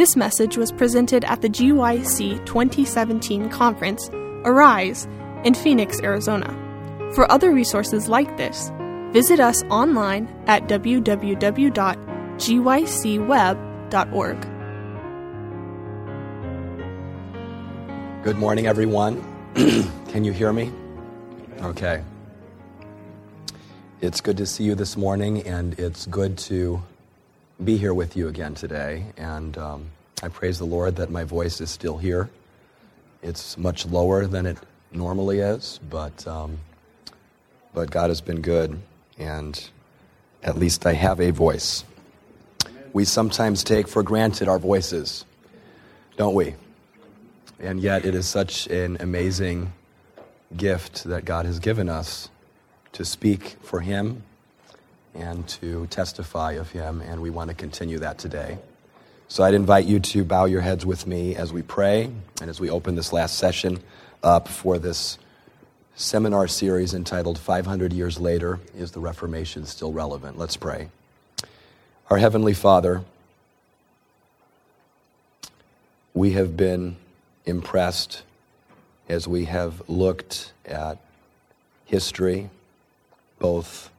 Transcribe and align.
This 0.00 0.16
message 0.16 0.56
was 0.56 0.72
presented 0.72 1.24
at 1.26 1.42
the 1.42 1.50
GYC 1.50 2.46
2017 2.46 3.50
conference, 3.50 4.08
Arise, 4.46 5.06
in 5.44 5.52
Phoenix, 5.52 6.00
Arizona. 6.00 6.48
For 7.14 7.30
other 7.30 7.52
resources 7.52 8.08
like 8.08 8.34
this, 8.38 8.72
visit 9.12 9.40
us 9.40 9.62
online 9.64 10.26
at 10.46 10.62
www.gycweb.org. 10.68 11.04
Good 18.24 18.38
morning, 18.38 18.66
everyone. 18.66 19.22
Can 20.08 20.24
you 20.24 20.32
hear 20.32 20.54
me? 20.54 20.72
Okay. 21.60 22.02
It's 24.00 24.22
good 24.22 24.38
to 24.38 24.46
see 24.46 24.64
you 24.64 24.74
this 24.74 24.96
morning, 24.96 25.46
and 25.46 25.78
it's 25.78 26.06
good 26.06 26.38
to 26.38 26.82
be 27.64 27.76
here 27.76 27.92
with 27.92 28.16
you 28.16 28.28
again 28.28 28.54
today. 28.54 29.04
And 29.16 29.56
um, 29.58 29.90
I 30.22 30.28
praise 30.28 30.58
the 30.58 30.64
Lord 30.64 30.96
that 30.96 31.10
my 31.10 31.24
voice 31.24 31.60
is 31.60 31.70
still 31.70 31.98
here. 31.98 32.30
It's 33.22 33.58
much 33.58 33.84
lower 33.86 34.26
than 34.26 34.46
it 34.46 34.56
normally 34.92 35.40
is, 35.40 35.78
but, 35.90 36.26
um, 36.26 36.58
but 37.74 37.90
God 37.90 38.08
has 38.08 38.22
been 38.22 38.40
good, 38.40 38.80
and 39.18 39.70
at 40.42 40.56
least 40.56 40.86
I 40.86 40.94
have 40.94 41.20
a 41.20 41.30
voice. 41.30 41.84
We 42.94 43.04
sometimes 43.04 43.62
take 43.62 43.88
for 43.88 44.02
granted 44.02 44.48
our 44.48 44.58
voices, 44.58 45.26
don't 46.16 46.34
we? 46.34 46.54
And 47.60 47.78
yet, 47.78 48.06
it 48.06 48.14
is 48.14 48.26
such 48.26 48.66
an 48.68 48.96
amazing 49.00 49.74
gift 50.56 51.04
that 51.04 51.26
God 51.26 51.44
has 51.44 51.58
given 51.58 51.90
us 51.90 52.30
to 52.92 53.04
speak 53.04 53.56
for 53.62 53.80
Him 53.80 54.22
and 55.14 55.46
to 55.48 55.86
testify 55.88 56.52
of 56.52 56.70
Him, 56.70 57.00
and 57.00 57.20
we 57.20 57.30
want 57.30 57.48
to 57.48 57.54
continue 57.54 57.98
that 57.98 58.18
today. 58.18 58.58
So 59.28 59.44
I'd 59.44 59.54
invite 59.54 59.86
you 59.86 60.00
to 60.00 60.24
bow 60.24 60.46
your 60.46 60.60
heads 60.60 60.84
with 60.84 61.06
me 61.06 61.36
as 61.36 61.52
we 61.52 61.62
pray 61.62 62.10
and 62.40 62.50
as 62.50 62.58
we 62.58 62.68
open 62.68 62.96
this 62.96 63.12
last 63.12 63.38
session 63.38 63.80
up 64.22 64.48
for 64.48 64.78
this 64.78 65.18
seminar 65.94 66.48
series 66.48 66.94
entitled 66.94 67.38
500 67.38 67.92
Years 67.92 68.18
Later 68.18 68.58
Is 68.76 68.90
the 68.90 69.00
Reformation 69.00 69.66
Still 69.66 69.92
Relevant? 69.92 70.36
Let's 70.36 70.56
pray. 70.56 70.88
Our 72.08 72.18
Heavenly 72.18 72.54
Father, 72.54 73.04
we 76.12 76.32
have 76.32 76.56
been 76.56 76.96
impressed 77.46 78.22
as 79.08 79.28
we 79.28 79.44
have 79.44 79.82
looked 79.88 80.52
at 80.64 80.98
history, 81.84 82.50
both 83.38 83.90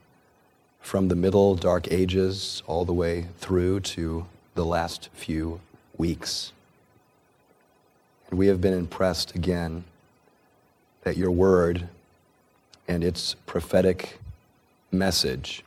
from 0.81 1.07
the 1.07 1.15
Middle 1.15 1.55
Dark 1.55 1.91
Ages 1.91 2.63
all 2.67 2.83
the 2.85 2.93
way 2.93 3.27
through 3.37 3.79
to 3.81 4.25
the 4.55 4.65
last 4.65 5.09
few 5.13 5.61
weeks. 5.97 6.51
And 8.29 8.37
we 8.37 8.47
have 8.47 8.59
been 8.59 8.73
impressed 8.73 9.35
again 9.35 9.83
that 11.03 11.17
your 11.17 11.31
word 11.31 11.87
and 12.87 13.03
its 13.03 13.35
prophetic 13.45 14.19
message 14.91 15.63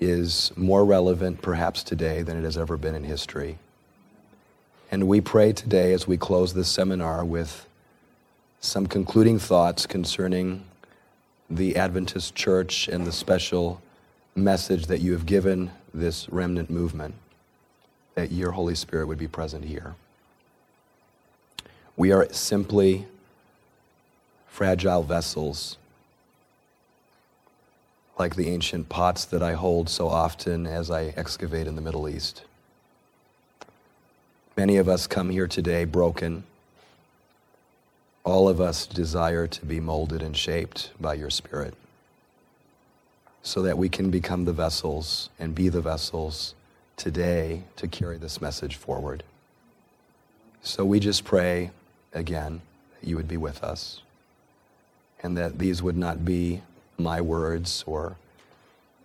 is 0.00 0.52
more 0.56 0.84
relevant 0.84 1.40
perhaps 1.40 1.82
today 1.82 2.22
than 2.22 2.36
it 2.36 2.44
has 2.44 2.58
ever 2.58 2.76
been 2.76 2.94
in 2.94 3.04
history. 3.04 3.58
And 4.90 5.06
we 5.06 5.20
pray 5.20 5.52
today 5.52 5.92
as 5.92 6.06
we 6.06 6.16
close 6.16 6.54
this 6.54 6.68
seminar 6.68 7.24
with 7.24 7.66
some 8.60 8.86
concluding 8.86 9.38
thoughts 9.38 9.86
concerning 9.86 10.64
the 11.50 11.76
Adventist 11.76 12.34
Church 12.34 12.88
and 12.88 13.06
the 13.06 13.12
special 13.12 13.80
message 14.34 14.86
that 14.86 15.00
you 15.00 15.12
have 15.12 15.26
given 15.26 15.70
this 15.92 16.28
remnant 16.28 16.70
movement, 16.70 17.14
that 18.14 18.32
your 18.32 18.52
Holy 18.52 18.74
Spirit 18.74 19.06
would 19.06 19.18
be 19.18 19.28
present 19.28 19.64
here. 19.64 19.94
We 21.96 22.10
are 22.10 22.26
simply 22.32 23.06
fragile 24.48 25.02
vessels, 25.02 25.76
like 28.18 28.36
the 28.36 28.48
ancient 28.48 28.88
pots 28.88 29.24
that 29.24 29.42
I 29.42 29.54
hold 29.54 29.88
so 29.88 30.08
often 30.08 30.66
as 30.66 30.90
I 30.90 31.12
excavate 31.16 31.66
in 31.66 31.76
the 31.76 31.82
Middle 31.82 32.08
East. 32.08 32.44
Many 34.56 34.76
of 34.76 34.88
us 34.88 35.06
come 35.06 35.30
here 35.30 35.48
today 35.48 35.84
broken. 35.84 36.44
All 38.24 38.48
of 38.48 38.58
us 38.58 38.86
desire 38.86 39.46
to 39.46 39.66
be 39.66 39.80
molded 39.80 40.22
and 40.22 40.34
shaped 40.34 40.90
by 40.98 41.12
your 41.12 41.28
Spirit 41.28 41.74
so 43.42 43.60
that 43.60 43.76
we 43.76 43.90
can 43.90 44.10
become 44.10 44.46
the 44.46 44.52
vessels 44.54 45.28
and 45.38 45.54
be 45.54 45.68
the 45.68 45.82
vessels 45.82 46.54
today 46.96 47.64
to 47.76 47.86
carry 47.86 48.16
this 48.16 48.40
message 48.40 48.76
forward. 48.76 49.22
So 50.62 50.86
we 50.86 50.98
just 51.00 51.24
pray 51.24 51.70
again 52.14 52.62
that 52.98 53.06
you 53.06 53.16
would 53.16 53.28
be 53.28 53.36
with 53.36 53.62
us 53.62 54.00
and 55.22 55.36
that 55.36 55.58
these 55.58 55.82
would 55.82 55.96
not 55.96 56.24
be 56.24 56.62
my 56.96 57.20
words 57.20 57.84
or 57.86 58.16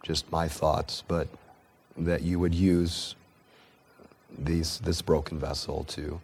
just 0.02 0.32
my 0.32 0.48
thoughts, 0.48 1.04
but 1.10 1.28
that 1.98 2.22
you 2.22 2.40
would 2.40 2.56
use 2.56 3.16
these, 4.38 4.80
this 4.80 5.02
broken 5.02 5.38
vessel 5.38 5.84
to, 5.90 6.22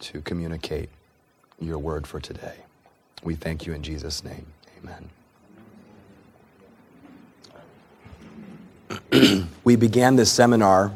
to 0.00 0.20
communicate 0.20 0.90
your 1.66 1.78
word 1.78 2.06
for 2.06 2.20
today. 2.20 2.54
We 3.22 3.34
thank 3.34 3.66
you 3.66 3.72
in 3.72 3.82
Jesus' 3.82 4.24
name. 4.24 4.46
Amen. 9.12 9.48
we 9.64 9.76
began 9.76 10.16
this 10.16 10.30
seminar 10.30 10.92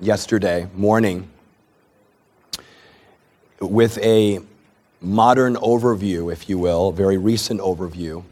yesterday 0.00 0.68
morning 0.74 1.28
with 3.60 3.98
a 3.98 4.40
modern 5.00 5.54
overview, 5.56 6.32
if 6.32 6.48
you 6.48 6.58
will, 6.58 6.92
very 6.92 7.18
recent 7.18 7.60
overview 7.60 8.24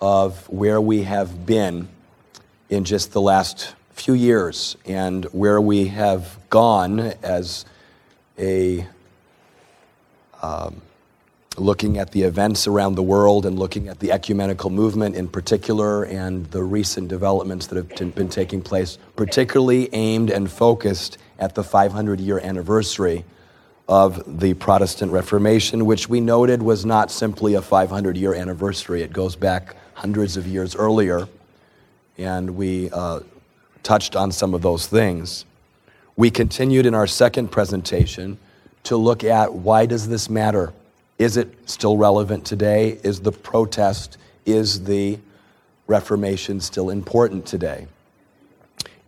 of 0.00 0.48
where 0.48 0.80
we 0.80 1.02
have 1.02 1.46
been 1.46 1.88
in 2.68 2.84
just 2.84 3.12
the 3.12 3.20
last 3.20 3.74
few 3.92 4.14
years 4.14 4.76
and 4.84 5.24
where 5.26 5.60
we 5.60 5.88
have 5.88 6.38
gone 6.50 7.00
as 7.22 7.64
a 8.38 8.86
um, 10.42 10.80
looking 11.60 11.98
at 11.98 12.12
the 12.12 12.22
events 12.22 12.66
around 12.66 12.94
the 12.94 13.02
world 13.02 13.46
and 13.46 13.58
looking 13.58 13.88
at 13.88 13.98
the 14.00 14.12
ecumenical 14.12 14.70
movement 14.70 15.16
in 15.16 15.28
particular 15.28 16.04
and 16.04 16.46
the 16.50 16.62
recent 16.62 17.08
developments 17.08 17.66
that 17.66 17.76
have 17.76 18.14
been 18.14 18.28
taking 18.28 18.62
place, 18.62 18.98
particularly 19.16 19.88
aimed 19.92 20.30
and 20.30 20.50
focused 20.50 21.18
at 21.38 21.54
the 21.54 21.64
500 21.64 22.20
year 22.20 22.38
anniversary 22.38 23.24
of 23.88 24.40
the 24.40 24.54
Protestant 24.54 25.12
Reformation, 25.12 25.86
which 25.86 26.08
we 26.08 26.20
noted 26.20 26.62
was 26.62 26.84
not 26.84 27.10
simply 27.10 27.54
a 27.54 27.62
500 27.62 28.16
year 28.16 28.34
anniversary. 28.34 29.02
It 29.02 29.12
goes 29.12 29.34
back 29.34 29.76
hundreds 29.94 30.36
of 30.36 30.46
years 30.46 30.76
earlier, 30.76 31.28
and 32.18 32.56
we 32.56 32.90
uh, 32.90 33.20
touched 33.82 34.14
on 34.14 34.30
some 34.30 34.54
of 34.54 34.62
those 34.62 34.86
things. 34.86 35.44
We 36.16 36.30
continued 36.30 36.84
in 36.84 36.94
our 36.94 37.06
second 37.06 37.48
presentation 37.48 38.38
to 38.84 38.96
look 38.96 39.24
at 39.24 39.54
why 39.54 39.86
does 39.86 40.08
this 40.08 40.28
matter? 40.28 40.72
Is 41.18 41.36
it 41.36 41.68
still 41.68 41.96
relevant 41.96 42.44
today? 42.44 43.00
Is 43.02 43.20
the 43.20 43.32
protest, 43.32 44.18
is 44.46 44.84
the 44.84 45.18
Reformation 45.88 46.60
still 46.60 46.90
important 46.90 47.44
today? 47.44 47.88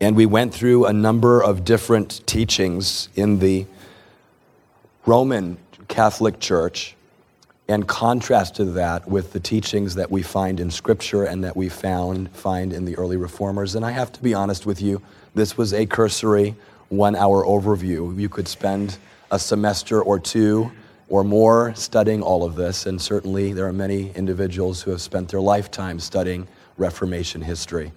And 0.00 0.16
we 0.16 0.26
went 0.26 0.52
through 0.52 0.86
a 0.86 0.92
number 0.92 1.42
of 1.42 1.64
different 1.64 2.26
teachings 2.26 3.10
in 3.14 3.38
the 3.38 3.66
Roman 5.06 5.58
Catholic 5.88 6.40
Church 6.40 6.96
and 7.68 7.86
contrasted 7.86 8.74
that 8.74 9.08
with 9.08 9.32
the 9.32 9.38
teachings 9.38 9.94
that 9.94 10.10
we 10.10 10.22
find 10.22 10.58
in 10.58 10.70
Scripture 10.70 11.22
and 11.24 11.44
that 11.44 11.56
we 11.56 11.68
found 11.68 12.30
find 12.32 12.72
in 12.72 12.84
the 12.84 12.96
early 12.96 13.16
reformers. 13.16 13.76
And 13.76 13.84
I 13.84 13.92
have 13.92 14.10
to 14.12 14.22
be 14.22 14.34
honest 14.34 14.66
with 14.66 14.82
you, 14.82 15.00
this 15.34 15.56
was 15.56 15.72
a 15.72 15.86
cursory 15.86 16.56
one-hour 16.88 17.44
overview. 17.44 18.18
You 18.18 18.28
could 18.28 18.48
spend 18.48 18.98
a 19.30 19.38
semester 19.38 20.02
or 20.02 20.18
two 20.18 20.72
or 21.10 21.22
more 21.22 21.74
studying 21.74 22.22
all 22.22 22.44
of 22.44 22.54
this, 22.54 22.86
and 22.86 23.02
certainly 23.02 23.52
there 23.52 23.66
are 23.66 23.72
many 23.72 24.10
individuals 24.12 24.80
who 24.80 24.90
have 24.92 25.02
spent 25.02 25.28
their 25.28 25.40
lifetime 25.40 26.00
studying 26.00 26.48
Reformation 26.78 27.42
history. 27.42 27.92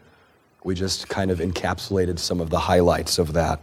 We 0.66 0.76
just 0.76 1.08
kind 1.08 1.32
of 1.32 1.40
encapsulated 1.40 2.20
some 2.20 2.42
of 2.42 2.50
the 2.50 2.60
highlights 2.60 3.20
of 3.20 3.34
that. 3.34 3.62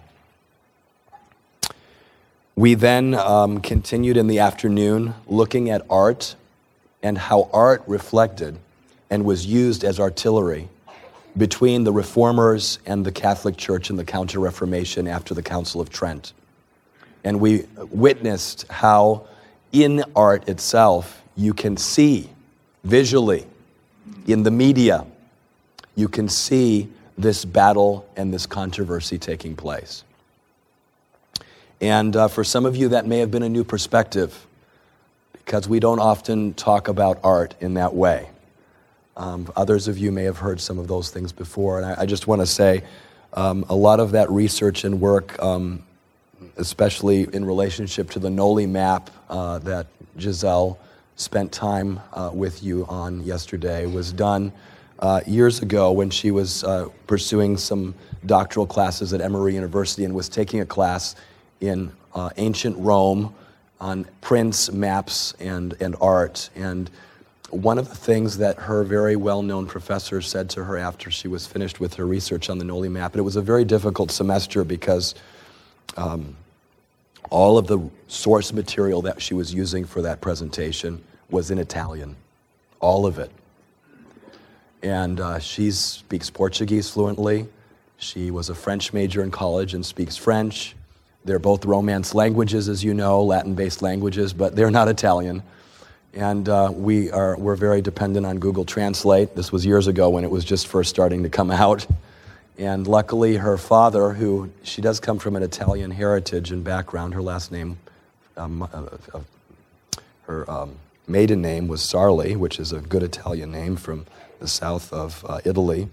We 2.56 2.75
then 2.75 3.14
um, 3.14 3.61
continued 3.61 4.17
in 4.17 4.29
the 4.29 4.38
afternoon 4.38 5.14
looking 5.26 5.69
at 5.69 5.82
art 5.91 6.37
and 7.03 7.19
how 7.19 7.50
art 7.53 7.82
reflected 7.87 8.58
and 9.11 9.25
was 9.25 9.46
used 9.46 9.82
as 9.82 9.99
artillery 9.99 10.69
between 11.37 11.85
the 11.85 11.93
reformers 11.93 12.79
and 12.87 13.05
the 13.05 13.12
Catholic 13.12 13.56
Church 13.56 13.91
in 13.91 13.96
the 13.96 14.05
Counter 14.05 14.38
Reformation 14.38 15.08
after 15.08 15.35
the 15.35 15.43
Council 15.43 15.81
of 15.81 15.91
Trent. 15.91 16.32
And 17.25 17.41
we 17.41 17.67
witnessed 17.91 18.67
how, 18.69 19.26
in 19.72 20.05
art 20.14 20.49
itself, 20.49 21.22
you 21.37 21.55
can 21.55 21.76
see 21.76 22.31
visually, 22.84 23.46
in 24.26 24.43
the 24.43 24.50
media, 24.50 25.06
you 25.94 26.08
can 26.08 26.28
see 26.28 26.88
this 27.17 27.44
battle 27.44 28.08
and 28.17 28.32
this 28.32 28.46
controversy 28.46 29.19
taking 29.19 29.56
place. 29.56 30.05
And 31.81 32.14
uh, 32.14 32.28
for 32.28 32.44
some 32.44 32.67
of 32.67 32.76
you, 32.76 32.88
that 32.88 33.06
may 33.06 33.19
have 33.19 33.31
been 33.31 33.43
a 33.43 33.49
new 33.49 33.64
perspective 33.64 34.46
because 35.32 35.69
we 35.69 35.81
don't 35.81 35.99
often 35.99 36.55
talk 36.55 36.88
about 36.88 37.19
art 37.25 37.55
in 37.61 37.75
that 37.75 37.94
way. 37.94 38.28
Um, 39.17 39.50
others 39.56 39.88
of 39.88 39.99
you 39.99 40.12
may 40.12 40.25
have 40.25 40.38
heard 40.38 40.61
some 40.61 40.78
of 40.78 40.88
those 40.88 41.11
things 41.11 41.32
before. 41.32 41.78
And 41.78 41.87
I, 41.87 42.02
I 42.02 42.06
just 42.06 42.26
want 42.26 42.40
to 42.40 42.46
say 42.46 42.84
um, 43.32 43.64
a 43.69 43.75
lot 43.75 44.00
of 44.00 44.12
that 44.12 44.31
research 44.31 44.84
and 44.84 45.00
work, 45.00 45.40
um, 45.43 45.82
especially 46.57 47.29
in 47.35 47.45
relationship 47.45 48.11
to 48.11 48.19
the 48.19 48.29
Nolli 48.29 48.69
map 48.69 49.11
uh, 49.29 49.59
that 49.61 49.87
Giselle 50.19 50.79
spent 51.17 51.53
time 51.53 52.01
uh, 52.13 52.31
with 52.33 52.63
you 52.63 52.87
on 52.87 53.23
yesterday, 53.23 53.87
was 53.87 54.13
done 54.13 54.53
uh, 55.01 55.21
years 55.27 55.61
ago 55.61 55.93
when 55.93 56.11
she 56.11 56.31
was 56.31 56.65
uh, 56.65 56.89
pursuing 57.07 57.57
some 57.57 57.95
doctoral 58.27 58.67
classes 58.67 59.13
at 59.13 59.21
Emory 59.21 59.55
University 59.55 60.05
and 60.05 60.15
was 60.15 60.29
taking 60.29 60.61
a 60.61 60.67
class 60.67 61.17
in 61.61 61.93
uh, 62.15 62.31
ancient 62.37 62.77
Rome 62.79 63.35
on 63.81 64.07
prints, 64.21 64.71
maps, 64.73 65.35
and, 65.41 65.75
and 65.81 65.97
art. 66.01 66.51
And 66.55 66.91
one 67.51 67.79
of 67.79 67.89
the 67.89 67.97
things 67.97 68.39
that 68.39 68.57
her 68.59 68.85
very 68.85 69.17
well 69.17 69.43
known 69.43 69.67
professor 69.67 70.21
said 70.21 70.51
to 70.51 70.65
her 70.65 70.77
after 70.77 71.11
she 71.11 71.29
was 71.29 71.47
finished 71.47 71.81
with 71.81 71.95
her 71.95 72.07
research 72.07 72.51
on 72.51 72.59
the 72.59 72.65
Nolli 72.65 72.91
map, 72.91 73.13
and 73.13 73.21
it 73.21 73.25
was 73.25 73.37
a 73.37 73.43
very 73.43 73.65
difficult 73.65 74.11
semester 74.11 74.65
because 74.65 75.15
um, 75.97 76.37
all 77.31 77.59
of 77.59 77.67
the 77.67 77.79
source 78.09 78.53
material 78.53 79.03
that 79.03 79.21
she 79.23 79.35
was 79.35 79.55
using 79.55 79.85
for 79.85 80.03
that 80.03 80.21
presentation 80.21 81.03
was 81.31 81.51
in 81.51 81.59
Italian. 81.59 82.17
All 82.81 83.07
of 83.07 83.19
it. 83.19 83.31
And 84.83 85.21
uh, 85.21 85.39
she 85.39 85.71
speaks 85.71 86.31
Portuguese 86.31 86.91
fluently. 86.91 87.47
She 87.99 88.31
was 88.31 88.49
a 88.49 88.55
French 88.55 88.93
major 88.93 89.23
in 89.23 89.31
college 89.31 89.75
and 89.75 89.85
speaks 89.85 90.17
French. 90.17 90.75
They're 91.25 91.39
both 91.39 91.67
Romance 91.67 92.15
languages, 92.15 92.69
as 92.69 92.83
you 92.83 92.95
know, 92.95 93.23
Latin 93.23 93.55
based 93.55 93.83
languages, 93.83 94.33
but 94.33 94.57
they're 94.57 94.71
not 94.71 94.89
Italian. 94.89 95.43
And 96.15 96.49
uh, 96.49 96.73
we 96.75 97.11
are, 97.11 97.37
we're 97.37 97.57
very 97.57 97.83
dependent 97.83 98.25
on 98.25 98.39
Google 98.39 98.65
Translate. 98.65 99.37
This 99.37 99.53
was 99.53 99.67
years 99.67 99.87
ago 99.87 100.09
when 100.09 100.25
it 100.25 100.31
was 100.31 100.45
just 100.45 100.67
first 100.67 100.91
starting 100.91 101.23
to 101.23 101.29
come 101.29 101.51
out. 101.51 101.87
And 102.61 102.87
luckily, 102.87 103.37
her 103.37 103.57
father, 103.57 104.12
who 104.12 104.51
she 104.62 104.83
does 104.83 105.01
come 105.01 105.19
from 105.19 105.35
an 105.35 105.43
Italian 105.43 105.91
heritage 105.91 106.51
and 106.51 106.62
background, 106.62 107.15
her 107.15 107.23
last 107.23 107.51
name, 107.51 107.79
um, 108.37 108.62
uh, 108.62 108.67
uh, 109.15 109.21
her 110.25 110.51
um, 110.51 110.77
maiden 111.09 111.41
name 111.41 111.69
was 111.69 111.81
Sarli, 111.81 112.37
which 112.37 112.61
is 112.61 112.73
a 112.73 112.83
good 112.83 113.03
Italian 113.03 113.51
name 113.51 113.77
from 113.77 114.05
the 114.41 114.47
south 114.47 114.93
of 114.93 115.25
uh, 115.27 115.41
Italy. 115.47 115.89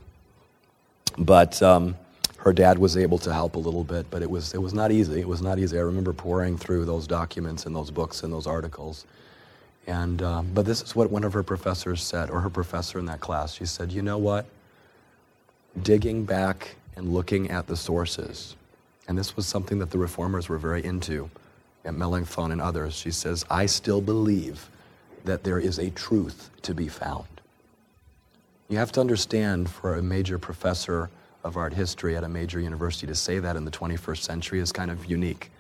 But 1.18 1.64
um, 1.64 1.96
her 2.40 2.52
dad 2.52 2.80
was 2.80 2.98
able 2.98 3.20
to 3.20 3.34
help 3.34 3.56
a 3.56 3.60
little 3.60 3.86
bit, 3.86 4.08
but 4.10 4.22
it 4.22 4.30
was, 4.30 4.54
it 4.54 4.62
was 4.62 4.74
not 4.74 4.92
easy. 4.92 5.22
It 5.22 5.28
was 5.30 5.42
not 5.42 5.60
easy. 5.60 5.78
I 5.78 5.84
remember 5.84 6.12
pouring 6.12 6.58
through 6.58 6.84
those 6.84 7.08
documents 7.08 7.66
and 7.66 7.74
those 7.74 7.92
books 7.92 8.24
and 8.24 8.34
those 8.34 8.46
articles. 8.46 9.06
And, 9.88 10.22
um, 10.22 10.52
but 10.54 10.66
this 10.66 10.82
is 10.82 10.94
what 10.94 11.12
one 11.12 11.24
of 11.24 11.32
her 11.32 11.44
professors 11.44 12.04
said, 12.04 12.30
or 12.30 12.42
her 12.42 12.50
professor 12.50 13.00
in 13.00 13.06
that 13.06 13.22
class. 13.22 13.54
She 13.54 13.66
said, 13.66 13.90
You 13.94 14.02
know 14.02 14.18
what? 14.18 14.48
Digging 15.84 16.26
back 16.26 16.76
and 16.96 17.14
looking 17.14 17.52
at 17.52 17.68
the 17.68 17.76
sources, 17.76 18.56
and 19.08 19.18
this 19.18 19.36
was 19.36 19.46
something 19.46 19.80
that 19.80 19.92
the 19.92 19.98
reformers 19.98 20.50
were 20.50 20.58
very 20.58 20.84
into, 20.84 21.30
at 21.86 21.94
Melanchthon 21.94 22.52
and 22.52 22.62
others, 22.62 22.96
she 22.96 23.12
says, 23.12 23.46
I 23.50 23.66
still 23.66 24.02
believe 24.02 24.70
that 25.24 25.44
there 25.44 25.60
is 25.60 25.78
a 25.78 25.90
truth 25.92 26.50
to 26.64 26.74
be 26.74 26.88
found. 26.88 27.28
You 28.70 28.78
have 28.78 28.92
to 28.94 29.02
understand 29.02 29.70
for 29.70 29.96
a 29.96 30.02
major 30.02 30.38
professor 30.38 31.10
of 31.44 31.56
art 31.56 31.74
history 31.74 32.18
at 32.18 32.24
a 32.24 32.30
major 32.30 32.60
university 32.60 33.08
to 33.08 33.16
say 33.16 33.40
that 33.40 33.56
in 33.56 33.64
the 33.64 33.72
21st 33.72 34.18
century 34.18 34.60
is 34.60 34.72
kind 34.72 34.92
of 34.92 35.06
unique 35.06 35.52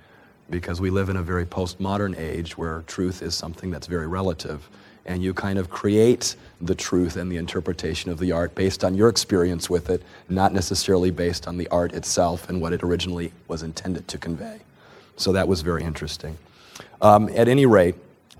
because 0.49 0.81
we 0.81 0.89
live 0.89 1.09
in 1.09 1.17
a 1.17 1.21
very 1.21 1.45
postmodern 1.45 2.17
age 2.17 2.57
where 2.57 2.83
truth 2.87 3.21
is 3.21 3.35
something 3.35 3.71
that's 3.71 3.87
very 3.87 4.07
relative. 4.07 4.67
And 5.07 5.23
you 5.23 5.33
kind 5.33 5.57
of 5.57 5.69
create 5.69 6.35
the 6.59 6.75
truth 6.75 7.15
and 7.15 7.31
the 7.31 7.37
interpretation 7.37 8.11
of 8.11 8.19
the 8.19 8.33
art 8.33 8.53
based 8.55 8.83
on 8.83 8.93
your 8.93 9.07
experience 9.07 9.69
with 9.69 9.89
it, 9.89 10.03
not 10.27 10.53
necessarily 10.53 11.11
based 11.11 11.47
on 11.47 11.57
the 11.57 11.67
art 11.69 11.93
itself 11.93 12.49
and 12.49 12.61
what 12.61 12.73
it 12.73 12.83
originally 12.83 13.31
was 13.47 13.63
intended 13.63 14.07
to 14.09 14.17
convey. 14.17 14.59
So 15.15 15.31
that 15.31 15.47
was 15.47 15.61
very 15.61 15.83
interesting. 15.83 16.37
Um, 17.01 17.29
at 17.29 17.47
any 17.47 17.65
rate, 17.65 17.95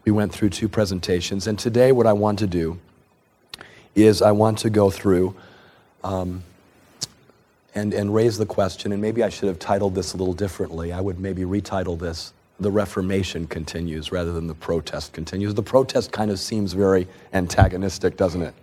we 0.06 0.12
went 0.12 0.31
through 0.31 0.50
two 0.50 0.68
presentations, 0.69 1.48
and 1.48 1.58
today 1.58 1.92
what 1.92 2.06
I 2.06 2.14
want 2.14 2.40
to 2.40 2.48
do 2.48 2.80
is 3.96 4.22
I 4.22 4.31
want 4.31 4.60
to 4.60 4.70
go 4.70 4.90
through 4.90 5.36
um, 6.04 6.44
and, 7.74 7.94
and 7.94 8.13
raise 8.13 8.38
the 8.38 8.46
question, 8.46 8.92
and 8.92 9.02
maybe 9.02 9.24
I 9.24 9.30
should 9.30 9.48
have 9.48 9.60
titled 9.60 9.96
this 9.96 10.13
a 10.13 10.18
little 10.18 10.34
differently. 10.34 10.92
I 10.92 11.02
would 11.02 11.20
maybe 11.20 11.44
retitle 11.44 11.98
this 11.98 12.34
The 12.59 12.71
Reformation 12.71 13.48
Continues 13.48 14.12
rather 14.12 14.33
than 14.33 14.48
The 14.48 14.56
Protest 14.56 15.13
Continues. 15.13 15.54
The 15.54 15.63
protest 15.63 16.12
kind 16.12 16.31
of 16.31 16.39
seems 16.39 16.74
very 16.74 17.07
antagonistic, 17.33 18.18
doesn't 18.18 18.42
it? 18.42 18.54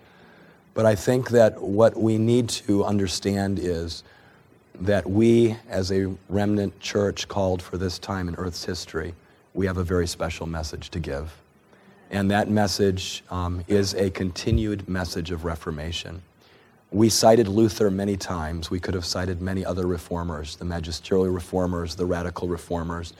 But 0.75 0.87
I 0.87 0.97
think 0.97 1.31
that 1.31 1.63
what 1.63 1.97
we 1.97 2.19
need 2.19 2.49
to 2.49 2.85
understand 2.85 3.61
is 3.61 4.03
that 4.81 5.09
we, 5.09 5.57
as 5.69 5.93
a 5.93 6.13
remnant 6.29 6.81
church 6.81 7.29
called 7.29 7.63
for 7.63 7.79
this 7.79 7.99
time 8.01 8.27
in 8.27 8.35
Earth's 8.35 8.65
history, 8.65 9.15
we 9.55 9.67
have 9.67 9.77
a 9.77 9.85
very 9.85 10.09
special 10.09 10.47
message 10.47 10.91
to 10.91 10.99
give. 10.99 11.33
And 12.11 12.31
that 12.33 12.51
message 12.51 13.23
um, 13.31 13.65
is 13.69 13.95
a 13.95 14.11
continued 14.11 14.89
message 14.89 15.31
of 15.31 15.45
reformation. 15.45 16.23
We 16.91 17.09
cited 17.09 17.49
Luther 17.49 17.91
many 17.91 18.17
times. 18.17 18.71
We 18.71 18.81
could 18.81 18.95
have 18.95 19.05
cited 19.05 19.41
many 19.41 19.65
other 19.65 19.87
reformers, 19.87 20.57
the 20.57 20.65
magisterial 20.65 21.29
reformers, 21.29 21.95
the 21.95 22.07
radical 22.07 22.49
reformers. 22.49 23.13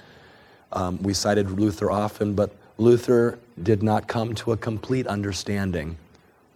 Um, 0.75 1.01
we 1.03 1.15
cited 1.15 1.51
Luther 1.53 1.91
often, 1.91 2.35
but 2.35 2.51
Luther 2.77 3.39
did 3.63 3.83
not 3.83 4.09
come 4.09 4.35
to 4.35 4.53
a 4.53 4.57
complete 4.57 5.07
understanding 5.07 5.97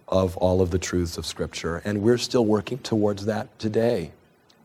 of 0.09 0.35
all 0.37 0.61
of 0.61 0.71
the 0.71 0.77
truths 0.77 1.17
of 1.17 1.25
Scripture. 1.25 1.81
And 1.85 2.01
we're 2.01 2.17
still 2.17 2.45
working 2.45 2.79
towards 2.79 3.25
that 3.25 3.57
today. 3.57 4.11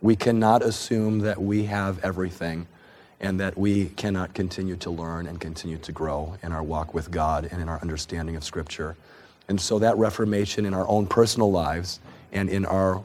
We 0.03 0.17
cannot 0.17 0.63
assume 0.63 1.21
that 1.21 1.41
we 1.41 1.65
have 1.65 2.05
everything 2.05 2.67
and 3.21 3.39
that 3.39 3.57
we 3.57 3.87
cannot 3.91 4.35
continue 4.35 4.77
to 4.77 4.91
learn 4.91 5.27
and 5.29 5.41
continue 5.41 5.79
to 5.79 5.93
grow 5.93 6.37
in 6.43 6.53
our 6.53 6.63
walk 6.63 6.93
with 6.93 7.11
God 7.11 7.49
and 7.51 7.63
in 7.63 7.69
our 7.69 7.81
understanding 7.81 8.35
of 8.35 8.43
Scripture. 8.43 8.97
And 9.49 9.61
so 9.61 9.79
that 9.79 9.97
reformation 9.97 10.67
in 10.67 10.75
our 10.75 10.89
own 10.89 11.07
personal 11.07 11.53
lives 11.53 12.01
and 12.33 12.49
in 12.49 12.67
our 12.67 13.03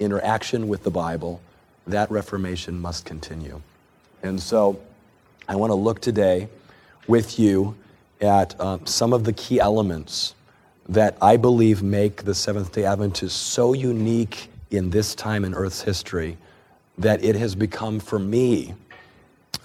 interaction 0.00 0.66
with 0.66 0.82
the 0.82 0.90
Bible, 0.90 1.40
that 1.86 2.10
reformation 2.10 2.80
must 2.80 3.04
continue. 3.04 3.62
And 4.22 4.40
so 4.40 4.80
I 5.48 5.56
want 5.56 5.70
to 5.70 5.74
look 5.74 6.00
today 6.00 6.48
with 7.06 7.38
you 7.38 7.76
at 8.20 8.58
um, 8.60 8.84
some 8.86 9.12
of 9.12 9.24
the 9.24 9.32
key 9.32 9.60
elements 9.60 10.34
that 10.88 11.16
I 11.20 11.36
believe 11.36 11.82
make 11.82 12.24
the 12.24 12.34
Seventh 12.34 12.72
day 12.72 12.84
Adventist 12.84 13.36
so 13.36 13.72
unique 13.72 14.48
in 14.70 14.90
this 14.90 15.14
time 15.14 15.44
in 15.44 15.54
Earth's 15.54 15.82
history 15.82 16.36
that 16.98 17.22
it 17.22 17.36
has 17.36 17.54
become 17.54 18.00
for 18.00 18.18
me 18.18 18.74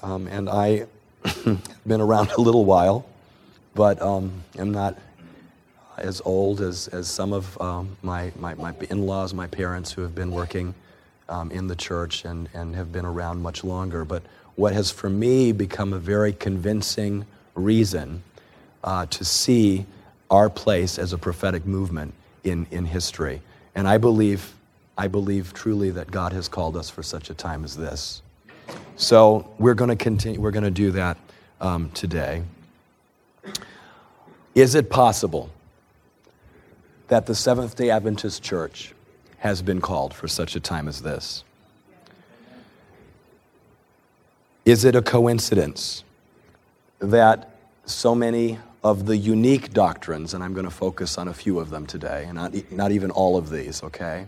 um, 0.03 0.27
and 0.27 0.50
I 0.50 0.85
have 1.25 1.83
been 1.88 2.01
around 2.01 2.31
a 2.31 2.41
little 2.41 2.65
while, 2.65 3.05
but 3.75 4.01
um, 4.01 4.43
am 4.57 4.71
not 4.71 4.97
as 5.97 6.21
old 6.25 6.61
as, 6.61 6.88
as 6.88 7.07
some 7.07 7.33
of 7.33 7.59
um, 7.61 7.95
my, 8.01 8.31
my, 8.39 8.55
my 8.55 8.73
in 8.89 9.05
laws, 9.05 9.33
my 9.33 9.47
parents 9.47 9.91
who 9.91 10.01
have 10.01 10.15
been 10.15 10.31
working 10.31 10.73
um, 11.29 11.51
in 11.51 11.67
the 11.67 11.75
church 11.75 12.25
and, 12.25 12.50
and 12.53 12.75
have 12.75 12.91
been 12.91 13.05
around 13.05 13.41
much 13.41 13.63
longer. 13.63 14.03
But 14.03 14.23
what 14.55 14.74
has 14.74 14.91
for 14.91 15.10
me 15.10 15.51
become 15.51 15.93
a 15.93 16.00
very 16.00 16.34
convincing 16.34 17.25
reason 17.55 18.24
uh, 18.84 19.05
to 19.08 19.24
see 19.24 19.86
our 20.29 20.50
place 20.50 20.98
as 20.98 21.13
a 21.13 21.17
prophetic 21.17 21.65
movement 21.65 22.13
in, 22.43 22.65
in 22.72 22.86
history. 22.86 23.41
And 23.75 23.88
I 23.88 23.98
believe, 23.98 24.53
I 24.98 25.08
believe 25.08 25.53
truly 25.53 25.91
that 25.91 26.10
God 26.12 26.34
has 26.34 26.48
called 26.48 26.77
us 26.77 26.89
for 26.89 27.03
such 27.03 27.29
a 27.29 27.34
time 27.34 27.63
as 27.63 27.75
this. 27.75 28.22
So 28.96 29.50
we're 29.58 29.74
going 29.74 29.89
to 29.89 29.96
continue, 29.96 30.39
we're 30.39 30.51
going 30.51 30.63
to 30.63 30.72
do 30.72 30.91
that 30.91 31.17
um, 31.60 31.89
today. 31.91 32.43
Is 34.55 34.75
it 34.75 34.89
possible 34.89 35.50
that 37.08 37.25
the 37.25 37.36
Seventh 37.36 37.75
day 37.75 37.89
Adventist 37.89 38.43
Church 38.43 38.93
has 39.39 39.62
been 39.62 39.81
called 39.81 40.13
for 40.13 40.27
such 40.27 40.55
a 40.55 40.60
time 40.60 40.88
as 40.88 41.01
this? 41.01 41.43
Is 44.63 44.86
it 44.86 44.96
a 44.96 45.01
coincidence 45.01 46.03
that 47.00 47.50
so 47.86 48.13
many 48.13 48.60
of 48.84 49.08
the 49.08 49.18
unique 49.18 49.74
doctrines, 49.74 50.36
and 50.36 50.44
I'm 50.44 50.53
going 50.53 50.65
to 50.65 50.70
focus 50.70 51.18
on 51.18 51.27
a 51.27 51.34
few 51.34 51.60
of 51.60 51.72
them 51.72 51.88
today, 51.88 52.25
and 52.25 52.36
not, 52.36 52.72
not 52.72 52.91
even 52.91 53.10
all 53.10 53.38
of 53.38 53.50
these, 53.50 53.82
okay? 53.82 54.27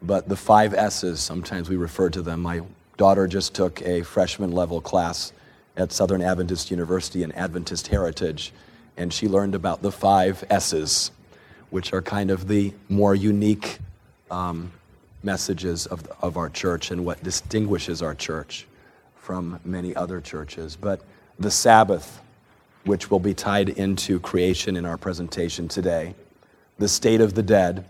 But 0.00 0.30
the 0.30 0.36
five 0.36 0.72
S's, 0.72 1.20
sometimes 1.20 1.68
we 1.68 1.76
refer 1.76 2.08
to 2.08 2.22
them. 2.22 2.40
My 2.40 2.62
daughter 2.96 3.26
just 3.26 3.54
took 3.54 3.82
a 3.82 4.00
freshman 4.02 4.50
level 4.50 4.80
class 4.80 5.34
at 5.76 5.92
Southern 5.92 6.22
Adventist 6.22 6.70
University 6.70 7.22
in 7.22 7.30
Adventist 7.32 7.88
Heritage, 7.88 8.54
and 8.96 9.12
she 9.12 9.28
learned 9.28 9.54
about 9.54 9.82
the 9.82 9.92
five 9.92 10.42
S's, 10.48 11.10
which 11.68 11.92
are 11.92 12.00
kind 12.00 12.30
of 12.30 12.48
the 12.48 12.72
more 12.88 13.14
unique 13.14 13.78
um, 14.30 14.72
messages 15.22 15.84
of, 15.84 16.06
of 16.22 16.38
our 16.38 16.48
church 16.48 16.90
and 16.90 17.04
what 17.04 17.22
distinguishes 17.22 18.00
our 18.00 18.14
church 18.14 18.66
from 19.26 19.58
many 19.64 19.92
other 19.96 20.20
churches. 20.20 20.76
But 20.76 21.00
the 21.36 21.50
Sabbath, 21.50 22.20
which 22.84 23.10
will 23.10 23.18
be 23.18 23.34
tied 23.34 23.70
into 23.70 24.20
creation 24.20 24.76
in 24.76 24.84
our 24.84 24.96
presentation 24.96 25.66
today, 25.66 26.14
the 26.78 26.86
state 26.86 27.20
of 27.20 27.34
the 27.34 27.42
dead, 27.42 27.84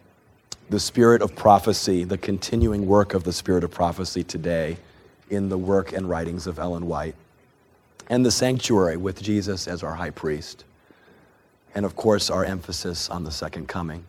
the 0.71 0.81
spirit 0.81 1.21
of 1.21 1.37
prophecy, 1.37 2.05
the 2.05 2.17
continuing 2.17 2.87
work 2.87 3.13
of 3.13 3.25
the 3.25 3.35
spirit 3.35 3.65
of 3.65 3.71
prophecy 3.71 4.25
today 4.25 4.79
in 5.29 5.51
the 5.51 5.59
work 5.59 5.93
and 5.93 6.09
writings 6.09 6.47
of 6.47 6.59
Ellen 6.59 6.87
White, 6.87 7.15
and 8.09 8.25
the 8.25 8.31
sanctuary 8.31 8.97
with 8.97 9.23
Jesus 9.23 9.69
as 9.69 9.83
our 9.83 9.95
high 9.95 10.09
priest, 10.09 10.65
and 11.75 11.85
of 11.85 11.97
course, 11.97 12.31
our 12.31 12.47
emphasis 12.47 13.11
on 13.11 13.25
the 13.25 13.31
second 13.31 13.69
coming. 13.69 14.07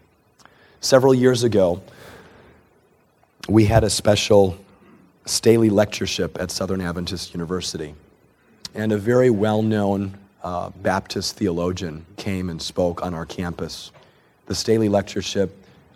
Several 0.80 1.14
years 1.14 1.44
ago, 1.44 1.82
we 3.50 3.66
had 3.66 3.84
a 3.84 3.90
special 3.90 4.58
Staley 5.28 5.70
lectureship 5.70 6.38
at 6.40 6.52
Southern 6.52 6.82
Adventist 6.82 7.34
University, 7.34 7.96
and 8.74 8.92
a 8.92 8.98
very 8.98 9.30
well 9.30 9.62
known 9.62 10.18
uh, 10.44 10.70
Baptist 10.70 11.36
theologian 11.36 12.06
came 12.16 12.50
and 12.50 12.62
spoke 12.62 13.04
on 13.04 13.14
our 13.14 13.26
campus. 13.26 13.92
The 14.46 14.56
Staley 14.56 14.88
lectureship 14.88 15.56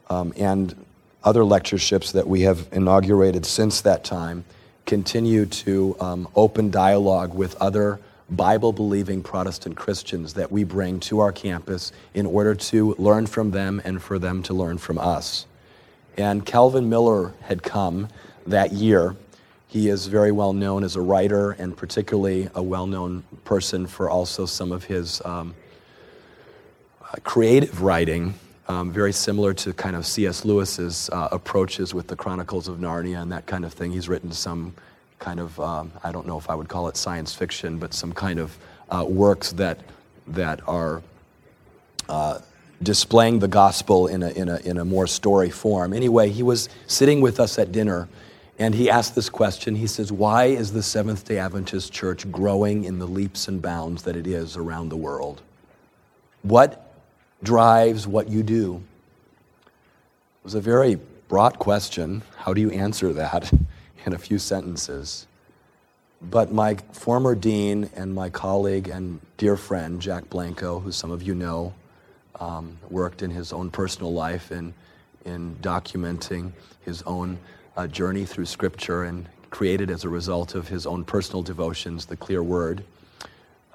um, 0.10 0.34
and 0.38 0.76
other 1.24 1.46
lectureships 1.46 2.12
that 2.12 2.28
we 2.28 2.42
have 2.42 2.68
inaugurated 2.72 3.46
since 3.46 3.82
that 3.82 4.04
time 4.04 4.44
continue 4.86 5.46
to 5.46 5.96
um, 6.00 6.28
open 6.36 6.70
dialogue 6.70 7.34
with 7.34 7.56
other 7.62 8.00
Bible 8.30 8.74
believing 8.74 9.22
Protestant 9.22 9.76
Christians 9.76 10.34
that 10.34 10.52
we 10.52 10.64
bring 10.64 11.00
to 11.02 11.20
our 11.20 11.32
campus 11.32 11.92
in 12.14 12.26
order 12.26 12.56
to 12.56 12.96
learn 12.98 13.28
from 13.28 13.52
them 13.52 13.82
and 13.86 14.02
for 14.02 14.20
them 14.20 14.42
to 14.44 14.54
learn 14.54 14.78
from 14.78 14.98
us. 14.98 15.46
And 16.18 16.46
Calvin 16.46 16.90
Miller 16.90 17.34
had 17.42 17.64
come 17.64 18.10
that 18.48 18.72
year. 18.72 19.16
He 19.68 19.88
is 19.88 20.08
very 20.08 20.32
well 20.32 20.54
known 20.54 20.84
as 20.84 20.96
a 20.96 21.02
writer 21.02 21.52
and 21.52 21.76
particularly 21.76 22.50
a 22.56 22.62
well 22.62 22.88
known 22.88 23.24
person 23.46 23.88
for 23.88 24.10
also 24.10 24.46
some 24.46 24.72
of 24.72 24.84
his 24.84 25.22
um, 25.24 25.56
creative 27.24 27.82
writing 27.82 28.34
um, 28.72 28.92
very 28.92 29.12
similar 29.12 29.54
to 29.54 29.74
kind 29.74 29.96
of 29.96 30.06
C.S. 30.06 30.46
Lewis's 30.46 31.10
uh, 31.12 31.28
approaches 31.32 31.94
with 31.94 32.08
the 32.08 32.16
Chronicles 32.16 32.68
of 32.70 32.78
Narnia 32.78 33.22
and 33.22 33.32
that 33.32 33.46
kind 33.46 33.66
of 33.66 33.74
thing. 33.74 33.92
He's 33.92 34.08
written 34.08 34.32
some 34.32 34.74
kind 35.20 35.40
of, 35.40 35.60
um, 35.60 35.92
I 36.04 36.12
don't 36.12 36.26
know 36.26 36.38
if 36.38 36.50
I 36.50 36.56
would 36.56 36.70
call 36.70 36.88
it 36.88 36.96
science 36.96 37.34
fiction, 37.34 37.78
but 37.80 37.94
some 37.94 38.14
kind 38.14 38.40
of 38.40 38.58
uh, 38.90 39.06
works 39.08 39.52
that, 39.54 39.80
that 40.28 40.62
are 40.70 41.02
uh, 42.08 42.40
displaying 42.82 43.40
the 43.40 43.48
gospel 43.48 44.08
in 44.08 44.24
a, 44.24 44.30
in, 44.30 44.48
a, 44.48 44.58
in 44.60 44.78
a 44.78 44.86
more 44.86 45.06
story 45.06 45.50
form. 45.50 45.92
Anyway, 45.94 46.30
he 46.30 46.44
was 46.44 46.70
sitting 46.88 47.20
with 47.20 47.40
us 47.40 47.60
at 47.60 47.72
dinner 47.72 48.08
and 48.62 48.76
he 48.76 48.92
asked 48.92 49.16
this 49.16 49.28
question. 49.28 49.74
He 49.74 49.88
says, 49.88 50.12
Why 50.12 50.46
is 50.46 50.72
the 50.72 50.84
Seventh 50.84 51.26
day 51.26 51.40
Adventist 51.40 51.92
Church 51.92 52.32
growing 52.32 52.84
in 52.84 53.00
the 53.00 53.08
leaps 53.08 53.48
and 53.48 53.60
bounds 53.60 54.04
that 54.04 54.16
it 54.16 54.28
is 54.28 54.56
around 54.56 54.90
the 54.90 54.98
world? 54.98 55.42
What 56.44 56.94
drives 57.42 58.06
what 58.06 58.30
you 58.30 58.44
do? 58.44 58.84
It 59.66 60.44
was 60.44 60.54
a 60.54 60.62
very 60.62 61.00
broad 61.28 61.58
question. 61.58 62.22
How 62.38 62.54
do 62.54 62.62
you 62.62 62.70
answer 62.70 63.12
that 63.14 63.52
in 64.06 64.14
a 64.14 64.20
few 64.20 64.38
sentences? 64.38 65.26
But 66.22 66.54
my 66.54 66.76
former 66.92 67.34
dean 67.34 67.90
and 67.96 68.14
my 68.14 68.30
colleague 68.30 68.90
and 68.90 69.22
dear 69.38 69.58
friend, 69.58 70.00
Jack 70.00 70.30
Blanco, 70.30 70.80
who 70.80 70.92
some 70.92 71.10
of 71.10 71.24
you 71.24 71.34
know, 71.34 71.74
um, 72.40 72.78
worked 72.92 73.24
in 73.24 73.32
his 73.32 73.54
own 73.54 73.72
personal 73.72 74.14
life 74.14 74.52
in, 74.52 74.76
in 75.26 75.56
documenting 75.64 76.52
his 76.86 77.02
own 77.08 77.40
uh, 77.78 77.88
journey 77.88 78.26
through 78.26 78.46
Scripture 78.46 79.04
and 79.04 79.28
created 79.50 79.90
as 79.90 80.04
a 80.04 80.10
result 80.10 80.56
of 80.56 80.68
his 80.68 80.86
own 80.86 81.04
personal 81.04 81.42
devotions, 81.42 82.06
the 82.06 82.16
clear 82.16 82.42
word. 82.42 82.84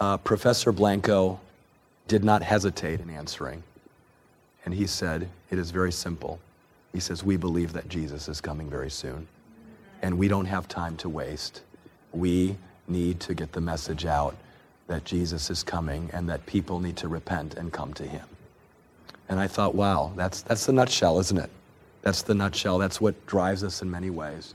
Uh, 0.00 0.17
Professor 0.17 0.73
Blanco 0.73 1.41
did 2.09 2.25
not 2.25 2.43
hesitate 2.43 3.00
in 3.00 3.11
answering. 3.11 3.62
And 4.65 4.75
he 4.75 4.87
said, 4.87 5.29
It 5.50 5.59
is 5.59 5.71
very 5.71 5.93
simple. 5.93 6.41
He 6.93 7.00
says, 7.00 7.23
We 7.23 7.37
believe 7.37 7.73
that 7.73 7.88
Jesus 7.88 8.29
is 8.29 8.41
coming 8.41 8.69
very 8.69 8.91
soon. 8.91 9.26
And 10.03 10.19
we 10.19 10.29
don't 10.29 10.47
have 10.47 10.69
time 10.69 10.97
to 10.99 11.09
waste. 11.09 11.62
We 12.12 12.57
need 12.88 13.21
to 13.21 13.35
get 13.35 13.53
the 13.53 13.61
message 13.61 14.07
out 14.07 14.37
that 14.87 15.05
Jesus 15.05 15.50
is 15.50 15.62
coming 15.62 16.11
and 16.12 16.29
that 16.29 16.47
people 16.47 16.81
need 16.81 16.97
to 16.99 17.09
repent 17.09 17.55
and 17.55 17.73
come 17.73 17.93
to 17.95 18.05
him. 18.05 18.26
And 19.29 19.41
I 19.41 19.49
thought, 19.49 19.75
wow, 19.75 20.12
that's, 20.15 20.43
that's 20.43 20.67
the 20.67 20.73
nutshell, 20.73 21.19
isn't 21.19 21.38
it? 21.38 21.50
That's 22.07 22.23
the 22.23 22.37
nutshell. 22.37 22.79
That's 22.79 23.01
what 23.01 23.27
drives 23.27 23.65
us 23.65 23.83
in 23.83 23.91
many 23.91 24.11
ways. 24.11 24.55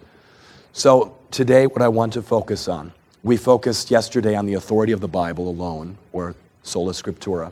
So 0.72 1.18
today, 1.32 1.68
what 1.68 1.82
I 1.82 1.90
want 1.90 2.14
to 2.14 2.22
focus 2.22 2.70
on, 2.70 2.94
we 3.24 3.36
focused 3.36 3.92
yesterday 3.92 4.36
on 4.36 4.46
the 4.46 4.54
authority 4.54 4.94
of 4.94 5.02
the 5.02 5.10
Bible 5.10 5.50
alone, 5.50 5.98
or 6.14 6.34
sola 6.64 6.94
scriptura. 6.94 7.52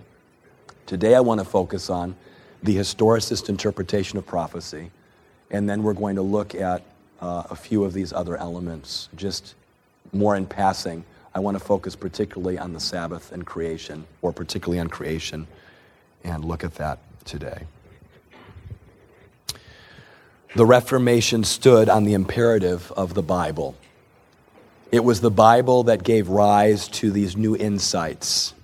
Today 0.85 1.15
I 1.15 1.19
want 1.19 1.41
to 1.41 1.45
focus 1.45 1.89
on 1.89 2.15
the 2.63 2.77
historicist 2.77 3.49
interpretation 3.49 4.17
of 4.17 4.25
prophecy, 4.25 4.89
and 5.51 5.69
then 5.69 5.83
we're 5.83 5.93
going 5.93 6.15
to 6.15 6.21
look 6.21 6.55
at 6.55 6.81
uh, 7.19 7.43
a 7.49 7.55
few 7.57 7.83
of 7.83 7.91
these 7.91 8.13
other 8.13 8.37
elements 8.37 9.09
just 9.17 9.55
more 10.13 10.37
in 10.37 10.45
passing. 10.45 11.03
I 11.35 11.39
want 11.39 11.59
to 11.59 11.63
focus 11.63 11.97
particularly 11.97 12.57
on 12.57 12.71
the 12.71 12.79
Sabbath 12.79 13.33
and 13.33 13.45
creation, 13.45 14.05
or 14.21 14.31
particularly 14.31 14.79
on 14.79 14.87
creation, 14.87 15.45
and 16.23 16.45
look 16.45 16.63
at 16.63 16.75
that 16.75 16.99
today. 17.25 17.65
The 20.55 20.65
Reformation 20.65 21.43
stood 21.43 21.89
on 21.89 22.05
the 22.05 22.13
imperative 22.13 22.91
of 22.97 23.13
the 23.13 23.21
Bible. 23.21 23.75
It 24.91 25.03
was 25.03 25.21
the 25.21 25.29
Bible 25.29 25.83
that 25.83 26.03
gave 26.03 26.27
rise 26.27 26.87
to 26.87 27.11
these 27.11 27.37
new 27.37 27.55
insights 27.55 28.55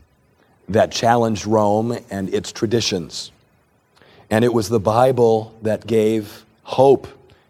that 0.68 0.92
challenged 0.92 1.46
Rome 1.46 1.96
and 2.10 2.34
its 2.34 2.52
traditions. 2.52 3.32
And 4.32 4.44
it 4.44 4.52
was 4.52 4.68
the 4.68 4.80
Bible 4.80 5.56
that 5.62 5.86
gave 5.86 6.44
hope 6.64 7.08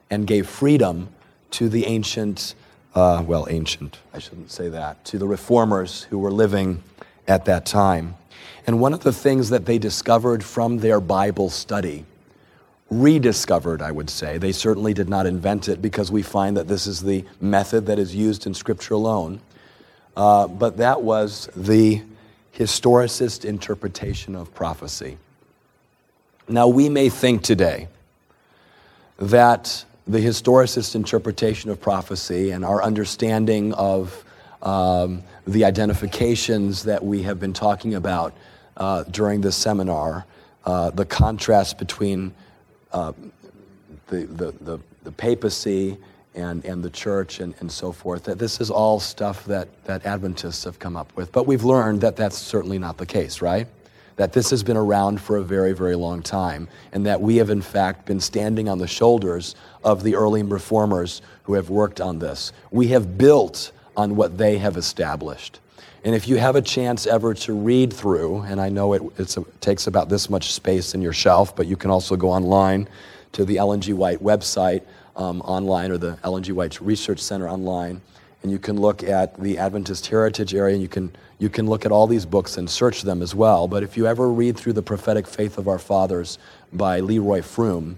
and 0.10 0.28
gave 0.28 0.50
freedom 0.50 1.08
to 1.52 1.70
the 1.70 1.86
ancient, 1.86 2.56
uh, 2.94 3.24
well, 3.26 3.48
ancient, 3.50 4.00
I 4.14 4.20
shouldn't 4.20 4.52
say 4.52 4.68
that, 4.68 5.06
to 5.06 5.18
the 5.18 5.28
reformers 5.28 6.04
who 6.10 6.20
were 6.20 6.32
living 6.32 6.84
at 7.26 7.46
that 7.46 7.66
time. 7.66 8.16
And 8.68 8.82
one 8.82 8.94
of 8.94 9.04
the 9.04 9.14
things 9.14 9.50
that 9.52 9.66
they 9.66 9.78
discovered 9.78 10.44
from 10.44 10.80
their 10.80 11.00
Bible 11.00 11.50
study, 11.50 12.04
rediscovered, 12.90 13.82
I 13.82 13.92
would 13.92 14.10
say, 14.10 14.38
they 14.38 14.52
certainly 14.52 14.94
did 14.94 15.10
not 15.10 15.26
invent 15.26 15.68
it 15.70 15.82
because 15.82 16.12
we 16.12 16.22
find 16.22 16.56
that 16.58 16.68
this 16.68 16.86
is 16.88 17.02
the 17.02 17.26
method 17.42 17.88
that 17.88 18.00
is 18.00 18.16
used 18.16 18.46
in 18.46 18.54
Scripture 18.54 18.94
alone, 18.94 19.42
uh, 20.16 20.48
but 20.48 20.78
that 20.78 21.02
was 21.02 21.50
the 21.56 22.02
historicist 22.56 23.44
interpretation 23.44 24.36
of 24.36 24.54
prophecy. 24.54 25.18
Now, 26.48 26.68
we 26.68 26.90
may 26.90 27.10
think 27.10 27.42
today 27.42 27.88
that 29.18 29.84
the 30.08 30.20
historicist 30.20 30.96
interpretation 30.96 31.72
of 31.72 31.82
prophecy 31.82 32.52
and 32.52 32.64
our 32.64 32.84
understanding 32.84 33.74
of 33.74 34.24
um, 34.62 35.24
the 35.48 35.66
identifications 35.66 36.84
that 36.84 37.04
we 37.04 37.24
have 37.24 37.40
been 37.40 37.54
talking 37.54 37.96
about 37.96 38.34
uh, 38.78 39.04
during 39.04 39.42
this 39.42 39.56
seminar, 39.56 40.26
uh, 40.66 40.92
the 40.92 41.06
contrast 41.06 41.80
between 41.80 42.34
uh, 42.96 43.12
the, 44.08 44.26
the, 44.26 44.52
the, 44.62 44.80
the 45.04 45.12
papacy 45.12 45.98
and, 46.34 46.64
and 46.64 46.82
the 46.82 46.90
church 46.90 47.42
and, 47.42 47.54
and 47.60 47.70
so 47.70 47.92
forth, 47.92 48.24
that 48.24 48.40
this 48.40 48.62
is 48.62 48.72
all 48.72 49.00
stuff 49.00 49.44
that, 49.46 49.68
that 49.84 50.06
Adventists 50.06 50.64
have 50.64 50.80
come 50.80 50.96
up 50.96 51.14
with. 51.16 51.32
But 51.32 51.46
we've 51.46 51.66
learned 51.66 52.02
that 52.02 52.16
that's 52.16 52.38
certainly 52.38 52.80
not 52.80 52.98
the 52.98 53.06
case, 53.06 53.42
right? 53.42 53.68
That 54.16 54.32
this 54.32 54.50
has 54.50 54.64
been 54.64 54.78
around 54.78 55.20
for 55.20 55.38
a 55.38 55.44
very, 55.44 55.74
very 55.74 55.96
long 55.96 56.22
time, 56.24 56.70
and 56.94 57.06
that 57.06 57.20
we 57.20 57.36
have, 57.38 57.50
in 57.50 57.62
fact, 57.62 58.06
been 58.06 58.22
standing 58.22 58.70
on 58.70 58.78
the 58.78 58.88
shoulders 58.88 59.56
of 59.84 60.04
the 60.04 60.16
early 60.16 60.42
reformers 60.44 61.22
who 61.44 61.54
have 61.56 61.70
worked 61.70 62.00
on 62.00 62.20
this. 62.20 62.54
We 62.72 62.88
have 62.88 63.18
built 63.18 63.74
on 63.98 64.16
what 64.16 64.38
they 64.38 64.58
have 64.58 64.78
established. 64.78 65.60
And 66.06 66.14
if 66.14 66.28
you 66.28 66.38
have 66.38 66.56
a 66.56 66.62
chance 66.62 67.08
ever 67.08 67.34
to 67.34 67.54
read 67.54 67.92
through, 67.92 68.42
and 68.42 68.62
I 68.62 68.70
know 68.70 68.94
it, 68.94 69.38
a, 69.38 69.44
takes 69.60 69.88
about 69.88 70.08
this 70.08 70.30
much 70.30 70.54
space 70.54 70.94
in 70.94 71.02
your 71.02 71.14
shelf, 71.14 71.56
but 71.56 71.66
you 71.66 71.76
can 71.76 71.90
also 71.90 72.16
go 72.16 72.30
online 72.30 72.88
to 73.32 73.44
the 73.44 73.58
Ellen 73.58 73.82
G. 73.82 73.92
White 73.92 74.20
website 74.20 74.84
um, 75.16 75.42
online 75.42 75.90
or 75.90 75.98
the 75.98 76.20
Ellen 76.24 76.44
G. 76.44 76.52
White 76.52 76.80
Research 76.80 77.20
Center 77.20 77.50
online, 77.50 78.02
and 78.44 78.52
you 78.52 78.60
can 78.60 78.80
look 78.80 79.02
at 79.02 79.36
the 79.42 79.58
Adventist 79.58 80.06
Heritage 80.06 80.54
area, 80.54 80.76
and 80.76 80.82
you 80.84 80.88
can, 80.88 81.12
you 81.40 81.50
can 81.50 81.66
look 81.66 81.88
at 81.88 81.92
all 81.92 82.06
these 82.06 82.28
books 82.28 82.58
and 82.58 82.70
search 82.70 83.02
them 83.02 83.24
as 83.24 83.34
well. 83.34 83.68
But 83.68 83.82
if 83.82 83.98
you 83.98 84.06
ever 84.06 84.30
read 84.30 84.58
through 84.58 84.74
The 84.74 84.84
Prophetic 84.84 85.26
Faith 85.26 85.58
of 85.58 85.68
Our 85.68 85.80
Fathers 85.80 86.38
by 86.72 87.00
Leroy 87.00 87.40
Froom, 87.40 87.96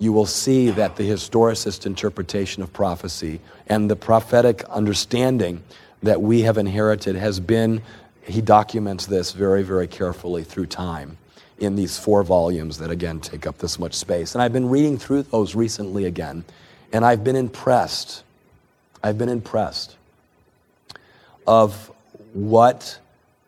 you 0.00 0.12
will 0.12 0.26
see 0.26 0.70
that 0.70 0.96
the 0.96 1.08
historicist 1.08 1.86
interpretation 1.86 2.64
of 2.64 2.72
prophecy 2.72 3.40
and 3.68 3.88
the 3.88 3.94
prophetic 3.94 4.64
understanding 4.64 5.62
that 6.04 6.20
we 6.20 6.42
have 6.42 6.58
inherited 6.58 7.16
has 7.16 7.40
been, 7.40 7.82
he 8.24 8.40
documents 8.40 9.06
this 9.06 9.32
very, 9.32 9.62
very 9.62 9.86
carefully 9.86 10.44
through 10.44 10.66
time 10.66 11.16
in 11.58 11.76
these 11.76 11.98
four 11.98 12.22
volumes 12.22 12.78
that, 12.78 12.90
again, 12.90 13.20
take 13.20 13.46
up 13.46 13.58
this 13.58 13.78
much 13.78 13.94
space. 13.94 14.34
And 14.34 14.42
I've 14.42 14.52
been 14.52 14.68
reading 14.68 14.98
through 14.98 15.22
those 15.22 15.54
recently 15.54 16.04
again, 16.04 16.44
and 16.92 17.04
I've 17.04 17.24
been 17.24 17.36
impressed. 17.36 18.22
I've 19.02 19.16
been 19.16 19.28
impressed 19.28 19.96
of 21.46 21.90
what 22.34 22.98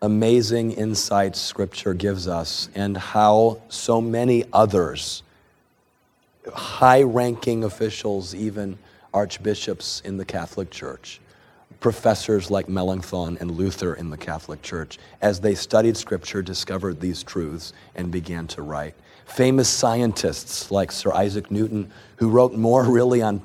amazing 0.01 0.71
insights 0.71 1.39
Scripture 1.39 1.93
gives 1.93 2.27
us 2.27 2.69
and 2.73 2.97
how 2.97 3.61
so 3.69 4.01
many 4.01 4.45
others, 4.51 5.21
high 6.51 7.03
ranking 7.03 7.63
officials, 7.63 8.33
even 8.33 8.79
archbishops 9.13 10.01
in 10.05 10.17
the 10.17 10.25
Catholic 10.25 10.71
Church, 10.71 11.19
professors 11.79 12.49
like 12.49 12.67
Melanchthon 12.67 13.37
and 13.39 13.51
Luther 13.51 13.93
in 13.93 14.09
the 14.09 14.17
Catholic 14.17 14.61
Church, 14.61 14.97
as 15.21 15.39
they 15.39 15.55
studied 15.55 15.97
Scripture, 15.97 16.41
discovered 16.41 16.99
these 16.99 17.23
truths 17.23 17.73
and 17.95 18.11
began 18.11 18.47
to 18.47 18.61
write. 18.61 18.95
Famous 19.25 19.69
scientists 19.69 20.71
like 20.71 20.91
Sir 20.91 21.13
Isaac 21.13 21.51
Newton, 21.51 21.91
who 22.17 22.29
wrote 22.29 22.53
more 22.53 22.83
really 22.89 23.21
on 23.21 23.41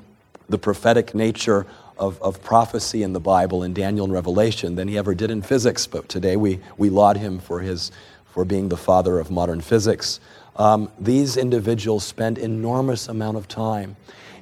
the 0.49 0.57
prophetic 0.57 1.13
nature 1.13 1.65
of, 1.97 2.21
of 2.21 2.41
prophecy 2.43 3.03
in 3.03 3.13
the 3.13 3.19
Bible 3.19 3.63
in 3.63 3.73
Daniel 3.73 4.05
and 4.05 4.13
Revelation 4.13 4.75
than 4.75 4.87
he 4.87 4.97
ever 4.97 5.13
did 5.13 5.31
in 5.31 5.41
physics. 5.41 5.85
But 5.87 6.09
today 6.09 6.35
we, 6.35 6.59
we 6.77 6.89
laud 6.89 7.17
him 7.17 7.39
for, 7.39 7.59
his, 7.61 7.91
for 8.25 8.43
being 8.45 8.69
the 8.69 8.77
father 8.77 9.19
of 9.19 9.29
modern 9.29 9.61
physics. 9.61 10.19
Um, 10.55 10.91
these 10.99 11.37
individuals 11.37 12.03
spent 12.03 12.37
enormous 12.37 13.07
amount 13.07 13.37
of 13.37 13.47
time. 13.47 13.95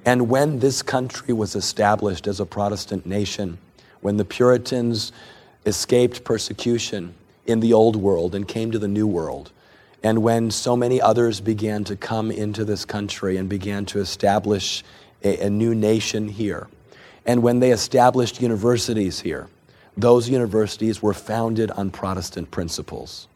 And 0.05 0.29
when 0.29 0.59
this 0.59 0.81
country 0.81 1.33
was 1.33 1.55
established 1.55 2.25
as 2.25 2.39
a 2.39 2.45
Protestant 2.45 3.05
nation, 3.05 3.59
when 4.01 4.17
the 4.17 4.25
Puritans 4.25 5.11
escaped 5.65 6.23
persecution 6.23 7.13
in 7.45 7.59
the 7.59 7.73
old 7.73 7.95
world 7.95 8.35
and 8.35 8.47
came 8.47 8.71
to 8.71 8.79
the 8.79 8.87
new 8.87 9.07
world, 9.07 9.51
and 10.03 10.23
when 10.23 10.51
so 10.51 10.75
many 10.75 10.99
others 10.99 11.39
began 11.41 11.83
to 11.83 11.95
come 11.95 12.31
into 12.31 12.65
this 12.65 12.85
country 12.85 13.37
and 13.37 13.47
began 13.47 13.85
to 13.85 13.99
establish 13.99 14.83
a, 15.23 15.45
a 15.45 15.49
new 15.49 15.75
nation 15.75 16.27
here, 16.27 16.67
and 17.25 17.43
when 17.43 17.59
they 17.59 17.71
established 17.71 18.41
universities 18.41 19.19
here, 19.21 19.47
those 19.95 20.29
universities 20.29 21.01
were 21.01 21.13
founded 21.13 21.69
on 21.71 21.91
Protestant 21.91 22.49
principles. 22.49 23.27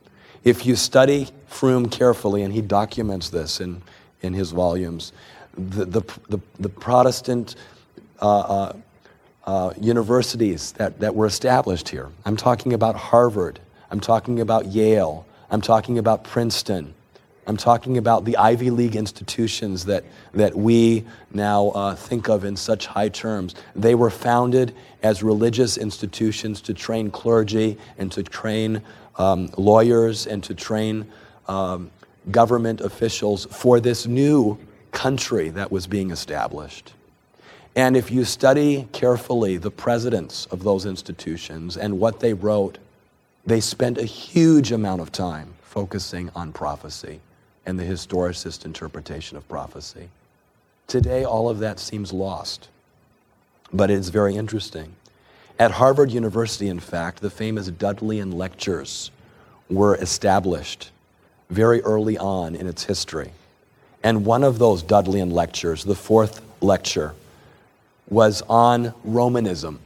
If 0.44 0.66
you 0.66 0.76
study 0.76 1.28
Froom 1.50 1.92
carefully, 1.92 2.44
and 2.44 2.54
he 2.54 2.62
documents 2.62 3.30
this 3.30 3.60
in, 3.60 3.82
in 4.22 4.34
his 4.34 4.52
volumes, 4.52 5.12
the, 5.58 5.86
the, 5.86 6.02
the, 6.30 6.40
the 6.60 6.70
Protestant 6.70 7.56
uh, 8.22 8.40
uh, 8.40 8.74
uh, 9.46 9.74
universities 9.80 10.72
that, 10.74 11.00
that 11.00 11.16
were 11.16 11.26
established 11.26 11.90
here. 11.90 12.10
I'm 12.26 12.38
talking 12.38 12.74
about 12.74 12.96
Harvard. 12.96 13.60
I'm 13.92 14.00
talking 14.00 14.40
about 14.40 14.68
Yale. 14.68 15.26
I'm 15.50 15.62
talking 15.62 15.98
about 15.98 16.24
Princeton. 16.24 16.94
I'm 17.48 17.58
talking 17.58 18.00
about 18.00 18.26
the 18.26 18.38
Ivy 18.38 18.72
League 18.72 18.96
institutions 18.96 19.86
that, 19.86 20.04
that 20.34 20.56
we 20.56 21.06
now 21.32 21.68
uh, 21.70 21.96
think 21.96 22.28
of 22.28 22.44
in 22.44 22.56
such 22.56 22.88
high 22.88 23.10
terms. 23.10 23.54
They 23.76 23.94
were 23.94 24.10
founded 24.10 24.74
as 25.04 25.22
religious 25.22 25.78
institutions 25.78 26.60
to 26.62 26.74
train 26.74 27.12
clergy 27.12 27.78
and 28.00 28.12
to 28.14 28.24
train 28.24 28.82
um, 29.18 29.52
lawyers 29.58 30.26
and 30.26 30.44
to 30.44 30.56
train 30.56 31.06
um, 31.48 31.92
government 32.32 32.82
officials 32.82 33.46
for 33.52 33.80
this 33.80 34.08
new 34.08 34.58
country 34.92 35.50
that 35.50 35.72
was 35.72 35.86
being 35.86 36.10
established. 36.10 36.94
And 37.76 37.98
if 37.98 38.10
you 38.10 38.24
study 38.24 38.88
carefully 38.94 39.58
the 39.58 39.72
presidents 39.72 40.46
of 40.48 40.64
those 40.64 40.86
institutions 40.86 41.76
and 41.76 42.00
what 42.00 42.22
they 42.22 42.34
wrote, 42.34 42.78
they 43.46 43.60
spent 43.60 43.98
a 43.98 44.06
huge 44.06 44.72
amount 44.72 45.02
of 45.02 45.12
time 45.12 45.54
focusing 45.62 46.30
on 46.36 46.54
prophecy 46.54 47.20
and 47.66 47.78
the 47.78 47.84
historicist 47.84 48.64
interpretation 48.64 49.36
of 49.36 49.48
prophecy. 49.50 50.10
Today, 50.88 51.26
all 51.26 51.50
of 51.50 51.60
that 51.60 51.80
seems 51.80 52.14
lost, 52.14 52.70
but 53.74 53.92
it 53.92 53.96
is 53.96 54.10
very 54.10 54.36
interesting. 54.36 54.96
At 55.60 55.72
Harvard 55.72 56.12
University, 56.12 56.70
in 56.70 56.80
fact, 56.80 57.22
the 57.22 57.30
famous 57.30 57.68
Dudleyan 57.68 58.32
lectures 58.32 59.12
were 59.70 59.96
established 59.96 60.92
very 61.50 61.82
early 61.82 62.18
on 62.18 62.56
in 62.56 62.68
its 62.68 62.84
history. 62.86 63.32
And 64.04 64.26
one 64.26 64.44
of 64.44 64.60
those 64.60 64.84
Dudleyan 64.84 65.32
lectures, 65.32 65.84
the 65.84 65.96
fourth 65.96 66.42
lecture, 66.62 67.16
was 68.10 68.42
on 68.44 68.94
Romanism 69.04 69.80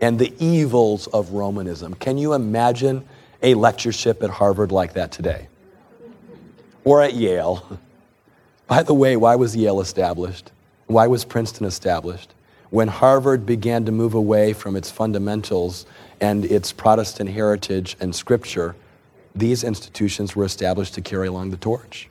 and 0.00 0.18
the 0.18 0.32
evils 0.38 1.06
of 1.08 1.30
Romanism. 1.30 1.94
Can 1.94 2.18
you 2.18 2.34
imagine 2.34 3.04
a 3.42 3.54
lectureship 3.54 4.22
at 4.22 4.30
Harvard 4.30 4.72
like 4.72 4.94
that 4.94 5.10
today? 5.10 5.48
Or 6.84 7.02
at 7.02 7.14
Yale? 7.14 7.78
By 8.66 8.82
the 8.82 8.94
way, 8.94 9.16
why 9.16 9.36
was 9.36 9.56
Yale 9.56 9.80
established? 9.80 10.52
Why 10.86 11.06
was 11.06 11.24
Princeton 11.24 11.66
established? 11.66 12.34
When 12.70 12.88
Harvard 12.88 13.46
began 13.46 13.86
to 13.86 13.92
move 13.92 14.14
away 14.14 14.52
from 14.52 14.76
its 14.76 14.90
fundamentals 14.90 15.86
and 16.20 16.44
its 16.44 16.70
Protestant 16.70 17.30
heritage 17.30 17.96
and 17.98 18.14
scripture, 18.14 18.76
these 19.34 19.64
institutions 19.64 20.36
were 20.36 20.44
established 20.44 20.94
to 20.94 21.00
carry 21.00 21.28
along 21.28 21.50
the 21.50 21.56
torch. 21.56 22.08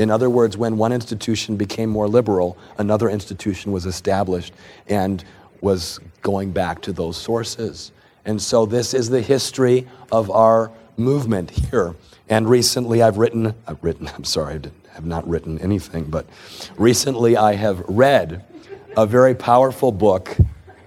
In 0.00 0.10
other 0.10 0.30
words, 0.30 0.56
when 0.56 0.78
one 0.78 0.94
institution 0.94 1.56
became 1.56 1.90
more 1.90 2.08
liberal, 2.08 2.56
another 2.78 3.10
institution 3.10 3.70
was 3.70 3.84
established 3.84 4.54
and 4.88 5.22
was 5.60 6.00
going 6.22 6.52
back 6.52 6.80
to 6.82 6.92
those 6.94 7.18
sources. 7.18 7.92
And 8.24 8.40
so 8.40 8.64
this 8.64 8.94
is 8.94 9.10
the 9.10 9.20
history 9.20 9.86
of 10.10 10.30
our 10.30 10.70
movement 10.96 11.50
here. 11.50 11.94
And 12.30 12.48
recently 12.48 13.02
I've 13.02 13.18
written, 13.18 13.54
I've 13.66 13.84
written, 13.84 14.08
I'm 14.14 14.24
sorry, 14.24 14.54
I 14.54 14.94
have 14.94 15.04
not 15.04 15.28
written 15.28 15.58
anything, 15.58 16.04
but 16.04 16.24
recently 16.78 17.36
I 17.36 17.52
have 17.52 17.80
read 17.80 18.42
a 18.96 19.04
very 19.04 19.34
powerful 19.34 19.92
book 19.92 20.34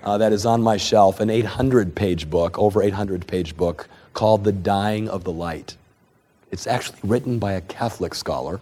uh, 0.03 0.17
that 0.17 0.33
is 0.33 0.43
on 0.43 0.63
my 0.63 0.77
shelf, 0.77 1.19
an 1.19 1.29
800 1.29 1.95
page 1.95 2.31
book, 2.31 2.57
over 2.57 2.81
800 2.81 3.27
page 3.27 3.55
book 3.55 3.87
called 4.15 4.43
The 4.43 4.51
Dying 4.51 5.07
of 5.07 5.23
the 5.23 5.31
Light. 5.31 5.77
It's 6.51 6.65
actually 6.65 6.97
written 7.03 7.37
by 7.37 7.53
a 7.53 7.61
Catholic 7.61 8.15
scholar 8.15 8.59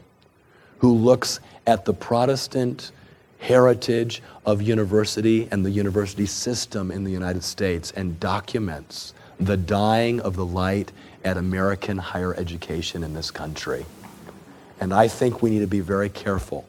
who 0.81 0.95
looks 0.95 1.39
at 1.67 1.85
the 1.85 1.93
Protestant 1.93 2.91
heritage 3.37 4.23
of 4.47 4.63
university 4.63 5.47
and 5.51 5.63
the 5.63 5.69
university 5.69 6.25
system 6.25 6.89
in 6.89 7.03
the 7.03 7.11
United 7.11 7.43
States 7.43 7.91
and 7.91 8.19
documents 8.19 9.13
the 9.39 9.57
dying 9.57 10.19
of 10.21 10.35
the 10.35 10.45
light 10.45 10.91
at 11.23 11.37
American 11.37 11.99
higher 11.99 12.33
education 12.35 13.03
in 13.03 13.13
this 13.13 13.29
country. 13.29 13.85
And 14.79 14.91
I 14.91 15.07
think 15.07 15.43
we 15.43 15.51
need 15.51 15.59
to 15.59 15.67
be 15.67 15.81
very 15.81 16.09
careful 16.09 16.65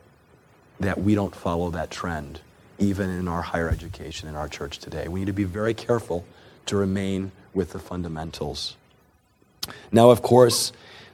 that 0.79 1.01
we 1.01 1.15
don't 1.15 1.35
follow 1.35 1.71
that 1.71 1.91
trend, 1.91 2.41
even 2.79 3.09
in 3.09 3.29
our 3.29 3.41
higher 3.41 3.71
education 3.71 4.29
in 4.29 4.37
our 4.37 4.49
church 4.49 4.79
today. 4.79 5.09
We 5.09 5.21
need 5.21 5.27
to 5.27 5.33
be 5.33 5.45
very 5.45 5.73
careful 5.73 6.27
to 6.67 6.77
remain 6.77 7.33
with 7.55 7.73
the 7.73 7.79
fundamentals. 7.79 8.77
Now, 9.91 10.11
of 10.11 10.21
course, 10.21 10.73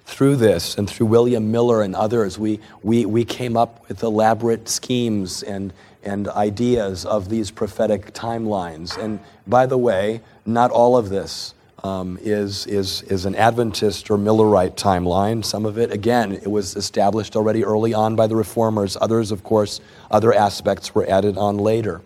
through 0.08 0.36
this 0.36 0.78
and 0.78 0.88
through 0.88 1.06
William 1.06 1.50
Miller 1.52 1.82
and 1.82 1.94
others, 1.94 2.38
we, 2.38 2.60
we, 2.82 3.04
we 3.04 3.24
came 3.26 3.58
up 3.58 3.86
with 3.88 4.02
elaborate 4.02 4.66
schemes 4.66 5.42
and, 5.42 5.72
and 6.02 6.28
ideas 6.28 7.04
of 7.04 7.28
these 7.28 7.50
prophetic 7.50 8.14
timelines. 8.14 8.96
And 8.96 9.20
by 9.46 9.66
the 9.66 9.76
way, 9.76 10.22
not 10.46 10.70
all 10.70 10.96
of 10.96 11.10
this 11.10 11.52
um, 11.84 12.18
is, 12.22 12.66
is, 12.66 13.02
is 13.02 13.26
an 13.26 13.34
Adventist 13.34 14.10
or 14.10 14.16
Millerite 14.16 14.76
timeline. 14.76 15.44
Some 15.44 15.66
of 15.66 15.76
it, 15.76 15.92
again, 15.92 16.32
it 16.32 16.50
was 16.50 16.74
established 16.74 17.36
already 17.36 17.62
early 17.62 17.92
on 17.92 18.16
by 18.16 18.26
the 18.26 18.34
reformers. 18.34 18.96
Others, 18.98 19.30
of 19.30 19.44
course, 19.44 19.80
other 20.10 20.32
aspects 20.32 20.94
were 20.94 21.08
added 21.08 21.36
on 21.36 21.58
later. 21.58 22.00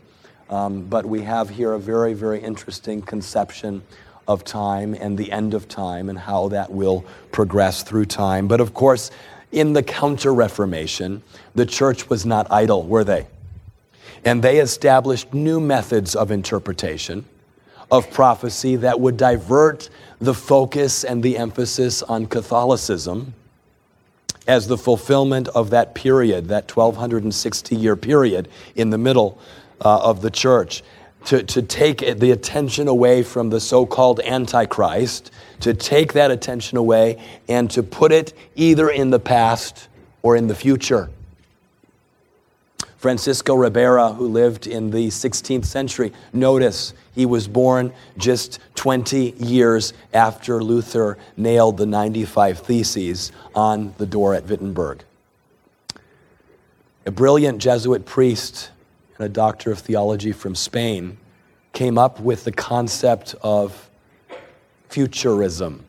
Um, 0.51 0.83
but 0.83 1.07
we 1.07 1.23
have 1.23 1.49
here 1.49 1.73
a 1.73 1.79
very, 1.79 2.15
very 2.15 2.41
interesting 2.41 3.01
conception 3.01 3.83
of 4.33 4.45
time 4.45 4.95
and 4.95 5.17
the 5.17 5.31
end 5.31 5.55
of 5.55 5.69
time 5.69 6.09
and 6.09 6.19
how 6.19 6.49
that 6.49 6.73
will 6.73 7.05
progress 7.31 7.83
through 7.83 8.07
time. 8.07 8.49
But 8.49 8.61
of 8.61 8.75
course, 8.75 9.11
in 9.53 9.75
the 9.75 9.83
Counter 9.83 10.33
Reformation, 10.33 11.23
the 11.55 11.67
church 11.67 12.09
was 12.09 12.25
not 12.25 12.51
idle, 12.51 12.83
were 12.83 13.05
they? 13.05 13.27
And 14.25 14.43
they 14.43 14.59
established 14.59 15.35
new 15.35 15.61
methods 15.61 16.17
of 16.17 16.31
interpretation 16.31 17.25
of 17.91 18.11
prophecy 18.11 18.77
that 18.77 18.99
would 18.99 19.19
divert 19.19 19.91
the 20.19 20.33
focus 20.33 21.05
and 21.05 21.23
the 21.23 21.37
emphasis 21.37 22.03
on 22.03 22.25
Catholicism 22.27 23.35
as 24.47 24.67
the 24.67 24.79
fulfillment 24.79 25.49
of 25.49 25.71
that 25.71 25.95
period, 25.95 26.49
that 26.49 26.75
1260 26.75 27.77
year 27.77 27.95
period 27.95 28.49
in 28.75 28.91
the 28.91 28.99
middle 28.99 29.39
uh, 29.85 30.01
of 30.03 30.23
the 30.23 30.31
church 30.31 30.83
to, 31.27 31.43
to 31.43 31.63
take 31.63 32.19
the 32.19 32.31
attention 32.31 32.89
away 32.89 33.23
from 33.23 33.51
the 33.51 33.61
so 33.61 33.87
called 33.87 34.21
Antichrist, 34.21 35.31
to 35.61 35.75
take 35.75 36.13
that 36.15 36.31
attention 36.31 36.79
away 36.79 37.23
and 37.49 37.71
to 37.71 37.83
put 37.83 38.13
it 38.13 38.33
either 38.57 38.91
in 38.91 39.11
the 39.11 39.21
past 39.21 39.89
or 40.23 40.37
in 40.37 40.47
the 40.47 40.55
future. 40.55 41.11
Francisco 43.03 43.57
Ribera, 43.57 44.13
who 44.13 44.29
lived 44.29 44.69
in 44.69 44.93
the 44.93 45.09
16th 45.09 45.65
century, 45.65 46.13
notice 46.33 46.95
he 47.15 47.27
was 47.27 47.49
born 47.49 47.93
just 48.17 48.61
20 48.77 49.35
years 49.39 49.93
after 50.15 50.63
Luther 50.63 51.19
nailed 51.37 51.79
the 51.79 51.87
95 51.87 52.61
Theses 52.61 53.33
on 53.57 53.93
the 53.99 54.07
door 54.07 54.35
at 54.35 54.47
Wittenberg. 54.47 55.03
A 57.05 57.11
brilliant 57.11 57.59
Jesuit 57.59 58.07
priest 58.07 58.71
and 59.23 59.31
a 59.31 59.33
doctor 59.33 59.71
of 59.71 59.79
theology 59.79 60.33
from 60.33 60.57
Spain, 60.57 61.17
came 61.73 61.97
up 61.97 62.19
with 62.19 62.43
the 62.43 62.51
concept 62.51 63.37
of 63.41 63.89
futurism. 64.89 65.85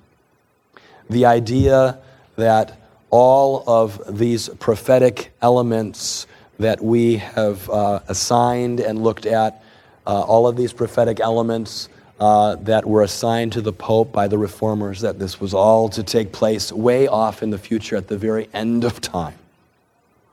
The 1.09 1.25
idea 1.25 1.97
that 2.35 2.79
all 3.09 3.63
of 3.65 4.19
these 4.19 4.49
prophetic 4.59 5.33
elements 5.41 6.27
that 6.59 6.81
we 6.81 7.17
have 7.17 7.67
uh, 7.71 8.01
assigned 8.07 8.79
and 8.79 9.03
looked 9.03 9.25
at, 9.25 9.63
uh, 10.05 10.21
all 10.21 10.47
of 10.47 10.55
these 10.55 10.71
prophetic 10.71 11.19
elements 11.19 11.89
uh, 12.19 12.55
that 12.57 12.85
were 12.85 13.01
assigned 13.01 13.51
to 13.53 13.61
the 13.61 13.73
Pope 13.73 14.11
by 14.11 14.27
the 14.27 14.37
reformers, 14.37 15.01
that 15.01 15.17
this 15.17 15.39
was 15.39 15.55
all 15.55 15.89
to 15.89 16.03
take 16.03 16.31
place 16.31 16.71
way 16.71 17.07
off 17.07 17.41
in 17.41 17.49
the 17.49 17.57
future 17.57 17.95
at 17.95 18.07
the 18.07 18.17
very 18.17 18.47
end 18.53 18.83
of 18.83 19.01
time. 19.01 19.39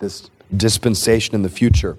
This 0.01 0.29
dispensation 0.55 1.35
in 1.35 1.43
the 1.43 1.49
future. 1.49 1.97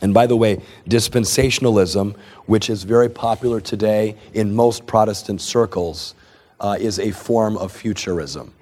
And 0.00 0.14
by 0.14 0.26
the 0.26 0.36
way, 0.36 0.62
dispensationalism, 0.88 2.16
which 2.46 2.70
is 2.70 2.84
very 2.84 3.08
popular 3.08 3.60
today 3.60 4.16
in 4.32 4.54
most 4.54 4.86
Protestant 4.86 5.40
circles, 5.40 6.14
uh, 6.58 6.76
is 6.78 6.98
a 6.98 7.10
form 7.10 7.56
of 7.56 7.72
futurism 7.72 8.52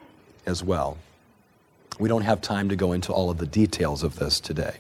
as 0.46 0.64
well. 0.64 0.96
We 1.98 2.08
don't 2.08 2.22
have 2.22 2.40
time 2.40 2.68
to 2.68 2.76
go 2.76 2.92
into 2.92 3.12
all 3.12 3.30
of 3.30 3.38
the 3.38 3.46
details 3.46 4.02
of 4.02 4.16
this 4.16 4.40
today. 4.40 4.76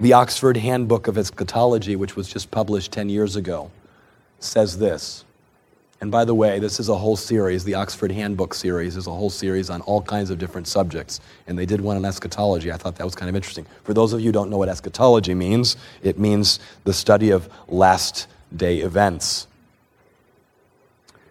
The 0.00 0.12
Oxford 0.12 0.56
Handbook 0.56 1.06
of 1.06 1.16
Eschatology, 1.16 1.94
which 1.94 2.16
was 2.16 2.28
just 2.28 2.50
published 2.50 2.90
10 2.92 3.08
years 3.08 3.36
ago, 3.36 3.70
says 4.40 4.78
this 4.78 5.24
and 6.04 6.10
by 6.10 6.26
the 6.26 6.34
way, 6.34 6.58
this 6.58 6.80
is 6.80 6.90
a 6.90 6.94
whole 6.94 7.16
series. 7.16 7.64
The 7.64 7.76
Oxford 7.76 8.12
Handbook 8.12 8.52
series 8.52 8.94
is 8.98 9.06
a 9.06 9.10
whole 9.10 9.30
series 9.30 9.70
on 9.70 9.80
all 9.80 10.02
kinds 10.02 10.28
of 10.28 10.38
different 10.38 10.68
subjects. 10.68 11.18
And 11.46 11.58
they 11.58 11.64
did 11.64 11.80
one 11.80 11.96
on 11.96 12.04
eschatology. 12.04 12.70
I 12.70 12.76
thought 12.76 12.96
that 12.96 13.04
was 13.04 13.14
kind 13.14 13.30
of 13.30 13.34
interesting. 13.34 13.64
For 13.84 13.94
those 13.94 14.12
of 14.12 14.20
you 14.20 14.26
who 14.26 14.32
don't 14.32 14.50
know 14.50 14.58
what 14.58 14.68
eschatology 14.68 15.32
means, 15.32 15.78
it 16.02 16.18
means 16.18 16.60
the 16.84 16.92
study 16.92 17.30
of 17.30 17.48
last 17.68 18.26
day 18.54 18.80
events. 18.80 19.46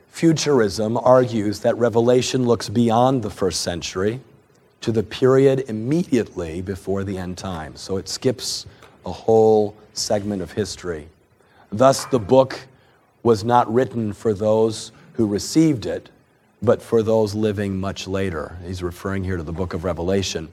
Futurism 0.10 0.98
argues 0.98 1.60
that 1.60 1.78
Revelation 1.78 2.48
looks 2.48 2.68
beyond 2.68 3.22
the 3.22 3.30
first 3.30 3.62
century 3.62 4.22
to 4.82 4.92
the 4.92 5.04
period 5.04 5.66
immediately 5.68 6.64
before 6.64 7.04
the 7.04 7.20
end 7.20 7.38
times. 7.38 7.80
So 7.80 7.98
it 7.98 8.10
skips 8.10 8.66
a 9.06 9.12
whole 9.12 9.76
segment 9.94 10.42
of 10.42 10.52
history. 10.52 11.10
Thus, 11.72 12.06
the 12.06 12.18
book 12.18 12.60
was 13.24 13.44
not 13.44 13.74
written 13.74 14.14
for 14.14 14.34
those 14.34 14.92
who 15.14 15.26
received 15.26 15.86
it, 15.86 16.10
but 16.62 16.82
for 16.82 17.02
those 17.02 17.34
living 17.34 17.80
much 17.80 18.08
later. 18.08 18.58
He's 18.66 18.84
referring 18.84 19.24
here 19.24 19.38
to 19.38 19.44
the 19.44 19.52
book 19.52 19.74
of 19.74 19.84
Revelation. 19.84 20.50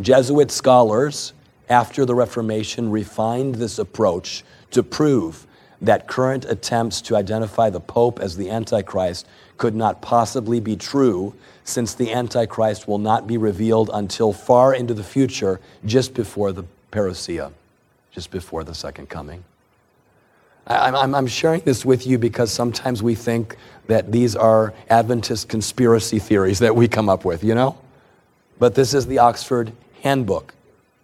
Jesuit 0.00 0.50
scholars, 0.50 1.32
after 1.68 2.04
the 2.04 2.14
Reformation, 2.14 2.90
refined 2.90 3.54
this 3.54 3.78
approach 3.78 4.44
to 4.72 4.82
prove 4.82 5.46
that 5.80 6.06
current 6.06 6.44
attempts 6.44 7.00
to 7.02 7.16
identify 7.16 7.70
the 7.70 7.80
Pope 7.80 8.18
as 8.18 8.36
the 8.36 8.50
Antichrist 8.50 9.26
could 9.56 9.74
not 9.74 10.00
possibly 10.02 10.60
be 10.60 10.76
true, 10.76 11.34
since 11.64 11.94
the 11.94 12.12
Antichrist 12.12 12.86
will 12.88 12.98
not 12.98 13.26
be 13.26 13.36
revealed 13.36 13.90
until 13.92 14.32
far 14.32 14.74
into 14.74 14.94
the 14.94 15.04
future, 15.04 15.60
just 15.84 16.14
before 16.14 16.52
the 16.52 16.64
parousia, 16.92 17.52
just 18.10 18.30
before 18.30 18.64
the 18.64 18.74
second 18.74 19.08
coming. 19.08 19.44
I'm, 20.66 21.14
I'm 21.14 21.26
sharing 21.26 21.60
this 21.60 21.84
with 21.84 22.06
you 22.06 22.18
because 22.18 22.52
sometimes 22.52 23.02
we 23.02 23.14
think 23.14 23.56
that 23.86 24.10
these 24.10 24.34
are 24.34 24.74
Adventist 24.90 25.48
conspiracy 25.48 26.18
theories 26.18 26.58
that 26.58 26.74
we 26.74 26.88
come 26.88 27.08
up 27.08 27.24
with, 27.24 27.44
you 27.44 27.54
know? 27.54 27.78
But 28.58 28.74
this 28.74 28.92
is 28.92 29.06
the 29.06 29.18
Oxford 29.18 29.72
Handbook, 30.02 30.54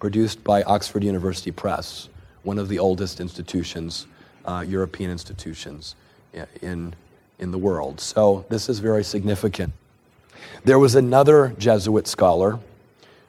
produced 0.01 0.43
by 0.43 0.63
Oxford 0.65 1.05
University 1.05 1.53
Press, 1.53 2.09
one 2.43 2.59
of 2.59 2.69
the 2.69 2.79
oldest 2.79 3.21
institutions, 3.21 4.07
uh, 4.45 4.65
European 4.67 5.11
institutions 5.11 5.95
in, 6.61 6.95
in 7.39 7.51
the 7.53 7.59
world. 7.59 8.01
So 8.01 8.45
this 8.49 8.69
is 8.69 8.81
very 8.81 9.05
significant. 9.05 9.73
There 10.65 10.79
was 10.79 10.97
another 10.97 11.55
Jesuit 11.59 12.09
scholar 12.09 12.59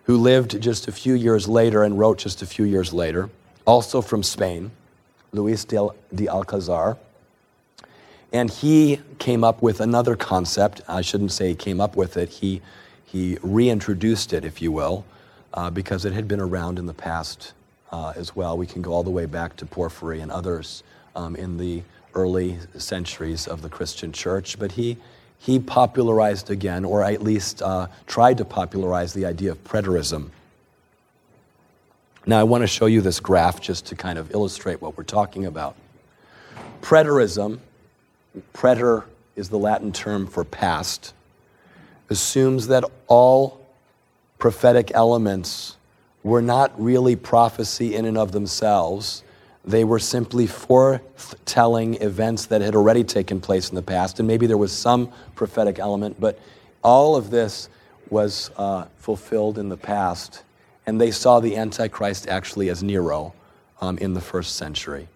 who 0.05 0.17
lived 0.17 0.59
just 0.61 0.87
a 0.87 0.91
few 0.91 1.13
years 1.13 1.47
later 1.47 1.83
and 1.83 1.99
wrote 1.99 2.17
just 2.17 2.41
a 2.41 2.45
few 2.47 2.65
years 2.65 2.91
later, 2.91 3.29
also 3.65 4.01
from 4.01 4.23
Spain. 4.23 4.71
Luis 5.33 5.65
de, 5.65 5.77
Alcazar. 6.27 6.97
And 8.31 8.49
he 8.49 8.99
came 9.19 9.43
up 9.43 9.61
with 9.61 9.79
another 9.79 10.15
concept. 10.15 10.81
I 10.87 11.01
shouldn't 11.01 11.31
say 11.31 11.49
he 11.49 11.55
came 11.55 11.81
up 11.81 11.95
with 11.95 12.17
it, 12.17 12.29
he, 12.29 12.61
he 13.05 13.37
reintroduced 13.41 14.33
it, 14.33 14.45
if 14.45 14.61
you 14.61 14.71
will, 14.71 15.05
uh, 15.53 15.69
because 15.69 16.05
it 16.05 16.13
had 16.13 16.27
been 16.27 16.39
around 16.39 16.79
in 16.79 16.85
the 16.85 16.93
past 16.93 17.53
uh, 17.91 18.13
as 18.15 18.35
well. 18.35 18.57
We 18.57 18.65
can 18.65 18.81
go 18.81 18.91
all 18.91 19.03
the 19.03 19.11
way 19.11 19.27
back 19.27 19.55
to 19.57 19.65
Porphyry 19.65 20.19
and 20.21 20.31
others 20.31 20.83
um, 21.15 21.35
in 21.35 21.57
the 21.57 21.83
early 22.15 22.57
centuries 22.77 23.47
of 23.47 23.61
the 23.61 23.69
Christian 23.69 24.11
church. 24.11 24.57
But 24.57 24.71
he, 24.71 24.97
he 25.37 25.59
popularized 25.59 26.49
again, 26.49 26.85
or 26.85 27.03
at 27.03 27.21
least 27.21 27.61
uh, 27.61 27.87
tried 28.07 28.37
to 28.39 28.45
popularize 28.45 29.13
the 29.13 29.25
idea 29.25 29.51
of 29.51 29.63
preterism. 29.63 30.31
Now, 32.25 32.39
I 32.39 32.43
want 32.43 32.61
to 32.61 32.67
show 32.67 32.85
you 32.85 33.01
this 33.01 33.19
graph 33.19 33.59
just 33.59 33.87
to 33.87 33.95
kind 33.95 34.17
of 34.17 34.31
illustrate 34.31 34.81
what 34.81 34.97
we're 34.97 35.03
talking 35.03 35.45
about. 35.45 35.75
Preterism, 36.81 37.59
preter 38.53 39.05
is 39.35 39.49
the 39.49 39.57
Latin 39.57 39.91
term 39.91 40.27
for 40.27 40.45
past, 40.45 41.13
assumes 42.09 42.67
that 42.67 42.85
all 43.07 43.65
prophetic 44.37 44.91
elements 44.93 45.75
were 46.23 46.41
not 46.41 46.71
really 46.81 47.17
prophecy 47.17 47.93
in 47.93 48.05
and 48.05 48.17
of 48.17 48.31
themselves. 48.31 49.23
They 49.65 49.83
were 49.83 49.99
simply 49.99 50.47
foretelling 50.47 52.01
events 52.01 52.45
that 52.45 52.61
had 52.61 52.73
already 52.73 53.03
taken 53.03 53.41
place 53.41 53.67
in 53.67 53.75
the 53.75 53.81
past, 53.81 54.19
and 54.19 54.27
maybe 54.27 54.47
there 54.47 54.57
was 54.57 54.71
some 54.71 55.11
prophetic 55.35 55.77
element, 55.77 56.21
but 56.21 56.39
all 56.85 57.17
of 57.17 57.31
this 57.31 57.67
was 58.09 58.49
uh, 58.55 58.85
fulfilled 58.95 59.57
in 59.57 59.67
the 59.67 59.77
past 59.77 60.43
and 60.85 60.99
they 60.99 61.11
saw 61.11 61.39
the 61.39 61.55
Antichrist 61.55 62.27
actually 62.27 62.69
as 62.69 62.83
Nero 62.83 63.33
um, 63.81 63.97
in 63.97 64.13
the 64.13 64.21
first 64.21 64.55
century. 64.55 65.07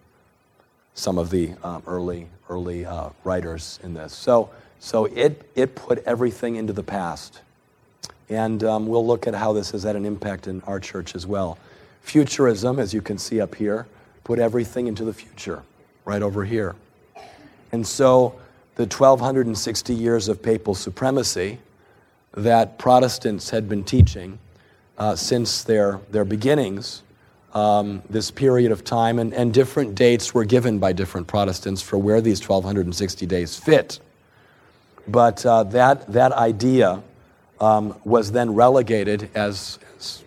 Some 0.94 1.18
of 1.18 1.30
the 1.30 1.52
um, 1.62 1.82
early, 1.86 2.26
early 2.48 2.84
uh, 2.84 3.10
writers 3.24 3.78
in 3.82 3.94
this. 3.94 4.12
So, 4.12 4.50
so 4.80 5.04
it, 5.06 5.48
it 5.54 5.74
put 5.74 6.02
everything 6.04 6.56
into 6.56 6.72
the 6.72 6.82
past. 6.82 7.40
And 8.28 8.62
um, 8.64 8.86
we'll 8.86 9.06
look 9.06 9.26
at 9.26 9.34
how 9.34 9.52
this 9.52 9.70
has 9.70 9.84
had 9.84 9.96
an 9.96 10.04
impact 10.04 10.48
in 10.48 10.60
our 10.62 10.80
church 10.80 11.14
as 11.14 11.26
well. 11.26 11.58
Futurism, 12.02 12.78
as 12.78 12.92
you 12.92 13.00
can 13.00 13.18
see 13.18 13.40
up 13.40 13.54
here, 13.54 13.86
put 14.24 14.38
everything 14.38 14.86
into 14.86 15.04
the 15.04 15.12
future, 15.12 15.62
right 16.04 16.22
over 16.22 16.44
here. 16.44 16.74
And 17.72 17.86
so 17.86 18.38
the 18.74 18.84
1260 18.84 19.94
years 19.94 20.28
of 20.28 20.42
papal 20.42 20.74
supremacy 20.74 21.58
that 22.34 22.78
Protestants 22.78 23.50
had 23.50 23.68
been 23.68 23.84
teaching 23.84 24.38
uh, 24.98 25.14
since 25.14 25.62
their, 25.62 26.00
their 26.10 26.24
beginnings, 26.24 27.02
um, 27.54 28.02
this 28.10 28.30
period 28.30 28.72
of 28.72 28.84
time, 28.84 29.18
and, 29.18 29.32
and 29.32 29.54
different 29.54 29.94
dates 29.94 30.34
were 30.34 30.44
given 30.44 30.78
by 30.78 30.92
different 30.92 31.26
Protestants 31.26 31.80
for 31.80 31.96
where 31.96 32.20
these 32.20 32.40
1260 32.40 33.24
days 33.26 33.56
fit. 33.56 34.00
But 35.06 35.44
uh, 35.46 35.64
that, 35.64 36.12
that 36.12 36.32
idea 36.32 37.02
um, 37.60 37.98
was 38.04 38.32
then 38.32 38.54
relegated 38.54 39.30
as, 39.34 39.78
as 39.96 40.24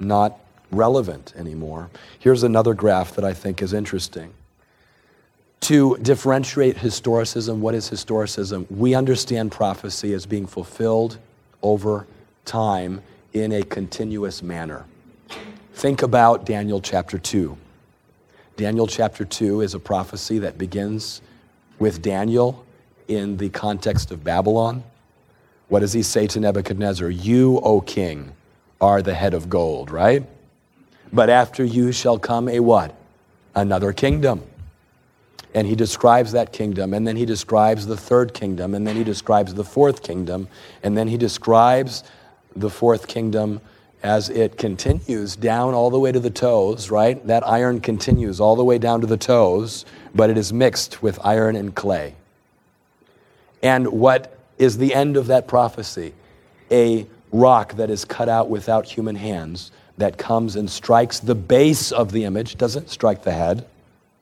not 0.00 0.40
relevant 0.72 1.32
anymore. 1.36 1.90
Here's 2.18 2.42
another 2.42 2.74
graph 2.74 3.14
that 3.14 3.24
I 3.24 3.32
think 3.32 3.62
is 3.62 3.72
interesting. 3.72 4.32
To 5.60 5.96
differentiate 5.98 6.76
historicism, 6.76 7.58
what 7.58 7.74
is 7.74 7.88
historicism? 7.88 8.70
We 8.70 8.94
understand 8.94 9.52
prophecy 9.52 10.12
as 10.12 10.26
being 10.26 10.46
fulfilled 10.46 11.18
over 11.62 12.06
time 12.44 13.00
in 13.34 13.50
a 13.50 13.62
continuous 13.64 14.42
manner. 14.42 14.86
Think 15.74 16.02
about 16.02 16.46
Daniel 16.46 16.80
chapter 16.80 17.18
2. 17.18 17.58
Daniel 18.56 18.86
chapter 18.86 19.24
2 19.24 19.60
is 19.60 19.74
a 19.74 19.80
prophecy 19.80 20.38
that 20.38 20.56
begins 20.56 21.20
with 21.80 22.00
Daniel 22.00 22.64
in 23.08 23.36
the 23.36 23.48
context 23.48 24.12
of 24.12 24.22
Babylon. 24.22 24.84
What 25.68 25.80
does 25.80 25.92
he 25.92 26.04
say 26.04 26.28
to 26.28 26.38
Nebuchadnezzar? 26.38 27.10
You, 27.10 27.58
O 27.58 27.80
king, 27.80 28.32
are 28.80 29.02
the 29.02 29.14
head 29.14 29.34
of 29.34 29.50
gold, 29.50 29.90
right? 29.90 30.22
But 31.12 31.28
after 31.28 31.64
you 31.64 31.90
shall 31.90 32.20
come 32.20 32.48
a 32.48 32.60
what? 32.60 32.94
Another 33.56 33.92
kingdom. 33.92 34.44
And 35.54 35.66
he 35.66 35.74
describes 35.74 36.32
that 36.32 36.52
kingdom, 36.52 36.94
and 36.94 37.06
then 37.06 37.16
he 37.16 37.24
describes 37.24 37.86
the 37.86 37.96
third 37.96 38.32
kingdom, 38.32 38.74
and 38.74 38.86
then 38.86 38.94
he 38.94 39.04
describes 39.04 39.54
the 39.54 39.64
fourth 39.64 40.02
kingdom, 40.02 40.46
and 40.84 40.96
then 40.96 41.08
he 41.08 41.16
describes 41.16 42.04
the 42.56 42.70
fourth 42.70 43.06
kingdom 43.06 43.60
as 44.02 44.28
it 44.28 44.58
continues 44.58 45.34
down 45.34 45.72
all 45.72 45.88
the 45.88 45.98
way 45.98 46.12
to 46.12 46.20
the 46.20 46.30
toes, 46.30 46.90
right? 46.90 47.26
That 47.26 47.46
iron 47.48 47.80
continues 47.80 48.38
all 48.38 48.54
the 48.54 48.64
way 48.64 48.76
down 48.76 49.00
to 49.00 49.06
the 49.06 49.16
toes, 49.16 49.86
but 50.14 50.28
it 50.28 50.36
is 50.36 50.52
mixed 50.52 51.02
with 51.02 51.18
iron 51.24 51.56
and 51.56 51.74
clay. 51.74 52.14
And 53.62 53.88
what 53.88 54.38
is 54.58 54.76
the 54.76 54.94
end 54.94 55.16
of 55.16 55.28
that 55.28 55.48
prophecy? 55.48 56.12
A 56.70 57.06
rock 57.32 57.74
that 57.74 57.88
is 57.88 58.04
cut 58.04 58.28
out 58.28 58.50
without 58.50 58.86
human 58.86 59.16
hands 59.16 59.72
that 59.96 60.18
comes 60.18 60.54
and 60.56 60.68
strikes 60.68 61.20
the 61.20 61.34
base 61.34 61.90
of 61.90 62.12
the 62.12 62.24
image, 62.24 62.56
doesn't 62.56 62.90
strike 62.90 63.22
the 63.22 63.32
head, 63.32 63.64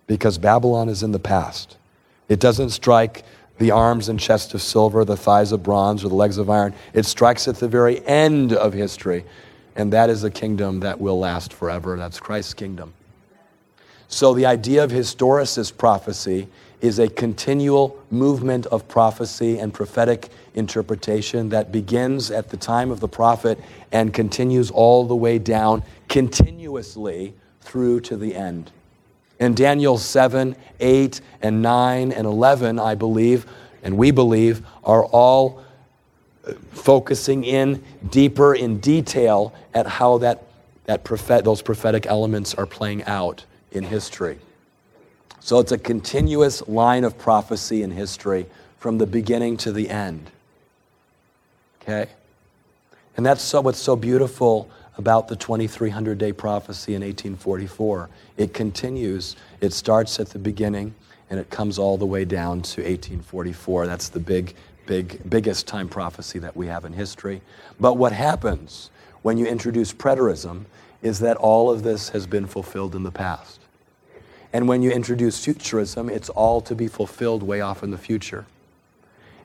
because 0.06 0.38
Babylon 0.38 0.88
is 0.88 1.02
in 1.02 1.12
the 1.12 1.18
past. 1.18 1.76
It 2.28 2.38
doesn't 2.40 2.70
strike 2.70 3.24
the 3.62 3.70
arms 3.70 4.08
and 4.08 4.18
chest 4.18 4.54
of 4.54 4.60
silver, 4.60 5.04
the 5.04 5.16
thighs 5.16 5.52
of 5.52 5.62
bronze, 5.62 6.04
or 6.04 6.08
the 6.08 6.16
legs 6.16 6.36
of 6.36 6.50
iron. 6.50 6.74
It 6.94 7.06
strikes 7.06 7.46
at 7.46 7.56
the 7.56 7.68
very 7.68 8.04
end 8.08 8.52
of 8.52 8.72
history, 8.72 9.24
and 9.76 9.92
that 9.92 10.10
is 10.10 10.24
a 10.24 10.30
kingdom 10.32 10.80
that 10.80 11.00
will 11.00 11.20
last 11.20 11.52
forever. 11.52 11.96
That's 11.96 12.18
Christ's 12.18 12.54
kingdom. 12.54 12.92
So 14.08 14.34
the 14.34 14.46
idea 14.46 14.82
of 14.82 14.90
historicist 14.90 15.78
prophecy 15.78 16.48
is 16.80 16.98
a 16.98 17.06
continual 17.08 17.96
movement 18.10 18.66
of 18.66 18.88
prophecy 18.88 19.60
and 19.60 19.72
prophetic 19.72 20.30
interpretation 20.54 21.48
that 21.50 21.70
begins 21.70 22.32
at 22.32 22.48
the 22.48 22.56
time 22.56 22.90
of 22.90 22.98
the 22.98 23.06
prophet 23.06 23.60
and 23.92 24.12
continues 24.12 24.72
all 24.72 25.04
the 25.04 25.14
way 25.14 25.38
down 25.38 25.84
continuously 26.08 27.32
through 27.60 28.00
to 28.00 28.16
the 28.16 28.34
end. 28.34 28.72
In 29.42 29.54
Daniel 29.54 29.98
7, 29.98 30.54
8, 30.78 31.20
and 31.42 31.62
9, 31.62 32.12
and 32.12 32.26
11, 32.28 32.78
I 32.78 32.94
believe, 32.94 33.44
and 33.82 33.96
we 33.96 34.12
believe, 34.12 34.64
are 34.84 35.04
all 35.06 35.64
uh, 36.46 36.52
focusing 36.70 37.42
in 37.42 37.82
deeper 38.08 38.54
in 38.54 38.78
detail 38.78 39.52
at 39.74 39.88
how 39.88 40.18
that, 40.18 40.44
that 40.84 41.02
prophet, 41.02 41.44
those 41.44 41.60
prophetic 41.60 42.06
elements 42.06 42.54
are 42.54 42.66
playing 42.66 43.02
out 43.02 43.44
in 43.72 43.82
history. 43.82 44.38
So 45.40 45.58
it's 45.58 45.72
a 45.72 45.78
continuous 45.78 46.68
line 46.68 47.02
of 47.02 47.18
prophecy 47.18 47.82
in 47.82 47.90
history 47.90 48.46
from 48.78 48.98
the 48.98 49.08
beginning 49.08 49.56
to 49.56 49.72
the 49.72 49.90
end. 49.90 50.30
Okay? 51.82 52.06
And 53.16 53.26
that's 53.26 53.42
so, 53.42 53.60
what's 53.60 53.80
so 53.80 53.96
beautiful 53.96 54.70
about 54.98 55.28
the 55.28 55.36
2300 55.36 56.18
day 56.18 56.32
prophecy 56.32 56.94
in 56.94 57.02
1844. 57.02 58.10
It 58.36 58.52
continues, 58.52 59.36
it 59.60 59.72
starts 59.72 60.20
at 60.20 60.28
the 60.28 60.38
beginning 60.38 60.94
and 61.30 61.40
it 61.40 61.48
comes 61.48 61.78
all 61.78 61.96
the 61.96 62.06
way 62.06 62.24
down 62.24 62.60
to 62.62 62.82
1844. 62.82 63.86
That's 63.86 64.10
the 64.10 64.20
big, 64.20 64.54
big, 64.86 65.28
biggest 65.30 65.66
time 65.66 65.88
prophecy 65.88 66.38
that 66.40 66.56
we 66.56 66.66
have 66.66 66.84
in 66.84 66.92
history. 66.92 67.40
But 67.80 67.94
what 67.94 68.12
happens 68.12 68.90
when 69.22 69.38
you 69.38 69.46
introduce 69.46 69.92
preterism 69.92 70.64
is 71.00 71.20
that 71.20 71.36
all 71.38 71.70
of 71.70 71.82
this 71.82 72.10
has 72.10 72.26
been 72.26 72.46
fulfilled 72.46 72.94
in 72.94 73.02
the 73.02 73.10
past. 73.10 73.60
And 74.52 74.68
when 74.68 74.82
you 74.82 74.90
introduce 74.90 75.42
futurism, 75.42 76.10
it's 76.10 76.28
all 76.28 76.60
to 76.62 76.74
be 76.74 76.86
fulfilled 76.86 77.42
way 77.42 77.60
off 77.62 77.82
in 77.82 77.90
the 77.90 77.98
future. 77.98 78.44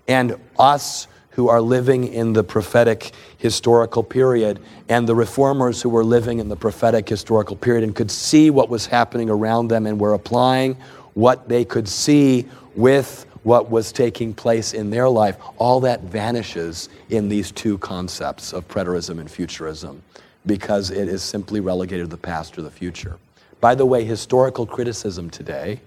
And 0.07 0.35
us 0.59 1.07
who 1.37 1.49
are 1.49 1.61
living 1.61 2.11
in 2.11 2.33
the 2.33 2.43
prophetic 2.43 3.11
historical 3.37 4.03
period 4.03 4.59
and 4.89 5.07
the 5.07 5.13
reformers 5.13 5.83
who 5.83 5.87
were 5.87 6.03
living 6.03 6.39
in 6.39 6.49
the 6.49 6.55
prophetic 6.55 7.07
historical 7.07 7.55
period 7.55 7.83
and 7.83 7.95
could 7.95 8.09
see 8.09 8.49
what 8.49 8.69
was 8.69 8.87
happening 8.87 9.29
around 9.29 9.67
them 9.67 9.85
and 9.85 9.99
were 9.99 10.15
applying 10.15 10.75
what 11.13 11.47
they 11.47 11.63
could 11.63 11.87
see 11.87 12.43
with 12.75 13.27
what 13.43 13.69
was 13.69 13.91
taking 13.91 14.33
place 14.33 14.73
in 14.73 14.89
their 14.89 15.07
life, 15.07 15.37
all 15.59 15.79
that 15.79 16.01
vanishes 16.01 16.89
in 17.11 17.29
these 17.29 17.51
two 17.51 17.77
concepts 17.77 18.51
of 18.51 18.67
preterism 18.67 19.19
and 19.19 19.29
futurism 19.29 20.01
because 20.47 20.89
it 20.89 21.07
is 21.07 21.21
simply 21.21 21.59
relegated 21.59 22.05
to 22.05 22.09
the 22.09 22.17
past 22.17 22.57
or 22.57 22.63
the 22.63 22.71
future. 22.71 23.19
By 23.61 23.75
the 23.75 23.85
way, 23.85 24.03
historical 24.05 24.65
criticism 24.65 25.29
today, 25.29 25.81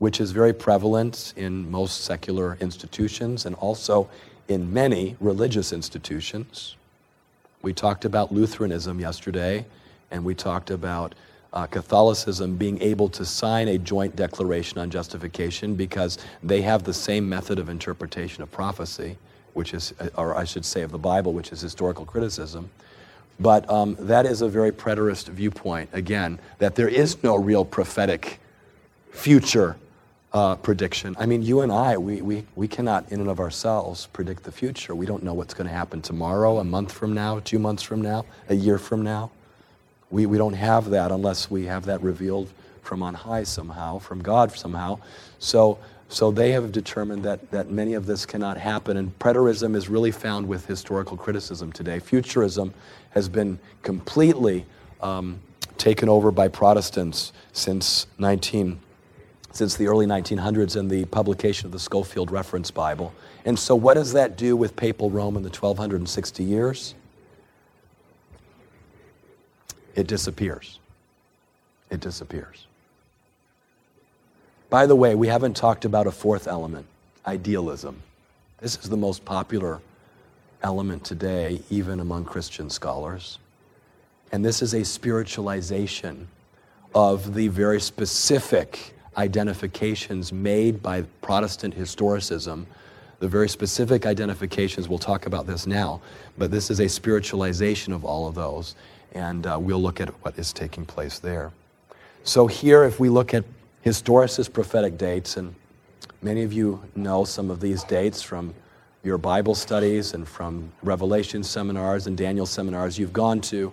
which 0.00 0.20
is 0.20 0.32
very 0.32 0.52
prevalent 0.52 1.34
in 1.36 1.70
most 1.70 2.02
secular 2.02 2.58
institutions 2.60 3.46
and 3.46 3.54
also 3.54 4.08
in 4.48 4.72
many 4.72 5.16
religious 5.20 5.72
institutions. 5.72 6.76
We 7.62 7.72
talked 7.72 8.04
about 8.04 8.32
Lutheranism 8.32 9.00
yesterday, 9.00 9.66
and 10.10 10.24
we 10.24 10.34
talked 10.34 10.70
about 10.70 11.14
uh, 11.52 11.66
Catholicism 11.66 12.56
being 12.56 12.80
able 12.82 13.08
to 13.08 13.24
sign 13.24 13.68
a 13.68 13.78
joint 13.78 14.14
declaration 14.14 14.78
on 14.78 14.90
justification 14.90 15.74
because 15.74 16.18
they 16.42 16.62
have 16.62 16.84
the 16.84 16.92
same 16.92 17.28
method 17.28 17.58
of 17.58 17.68
interpretation 17.68 18.42
of 18.42 18.52
prophecy, 18.52 19.16
which 19.54 19.72
is, 19.72 19.94
uh, 20.00 20.08
or 20.16 20.36
I 20.36 20.44
should 20.44 20.64
say, 20.64 20.82
of 20.82 20.92
the 20.92 20.98
Bible, 20.98 21.32
which 21.32 21.52
is 21.52 21.60
historical 21.60 22.04
criticism. 22.04 22.68
But 23.40 23.68
um, 23.70 23.96
that 24.00 24.26
is 24.26 24.42
a 24.42 24.48
very 24.48 24.72
preterist 24.72 25.28
viewpoint, 25.28 25.90
again, 25.92 26.38
that 26.58 26.74
there 26.74 26.88
is 26.88 27.22
no 27.22 27.36
real 27.36 27.64
prophetic 27.64 28.38
future 29.10 29.76
uh, 30.36 30.54
prediction. 30.54 31.16
I 31.18 31.24
mean, 31.24 31.40
you 31.40 31.62
and 31.62 31.72
I, 31.72 31.96
we, 31.96 32.20
we, 32.20 32.44
we 32.56 32.68
cannot, 32.68 33.10
in 33.10 33.20
and 33.20 33.30
of 33.30 33.40
ourselves, 33.40 34.06
predict 34.12 34.42
the 34.42 34.52
future. 34.52 34.94
We 34.94 35.06
don't 35.06 35.22
know 35.22 35.32
what's 35.32 35.54
going 35.54 35.66
to 35.66 35.72
happen 35.72 36.02
tomorrow, 36.02 36.58
a 36.58 36.64
month 36.64 36.92
from 36.92 37.14
now, 37.14 37.40
two 37.40 37.58
months 37.58 37.82
from 37.82 38.02
now, 38.02 38.26
a 38.50 38.54
year 38.54 38.76
from 38.76 39.00
now. 39.00 39.30
We, 40.10 40.26
we 40.26 40.36
don't 40.36 40.52
have 40.52 40.90
that 40.90 41.10
unless 41.10 41.50
we 41.50 41.64
have 41.64 41.86
that 41.86 42.02
revealed 42.02 42.50
from 42.82 43.02
on 43.02 43.14
high 43.14 43.44
somehow, 43.44 43.98
from 43.98 44.22
God 44.22 44.52
somehow. 44.52 44.98
So, 45.38 45.78
so 46.10 46.30
they 46.30 46.52
have 46.52 46.70
determined 46.70 47.22
that, 47.22 47.50
that 47.50 47.70
many 47.70 47.94
of 47.94 48.04
this 48.04 48.26
cannot 48.26 48.58
happen. 48.58 48.98
And 48.98 49.18
preterism 49.18 49.74
is 49.74 49.88
really 49.88 50.10
found 50.10 50.46
with 50.48 50.66
historical 50.66 51.16
criticism 51.16 51.72
today. 51.72 51.98
Futurism 51.98 52.74
has 53.12 53.30
been 53.30 53.58
completely 53.82 54.66
um, 55.00 55.40
taken 55.78 56.10
over 56.10 56.30
by 56.30 56.48
Protestants 56.48 57.32
since 57.54 58.06
19 58.18 58.80
since 59.56 59.76
the 59.76 59.86
early 59.86 60.06
1900s 60.06 60.76
and 60.76 60.90
the 60.90 61.06
publication 61.06 61.66
of 61.66 61.72
the 61.72 61.78
Scofield 61.78 62.30
Reference 62.30 62.70
Bible. 62.70 63.12
And 63.46 63.58
so, 63.58 63.74
what 63.74 63.94
does 63.94 64.12
that 64.12 64.36
do 64.36 64.56
with 64.56 64.76
papal 64.76 65.10
Rome 65.10 65.36
in 65.36 65.42
the 65.42 65.48
1260 65.48 66.44
years? 66.44 66.94
It 69.94 70.06
disappears. 70.06 70.78
It 71.90 72.00
disappears. 72.00 72.66
By 74.68 74.84
the 74.86 74.96
way, 74.96 75.14
we 75.14 75.28
haven't 75.28 75.56
talked 75.56 75.84
about 75.84 76.06
a 76.06 76.10
fourth 76.10 76.46
element 76.46 76.86
idealism. 77.26 78.02
This 78.60 78.76
is 78.76 78.90
the 78.90 78.96
most 78.96 79.24
popular 79.24 79.80
element 80.62 81.02
today, 81.04 81.62
even 81.70 82.00
among 82.00 82.24
Christian 82.24 82.68
scholars. 82.68 83.38
And 84.32 84.44
this 84.44 84.60
is 84.60 84.74
a 84.74 84.84
spiritualization 84.84 86.26
of 86.94 87.34
the 87.34 87.48
very 87.48 87.80
specific 87.80 88.95
identifications 89.16 90.32
made 90.32 90.82
by 90.82 91.02
Protestant 91.22 91.76
historicism, 91.76 92.66
the 93.18 93.28
very 93.28 93.48
specific 93.48 94.04
identifications, 94.04 94.88
we'll 94.88 94.98
talk 94.98 95.26
about 95.26 95.46
this 95.46 95.66
now, 95.66 96.00
but 96.36 96.50
this 96.50 96.70
is 96.70 96.80
a 96.80 96.88
spiritualization 96.88 97.94
of 97.94 98.04
all 98.04 98.28
of 98.28 98.34
those, 98.34 98.74
and 99.12 99.46
uh, 99.46 99.58
we'll 99.58 99.80
look 99.80 100.00
at 100.00 100.10
what 100.22 100.38
is 100.38 100.52
taking 100.52 100.84
place 100.84 101.18
there. 101.18 101.50
So, 102.24 102.46
here, 102.46 102.84
if 102.84 103.00
we 103.00 103.08
look 103.08 103.32
at 103.32 103.44
historicist 103.84 104.52
prophetic 104.52 104.98
dates, 104.98 105.36
and 105.36 105.54
many 106.20 106.42
of 106.42 106.52
you 106.52 106.82
know 106.94 107.24
some 107.24 107.50
of 107.50 107.60
these 107.60 107.84
dates 107.84 108.20
from 108.20 108.52
your 109.02 109.16
Bible 109.16 109.54
studies 109.54 110.12
and 110.12 110.26
from 110.26 110.70
Revelation 110.82 111.42
seminars 111.42 112.06
and 112.06 112.18
Daniel 112.18 112.46
seminars 112.46 112.98
you've 112.98 113.12
gone 113.12 113.40
to, 113.42 113.72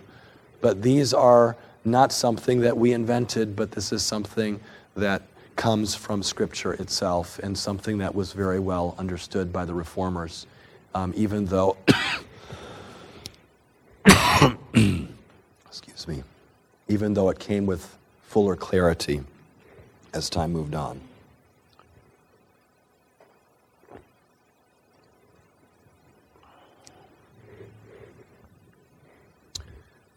but 0.61 0.81
these 0.81 1.13
are 1.13 1.57
not 1.83 2.13
something 2.13 2.61
that 2.61 2.77
we 2.77 2.93
invented, 2.93 3.55
but 3.55 3.71
this 3.71 3.91
is 3.91 4.03
something 4.03 4.59
that 4.95 5.23
comes 5.55 5.95
from 5.95 6.23
Scripture 6.23 6.73
itself 6.73 7.39
and 7.39 7.57
something 7.57 7.97
that 7.99 8.13
was 8.13 8.33
very 8.33 8.59
well 8.59 8.95
understood 8.97 9.51
by 9.53 9.65
the 9.65 9.73
reformers, 9.73 10.45
um, 10.95 11.13
even 11.15 11.45
though, 11.45 11.77
excuse 15.65 16.07
me, 16.07 16.23
even 16.87 17.13
though 17.13 17.29
it 17.29 17.39
came 17.39 17.65
with 17.65 17.97
fuller 18.23 18.55
clarity 18.55 19.21
as 20.13 20.29
time 20.29 20.51
moved 20.51 20.75
on. 20.75 20.99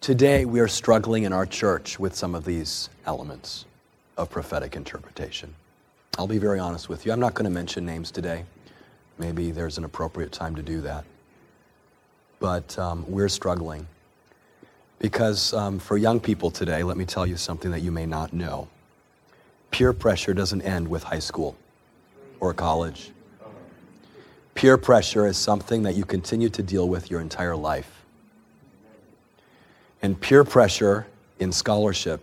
Today, 0.01 0.45
we 0.45 0.61
are 0.61 0.69
struggling 0.69 1.25
in 1.25 1.33
our 1.33 1.47
church 1.47 1.99
with 1.99 2.15
some 2.15 2.37
of 2.37 2.45
these 2.45 2.89
elements 3.07 3.65
of 4.17 4.31
prophetic 4.31 4.77
interpretation. 4.77 5.55
I'll 6.19 6.27
be 6.27 6.39
very 6.39 6.59
honest 6.59 6.89
with 6.89 7.05
you. 7.05 7.13
I'm 7.13 7.21
not 7.21 7.35
going 7.35 7.45
to 7.45 7.51
mention 7.51 7.85
names 7.85 8.11
today. 8.11 8.45
Maybe 9.19 9.51
there's 9.51 9.79
an 9.79 9.85
appropriate 9.85 10.33
time 10.33 10.55
to 10.57 10.63
do 10.63 10.81
that. 10.83 11.05
But 12.39 12.79
um, 12.79 13.05
we're 13.09 13.29
struggling. 13.29 13.87
Because 14.99 15.53
um, 15.53 15.79
for 15.79 15.99
young 15.99 16.21
people 16.21 16.51
today, 16.51 16.83
let 16.83 16.97
me 16.97 17.05
tell 17.05 17.27
you 17.27 17.37
something 17.37 17.71
that 17.71 17.81
you 17.81 17.93
may 17.93 18.07
not 18.07 18.33
know. 18.33 18.69
Peer 19.71 19.93
pressure 19.93 20.33
doesn't 20.33 20.63
end 20.63 20.89
with 20.89 21.03
high 21.03 21.19
school 21.19 21.57
or 22.41 22.55
college. 22.55 23.11
Peer 24.55 24.79
pressure 24.79 25.27
is 25.27 25.37
something 25.37 25.83
that 25.83 25.97
you 25.97 26.05
continue 26.07 26.49
to 26.49 26.63
deal 26.63 26.89
with 26.89 27.11
your 27.11 27.21
entire 27.21 27.57
life. 27.57 28.05
And 30.01 30.19
peer 30.19 30.45
pressure 30.45 31.07
in 31.39 31.53
scholarship 31.53 32.23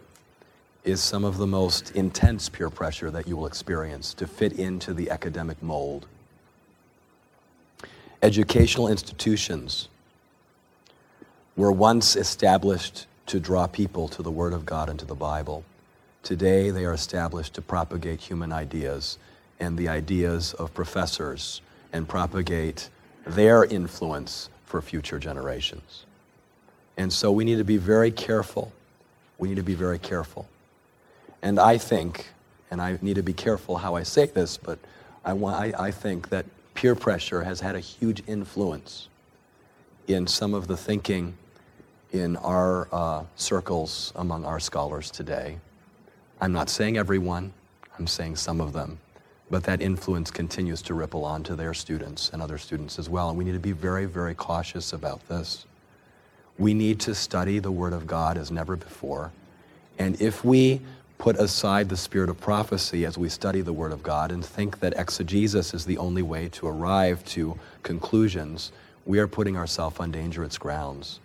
is 0.84 1.02
some 1.02 1.24
of 1.24 1.38
the 1.38 1.48
most 1.48 1.92
intense 1.92 2.50
peer 2.50 2.70
pressure 2.70 3.10
that 3.10 3.28
you 3.28 3.38
will 3.38 3.46
experience 3.46 4.14
to 4.16 4.28
fit 4.28 4.54
into 4.54 4.94
the 4.94 5.10
academic 5.10 5.62
mold. 5.64 6.08
Educational 8.22 8.88
institutions 8.88 9.88
were 11.56 11.72
once 11.72 12.16
established 12.16 13.06
to 13.26 13.40
draw 13.40 13.68
people 13.68 14.08
to 14.10 14.22
the 14.22 14.32
Word 14.32 14.54
of 14.54 14.66
God 14.66 14.90
and 14.90 15.00
to 15.00 15.06
the 15.06 15.16
Bible. 15.16 15.64
Today, 16.22 16.70
they 16.70 16.86
are 16.86 16.94
established 16.94 17.54
to 17.54 17.62
propagate 17.62 18.20
human 18.20 18.52
ideas 18.52 19.18
and 19.60 19.78
the 19.78 19.88
ideas 19.88 20.54
of 20.54 20.74
professors 20.74 21.62
and 21.94 22.08
propagate 22.08 22.90
their 23.26 23.64
influence 23.64 24.50
for 24.66 24.82
future 24.82 25.20
generations. 25.20 26.06
And 26.98 27.12
so 27.12 27.32
we 27.32 27.46
need 27.46 27.58
to 27.58 27.64
be 27.64 27.78
very 27.78 28.12
careful. 28.12 28.74
We 29.38 29.50
need 29.50 29.56
to 29.56 29.64
be 29.64 29.76
very 29.76 30.00
careful. 30.00 30.48
And 31.44 31.60
I 31.60 31.78
think, 31.78 32.28
and 32.72 32.82
I 32.82 32.98
need 33.02 33.16
to 33.16 33.22
be 33.22 33.34
careful 33.34 33.76
how 33.76 33.96
I 33.96 34.04
say 34.04 34.28
this, 34.28 34.56
but 34.56 34.80
I, 35.26 35.34
I, 35.34 35.74
I 35.78 35.92
think 35.92 36.30
that 36.30 36.46
peer 36.74 36.96
pressure 36.96 37.44
has 37.44 37.60
had 37.60 37.76
a 37.76 37.82
huge 37.82 38.24
influence 38.28 39.10
in 40.08 40.26
some 40.26 40.54
of 40.54 40.68
the 40.68 40.78
thinking 40.78 41.38
in 42.14 42.38
our 42.38 42.88
uh, 42.94 43.24
circles 43.36 44.14
among 44.16 44.46
our 44.46 44.60
scholars 44.60 45.12
today. 45.12 45.58
I'm 46.40 46.54
not 46.54 46.70
saying 46.70 46.98
everyone, 46.98 47.52
I'm 48.00 48.08
saying 48.08 48.38
some 48.38 48.62
of 48.62 48.72
them. 48.72 49.00
But 49.52 49.66
that 49.66 49.82
influence 49.82 50.32
continues 50.32 50.82
to 50.84 50.94
ripple 50.94 51.26
on 51.26 51.44
to 51.44 51.58
their 51.58 51.74
students 51.74 52.30
and 52.30 52.42
other 52.42 52.58
students 52.58 52.98
as 52.98 53.10
well. 53.10 53.28
And 53.28 53.38
we 53.38 53.44
need 53.44 53.52
to 53.52 53.60
be 53.60 53.74
very, 53.74 54.06
very 54.06 54.34
cautious 54.34 54.94
about 54.94 55.28
this. 55.28 55.66
We 56.58 56.74
need 56.74 57.02
to 57.02 57.14
study 57.14 57.60
the 57.60 57.72
Word 57.72 57.92
of 57.92 58.08
God 58.08 58.38
as 58.38 58.50
never 58.50 58.78
before. 58.78 59.32
And 60.00 60.20
if 60.22 60.46
we 60.46 60.82
put 61.24 61.40
aside 61.40 61.88
the 61.88 61.96
spirit 61.96 62.30
of 62.30 62.38
prophecy 62.42 63.06
as 63.06 63.18
we 63.18 63.30
study 63.30 63.62
the 63.62 63.72
Word 63.72 63.94
of 63.94 64.04
God 64.04 64.30
and 64.30 64.44
think 64.44 64.82
that 64.82 64.92
exegesis 64.98 65.74
is 65.74 65.86
the 65.86 65.98
only 65.98 66.22
way 66.22 66.50
to 66.50 66.68
arrive 66.68 67.24
to 67.24 67.58
conclusions, 67.82 68.74
we 69.06 69.20
are 69.20 69.28
putting 69.28 69.56
ourselves 69.56 70.02
on 70.02 70.12
dangerous 70.12 70.58
grounds. 70.58 71.22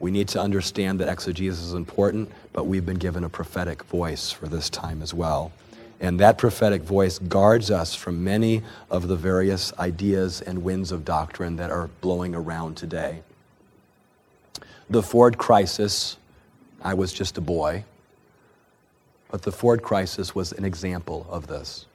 We 0.00 0.10
need 0.10 0.26
to 0.30 0.40
understand 0.40 0.98
that 0.98 1.08
exegesis 1.08 1.62
is 1.62 1.74
important, 1.74 2.32
but 2.52 2.66
we've 2.66 2.84
been 2.84 2.98
given 2.98 3.22
a 3.22 3.28
prophetic 3.28 3.84
voice 3.84 4.32
for 4.32 4.48
this 4.48 4.68
time 4.68 5.00
as 5.00 5.14
well. 5.14 5.52
And 6.00 6.18
that 6.18 6.38
prophetic 6.38 6.82
voice 6.82 7.20
guards 7.20 7.70
us 7.70 7.94
from 7.94 8.24
many 8.24 8.62
of 8.90 9.06
the 9.06 9.14
various 9.14 9.72
ideas 9.78 10.40
and 10.40 10.64
winds 10.64 10.90
of 10.90 11.04
doctrine 11.04 11.54
that 11.54 11.70
are 11.70 11.88
blowing 12.00 12.34
around 12.34 12.76
today. 12.76 13.20
The 14.90 15.04
Ford 15.04 15.38
crisis, 15.38 16.16
I 16.82 16.94
was 16.94 17.12
just 17.12 17.38
a 17.38 17.40
boy, 17.40 17.84
but 19.30 19.42
the 19.42 19.52
Ford 19.52 19.82
crisis 19.82 20.34
was 20.34 20.52
an 20.52 20.64
example 20.64 21.26
of 21.28 21.46
this. 21.46 21.86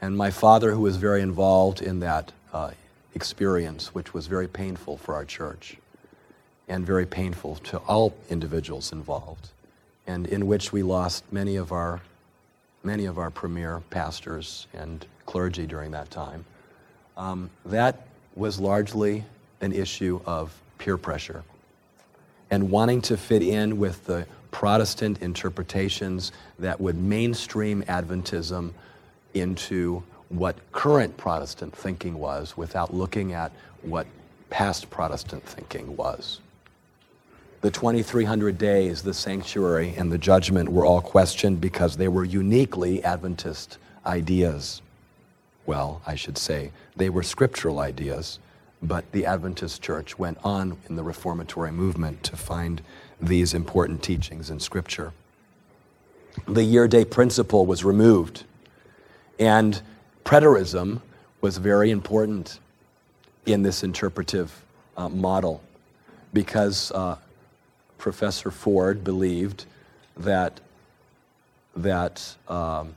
And 0.00 0.16
my 0.16 0.30
father, 0.30 0.72
who 0.72 0.80
was 0.80 0.96
very 0.96 1.22
involved 1.22 1.82
in 1.82 2.00
that 2.00 2.32
uh, 2.52 2.70
experience, 3.14 3.94
which 3.94 4.14
was 4.14 4.26
very 4.26 4.48
painful 4.48 4.96
for 4.96 5.14
our 5.14 5.24
church 5.24 5.76
and 6.68 6.86
very 6.86 7.06
painful 7.06 7.56
to 7.56 7.78
all 7.78 8.14
individuals 8.28 8.92
involved, 8.92 9.48
and 10.06 10.26
in 10.26 10.46
which 10.46 10.72
we 10.72 10.82
lost 10.82 11.24
many 11.32 11.56
of 11.56 11.72
our 11.72 12.00
many 12.84 13.06
of 13.06 13.18
our 13.18 13.30
premier 13.30 13.82
pastors 13.90 14.68
and 14.72 15.04
clergy 15.26 15.66
during 15.66 15.90
that 15.90 16.10
time. 16.10 16.44
Um, 17.16 17.50
that 17.66 18.06
was 18.36 18.60
largely 18.60 19.24
an 19.60 19.72
issue 19.72 20.20
of 20.24 20.54
peer 20.78 20.96
pressure 20.96 21.42
and 22.50 22.70
wanting 22.70 23.02
to 23.02 23.16
fit 23.16 23.42
in 23.42 23.78
with 23.78 24.06
the 24.06 24.26
Protestant 24.50 25.20
interpretations 25.20 26.32
that 26.58 26.80
would 26.80 26.96
mainstream 26.96 27.82
Adventism 27.84 28.72
into 29.34 30.02
what 30.28 30.56
current 30.72 31.16
Protestant 31.16 31.74
thinking 31.74 32.18
was 32.18 32.56
without 32.56 32.92
looking 32.92 33.32
at 33.32 33.52
what 33.82 34.06
past 34.50 34.90
Protestant 34.90 35.44
thinking 35.44 35.96
was. 35.96 36.40
The 37.60 37.70
2300 37.70 38.56
days, 38.56 39.02
the 39.02 39.14
sanctuary, 39.14 39.94
and 39.96 40.12
the 40.12 40.18
judgment 40.18 40.68
were 40.68 40.86
all 40.86 41.00
questioned 41.00 41.60
because 41.60 41.96
they 41.96 42.08
were 42.08 42.24
uniquely 42.24 43.02
Adventist 43.02 43.78
ideas. 44.06 44.80
Well, 45.66 46.00
I 46.06 46.14
should 46.14 46.38
say, 46.38 46.70
they 46.96 47.10
were 47.10 47.22
scriptural 47.22 47.80
ideas, 47.80 48.38
but 48.80 49.10
the 49.10 49.26
Adventist 49.26 49.82
church 49.82 50.18
went 50.18 50.38
on 50.44 50.78
in 50.88 50.94
the 50.94 51.02
reformatory 51.02 51.72
movement 51.72 52.22
to 52.24 52.36
find 52.36 52.80
these 53.20 53.54
important 53.54 54.02
teachings 54.02 54.50
in 54.50 54.60
Scripture. 54.60 55.12
The 56.46 56.64
year 56.64 56.86
day 56.86 57.04
principle 57.04 57.66
was 57.66 57.84
removed, 57.84 58.44
and 59.38 59.80
preterism 60.24 61.00
was 61.40 61.58
very 61.58 61.90
important 61.90 62.60
in 63.46 63.62
this 63.62 63.82
interpretive 63.82 64.62
uh, 64.96 65.08
model 65.08 65.62
because 66.32 66.92
uh, 66.92 67.16
Professor 67.96 68.50
Ford 68.50 69.02
believed 69.02 69.64
that, 70.16 70.60
that, 71.76 72.36
um, 72.48 72.94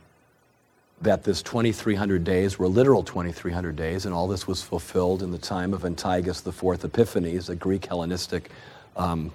that 1.00 1.24
this 1.24 1.42
2300 1.42 2.22
days 2.22 2.58
were 2.58 2.68
literal 2.68 3.02
2300 3.02 3.74
days, 3.74 4.04
and 4.06 4.14
all 4.14 4.28
this 4.28 4.46
was 4.46 4.62
fulfilled 4.62 5.22
in 5.22 5.30
the 5.30 5.38
time 5.38 5.72
of 5.72 5.84
Antiochus 5.84 6.46
IV 6.46 6.84
Epiphanes, 6.84 7.48
a 7.48 7.56
Greek 7.56 7.86
Hellenistic 7.86 8.50
um, 8.96 9.32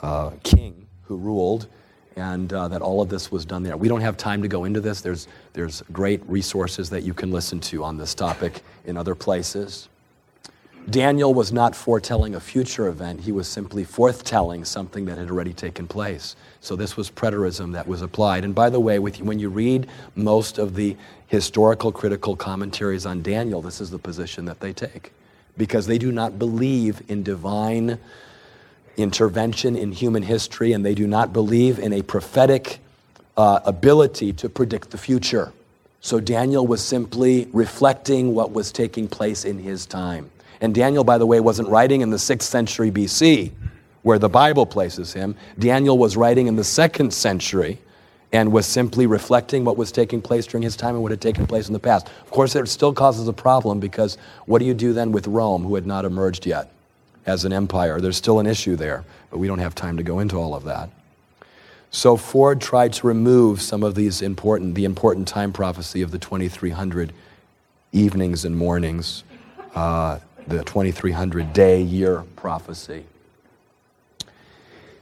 uh, 0.00 0.30
king 0.42 0.86
who 1.02 1.16
ruled, 1.16 1.68
and 2.16 2.52
uh, 2.52 2.68
that 2.68 2.82
all 2.82 3.00
of 3.00 3.08
this 3.08 3.30
was 3.30 3.44
done 3.44 3.62
there. 3.62 3.76
We 3.76 3.88
don't 3.88 4.00
have 4.00 4.16
time 4.16 4.42
to 4.42 4.48
go 4.48 4.64
into 4.64 4.80
this. 4.80 5.00
There's, 5.00 5.28
there's 5.52 5.82
great 5.92 6.22
resources 6.28 6.90
that 6.90 7.02
you 7.02 7.14
can 7.14 7.30
listen 7.30 7.60
to 7.60 7.82
on 7.82 7.96
this 7.96 8.14
topic 8.14 8.62
in 8.84 8.96
other 8.96 9.14
places. 9.14 9.88
Daniel 10.90 11.32
was 11.32 11.50
not 11.50 11.74
foretelling 11.74 12.34
a 12.34 12.40
future 12.40 12.88
event, 12.88 13.22
he 13.22 13.32
was 13.32 13.48
simply 13.48 13.86
forthtelling 13.86 14.66
something 14.66 15.06
that 15.06 15.16
had 15.16 15.30
already 15.30 15.54
taken 15.54 15.88
place. 15.88 16.36
So 16.60 16.76
this 16.76 16.94
was 16.96 17.10
preterism 17.10 17.72
that 17.72 17.86
was 17.86 18.02
applied. 18.02 18.44
And 18.44 18.54
by 18.54 18.68
the 18.68 18.80
way, 18.80 18.98
with, 18.98 19.20
when 19.20 19.38
you 19.38 19.48
read 19.48 19.86
most 20.14 20.58
of 20.58 20.74
the 20.74 20.96
historical 21.26 21.90
critical 21.90 22.36
commentaries 22.36 23.06
on 23.06 23.22
Daniel, 23.22 23.62
this 23.62 23.80
is 23.80 23.90
the 23.90 23.98
position 23.98 24.44
that 24.44 24.60
they 24.60 24.74
take. 24.74 25.12
Because 25.56 25.86
they 25.86 25.98
do 25.98 26.12
not 26.12 26.38
believe 26.38 27.00
in 27.08 27.22
divine 27.22 27.98
intervention 28.96 29.76
in 29.76 29.92
human 29.92 30.22
history, 30.22 30.72
and 30.72 30.84
they 30.84 30.94
do 30.94 31.06
not 31.06 31.32
believe 31.32 31.78
in 31.78 31.92
a 31.92 32.02
prophetic 32.02 32.80
uh, 33.36 33.60
ability 33.64 34.32
to 34.34 34.48
predict 34.48 34.90
the 34.90 34.98
future. 34.98 35.52
So 36.00 36.20
Daniel 36.20 36.66
was 36.66 36.84
simply 36.84 37.48
reflecting 37.52 38.34
what 38.34 38.52
was 38.52 38.70
taking 38.70 39.08
place 39.08 39.44
in 39.44 39.58
his 39.58 39.86
time. 39.86 40.30
And 40.60 40.74
Daniel, 40.74 41.02
by 41.02 41.18
the 41.18 41.26
way, 41.26 41.40
wasn't 41.40 41.68
writing 41.68 42.02
in 42.02 42.10
the 42.10 42.16
6th 42.16 42.42
century 42.42 42.90
BC, 42.90 43.52
where 44.02 44.18
the 44.18 44.28
Bible 44.28 44.66
places 44.66 45.12
him. 45.12 45.34
Daniel 45.58 45.96
was 45.96 46.16
writing 46.16 46.46
in 46.46 46.56
the 46.56 46.62
2nd 46.62 47.12
century 47.12 47.78
and 48.32 48.52
was 48.52 48.66
simply 48.66 49.06
reflecting 49.06 49.64
what 49.64 49.76
was 49.76 49.90
taking 49.90 50.20
place 50.20 50.46
during 50.46 50.62
his 50.62 50.76
time 50.76 50.94
and 50.94 51.02
what 51.02 51.10
had 51.10 51.20
taken 51.20 51.46
place 51.46 51.68
in 51.68 51.72
the 51.72 51.78
past. 51.78 52.08
Of 52.08 52.30
course, 52.30 52.54
it 52.54 52.68
still 52.68 52.92
causes 52.92 53.28
a 53.28 53.32
problem 53.32 53.80
because 53.80 54.18
what 54.46 54.58
do 54.58 54.64
you 54.64 54.74
do 54.74 54.92
then 54.92 55.12
with 55.12 55.26
Rome, 55.26 55.62
who 55.62 55.74
had 55.74 55.86
not 55.86 56.04
emerged 56.04 56.44
yet 56.44 56.73
as 57.26 57.44
an 57.44 57.52
empire? 57.52 58.00
There's 58.00 58.16
still 58.16 58.40
an 58.40 58.46
issue 58.46 58.76
there, 58.76 59.04
but 59.30 59.38
we 59.38 59.46
don't 59.46 59.58
have 59.58 59.74
time 59.74 59.96
to 59.96 60.02
go 60.02 60.18
into 60.18 60.36
all 60.36 60.54
of 60.54 60.64
that. 60.64 60.90
So 61.90 62.16
Ford 62.16 62.60
tried 62.60 62.92
to 62.94 63.06
remove 63.06 63.62
some 63.62 63.82
of 63.82 63.94
these 63.94 64.20
important, 64.20 64.74
the 64.74 64.84
important 64.84 65.28
time 65.28 65.52
prophecy 65.52 66.02
of 66.02 66.10
the 66.10 66.18
2300 66.18 67.12
evenings 67.92 68.44
and 68.44 68.56
mornings. 68.56 69.22
Uh, 69.74 70.18
the 70.46 70.62
2300 70.64 71.52
day 71.52 71.80
year 71.80 72.24
prophecy. 72.36 73.04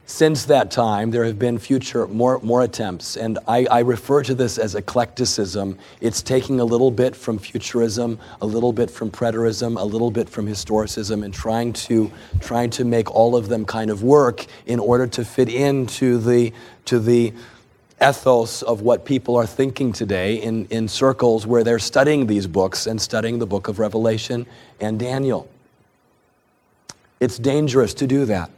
Since 0.05 0.45
that 0.45 0.69
time, 0.69 1.11
there 1.11 1.23
have 1.23 1.39
been 1.39 1.57
future 1.57 2.07
more, 2.07 2.37
more 2.39 2.61
attempts, 2.61 3.15
and 3.15 3.39
I, 3.47 3.65
I 3.71 3.79
refer 3.79 4.21
to 4.23 4.35
this 4.35 4.57
as 4.57 4.75
eclecticism. 4.75 5.77
It's 6.01 6.21
taking 6.21 6.59
a 6.59 6.65
little 6.65 6.91
bit 6.91 7.15
from 7.15 7.39
futurism, 7.39 8.19
a 8.41 8.45
little 8.45 8.73
bit 8.73 8.91
from 8.91 9.09
preterism, 9.09 9.79
a 9.79 9.83
little 9.83 10.11
bit 10.11 10.27
from 10.27 10.45
historicism, 10.45 11.23
and 11.23 11.33
trying 11.33 11.71
to, 11.73 12.11
trying 12.41 12.69
to 12.71 12.83
make 12.83 13.09
all 13.15 13.37
of 13.37 13.47
them 13.47 13.63
kind 13.63 13.89
of 13.89 14.03
work 14.03 14.45
in 14.65 14.77
order 14.77 15.07
to 15.07 15.23
fit 15.23 15.47
into 15.47 16.17
the, 16.17 16.51
to 16.83 16.99
the 16.99 17.33
ethos 18.01 18.61
of 18.61 18.81
what 18.81 19.05
people 19.05 19.37
are 19.37 19.47
thinking 19.47 19.93
today 19.93 20.35
in, 20.35 20.65
in 20.65 20.89
circles 20.89 21.47
where 21.47 21.63
they're 21.63 21.79
studying 21.79 22.27
these 22.27 22.45
books 22.45 22.87
and 22.87 23.01
studying 23.01 23.39
the 23.39 23.47
book 23.47 23.69
of 23.69 23.79
Revelation 23.79 24.45
and 24.81 24.99
Daniel. 24.99 25.47
It's 27.21 27.39
dangerous 27.39 27.93
to 27.93 28.05
do 28.05 28.25
that 28.25 28.51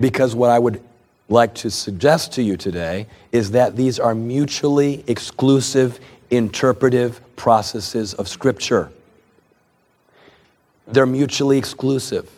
because 0.00 0.34
what 0.34 0.50
I 0.50 0.58
would 0.58 0.82
like 1.28 1.54
to 1.56 1.70
suggest 1.70 2.32
to 2.34 2.42
you 2.42 2.56
today 2.56 3.06
is 3.32 3.50
that 3.50 3.76
these 3.76 3.98
are 3.98 4.14
mutually 4.14 5.04
exclusive 5.06 6.00
interpretive 6.30 7.20
processes 7.36 8.14
of 8.14 8.28
Scripture. 8.28 8.90
They're 10.86 11.06
mutually 11.06 11.58
exclusive. 11.58 12.30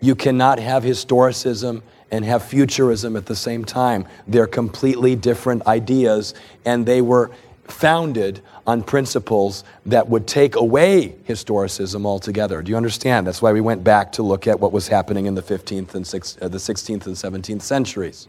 You 0.00 0.14
cannot 0.14 0.58
have 0.58 0.82
historicism 0.82 1.82
and 2.10 2.24
have 2.24 2.44
futurism 2.44 3.16
at 3.16 3.26
the 3.26 3.36
same 3.36 3.64
time. 3.64 4.06
They're 4.28 4.46
completely 4.46 5.16
different 5.16 5.66
ideas, 5.66 6.34
and 6.64 6.84
they 6.84 7.00
were 7.00 7.30
founded 7.64 8.42
on 8.66 8.82
principles 8.82 9.64
that 9.86 10.08
would 10.08 10.26
take 10.26 10.56
away 10.56 11.14
historicism 11.28 12.06
altogether. 12.06 12.62
Do 12.62 12.70
you 12.70 12.76
understand? 12.76 13.26
That's 13.26 13.42
why 13.42 13.52
we 13.52 13.60
went 13.60 13.82
back 13.82 14.12
to 14.12 14.22
look 14.22 14.46
at 14.46 14.60
what 14.60 14.72
was 14.72 14.88
happening 14.88 15.26
in 15.26 15.34
the 15.34 15.42
15th 15.42 15.94
and 15.94 16.04
16th, 16.04 16.42
uh, 16.42 16.48
the 16.48 16.58
16th 16.58 17.06
and 17.06 17.16
17th 17.16 17.62
centuries. 17.62 18.28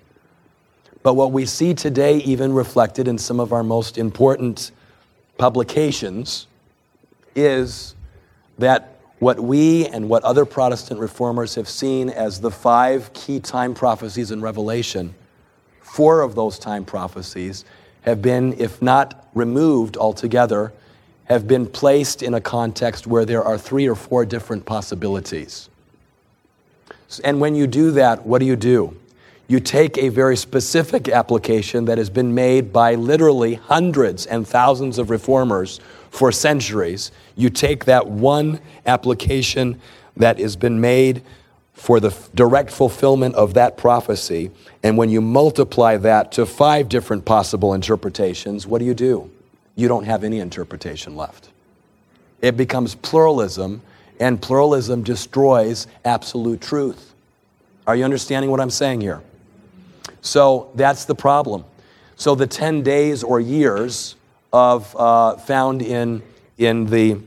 But 1.03 1.15
what 1.15 1.31
we 1.31 1.45
see 1.45 1.73
today, 1.73 2.17
even 2.19 2.53
reflected 2.53 3.07
in 3.07 3.17
some 3.17 3.39
of 3.39 3.53
our 3.53 3.63
most 3.63 3.97
important 3.97 4.71
publications, 5.37 6.47
is 7.35 7.95
that 8.57 8.95
what 9.19 9.39
we 9.39 9.85
and 9.87 10.09
what 10.09 10.23
other 10.23 10.45
Protestant 10.45 10.99
reformers 10.99 11.55
have 11.55 11.69
seen 11.69 12.09
as 12.09 12.41
the 12.41 12.51
five 12.51 13.11
key 13.13 13.39
time 13.39 13.73
prophecies 13.73 14.31
in 14.31 14.41
Revelation, 14.41 15.13
four 15.81 16.21
of 16.21 16.35
those 16.35 16.57
time 16.57 16.85
prophecies 16.85 17.65
have 18.03 18.21
been, 18.21 18.53
if 18.59 18.81
not 18.81 19.27
removed 19.33 19.97
altogether, 19.97 20.71
have 21.25 21.47
been 21.47 21.65
placed 21.65 22.21
in 22.21 22.33
a 22.33 22.41
context 22.41 23.07
where 23.07 23.25
there 23.25 23.43
are 23.43 23.57
three 23.57 23.87
or 23.87 23.95
four 23.95 24.25
different 24.25 24.65
possibilities. 24.65 25.69
And 27.23 27.39
when 27.39 27.55
you 27.55 27.67
do 27.67 27.91
that, 27.91 28.25
what 28.25 28.39
do 28.39 28.45
you 28.45 28.55
do? 28.55 28.97
You 29.47 29.59
take 29.59 29.97
a 29.97 30.09
very 30.09 30.37
specific 30.37 31.09
application 31.09 31.85
that 31.85 31.97
has 31.97 32.09
been 32.09 32.33
made 32.33 32.73
by 32.73 32.95
literally 32.95 33.55
hundreds 33.55 34.25
and 34.25 34.47
thousands 34.47 34.97
of 34.97 35.09
reformers 35.09 35.79
for 36.09 36.31
centuries. 36.31 37.11
You 37.35 37.49
take 37.49 37.85
that 37.85 38.07
one 38.07 38.59
application 38.85 39.79
that 40.17 40.39
has 40.39 40.55
been 40.55 40.79
made 40.79 41.23
for 41.73 41.99
the 41.99 42.15
direct 42.35 42.71
fulfillment 42.71 43.35
of 43.35 43.55
that 43.55 43.77
prophecy, 43.77 44.51
and 44.83 44.97
when 44.97 45.09
you 45.09 45.21
multiply 45.21 45.97
that 45.97 46.31
to 46.33 46.45
five 46.45 46.87
different 46.87 47.25
possible 47.25 47.73
interpretations, 47.73 48.65
what 48.67 48.79
do 48.79 48.85
you 48.85 48.93
do? 48.93 49.29
You 49.75 49.87
don't 49.87 50.05
have 50.05 50.23
any 50.23 50.39
interpretation 50.39 51.15
left. 51.15 51.49
It 52.41 52.55
becomes 52.55 52.95
pluralism, 52.95 53.81
and 54.19 54.41
pluralism 54.41 55.03
destroys 55.03 55.87
absolute 56.05 56.61
truth. 56.61 57.13
Are 57.87 57.95
you 57.95 58.03
understanding 58.03 58.51
what 58.51 58.59
I'm 58.59 58.69
saying 58.69 59.01
here? 59.01 59.21
So 60.21 60.71
that's 60.75 61.05
the 61.05 61.15
problem. 61.15 61.65
So 62.15 62.35
the 62.35 62.47
10 62.47 62.83
days 62.83 63.23
or 63.23 63.39
years 63.39 64.15
of, 64.53 64.95
uh, 64.97 65.37
found 65.37 65.81
in, 65.81 66.21
in 66.57 66.85
the 66.85 67.19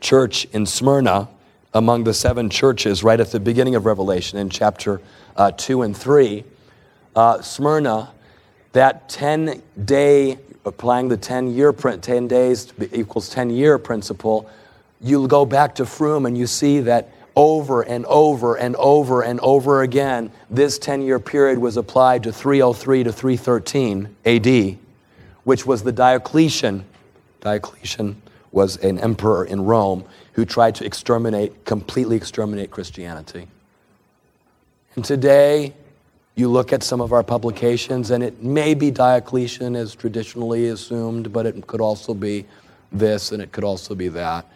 church 0.00 0.46
in 0.46 0.66
Smyrna, 0.66 1.28
among 1.72 2.04
the 2.04 2.14
seven 2.14 2.50
churches, 2.50 3.04
right 3.04 3.20
at 3.20 3.30
the 3.30 3.40
beginning 3.40 3.74
of 3.74 3.84
Revelation 3.86 4.38
in 4.38 4.50
chapter 4.50 5.00
uh, 5.36 5.52
2 5.52 5.82
and 5.82 5.96
3, 5.96 6.44
uh, 7.14 7.40
Smyrna, 7.42 8.10
that 8.72 9.08
10 9.08 9.62
day, 9.84 10.38
applying 10.64 11.08
the 11.08 11.16
10 11.16 11.52
year, 11.52 11.72
print, 11.72 12.02
10 12.02 12.28
days 12.28 12.72
equals 12.92 13.28
10 13.28 13.50
year 13.50 13.78
principle, 13.78 14.48
you 15.00 15.26
go 15.28 15.46
back 15.46 15.74
to 15.76 15.84
Froom 15.84 16.26
and 16.26 16.36
you 16.36 16.46
see 16.46 16.80
that 16.80 17.12
over 17.36 17.82
and 17.82 18.04
over 18.06 18.56
and 18.56 18.76
over 18.76 19.22
and 19.22 19.40
over 19.40 19.82
again, 19.82 20.30
this 20.50 20.78
10 20.78 21.02
year 21.02 21.18
period 21.18 21.58
was 21.58 21.76
applied 21.76 22.22
to 22.24 22.32
303 22.32 23.04
to 23.04 23.12
313 23.12 24.16
AD, 24.26 24.78
which 25.44 25.64
was 25.64 25.82
the 25.82 25.92
Diocletian. 25.92 26.84
Diocletian 27.40 28.20
was 28.52 28.76
an 28.78 28.98
emperor 28.98 29.44
in 29.44 29.64
Rome 29.64 30.04
who 30.32 30.44
tried 30.44 30.74
to 30.76 30.84
exterminate, 30.84 31.64
completely 31.64 32.16
exterminate 32.16 32.70
Christianity. 32.70 33.48
And 34.94 35.04
today, 35.04 35.74
you 36.34 36.48
look 36.48 36.72
at 36.72 36.82
some 36.82 37.00
of 37.00 37.12
our 37.12 37.22
publications, 37.22 38.10
and 38.10 38.22
it 38.22 38.42
may 38.42 38.74
be 38.74 38.90
Diocletian 38.90 39.76
as 39.76 39.94
traditionally 39.94 40.68
assumed, 40.68 41.32
but 41.32 41.46
it 41.46 41.66
could 41.66 41.80
also 41.80 42.14
be 42.14 42.46
this 42.92 43.32
and 43.32 43.42
it 43.42 43.52
could 43.52 43.64
also 43.64 43.94
be 43.94 44.08
that. 44.08 44.46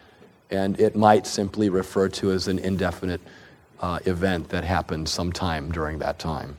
And 0.51 0.79
it 0.79 0.95
might 0.95 1.25
simply 1.25 1.69
refer 1.69 2.09
to 2.09 2.31
as 2.31 2.47
an 2.47 2.59
indefinite 2.59 3.21
uh, 3.79 3.99
event 4.05 4.49
that 4.49 4.63
happened 4.63 5.09
sometime 5.09 5.71
during 5.71 5.99
that 5.99 6.19
time. 6.19 6.57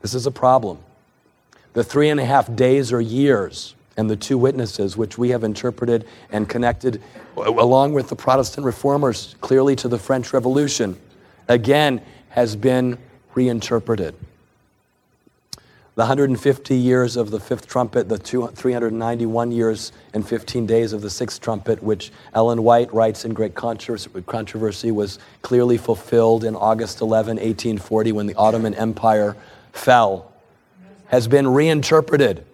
This 0.00 0.14
is 0.14 0.26
a 0.26 0.30
problem. 0.30 0.78
The 1.72 1.82
three 1.82 2.10
and 2.10 2.20
a 2.20 2.24
half 2.24 2.54
days 2.54 2.92
or 2.92 3.00
years 3.00 3.74
and 3.96 4.10
the 4.10 4.16
two 4.16 4.36
witnesses, 4.36 4.96
which 4.96 5.18
we 5.18 5.30
have 5.30 5.44
interpreted 5.44 6.06
and 6.30 6.48
connected, 6.48 7.00
along 7.36 7.92
with 7.92 8.08
the 8.08 8.16
Protestant 8.16 8.64
reformers, 8.64 9.36
clearly 9.40 9.76
to 9.76 9.88
the 9.88 9.98
French 9.98 10.32
Revolution, 10.32 10.96
again 11.48 12.00
has 12.30 12.56
been 12.56 12.98
reinterpreted. 13.34 14.14
The 15.96 16.02
150 16.02 16.76
years 16.76 17.14
of 17.16 17.30
the 17.30 17.38
fifth 17.38 17.68
trumpet, 17.68 18.08
the 18.08 18.18
391 18.18 19.52
years 19.52 19.92
and 20.12 20.26
15 20.26 20.66
days 20.66 20.92
of 20.92 21.02
the 21.02 21.10
sixth 21.10 21.40
trumpet, 21.40 21.80
which 21.80 22.10
Ellen 22.34 22.64
White 22.64 22.92
writes 22.92 23.24
in 23.24 23.32
Great 23.32 23.54
Controversy, 23.54 24.90
was 24.90 25.20
clearly 25.42 25.78
fulfilled 25.78 26.42
in 26.42 26.56
August 26.56 27.00
11, 27.00 27.36
1840, 27.36 28.10
when 28.10 28.26
the 28.26 28.34
Ottoman 28.34 28.74
Empire 28.74 29.36
fell, 29.72 30.32
has 31.06 31.28
been 31.28 31.46
reinterpreted 31.46 32.44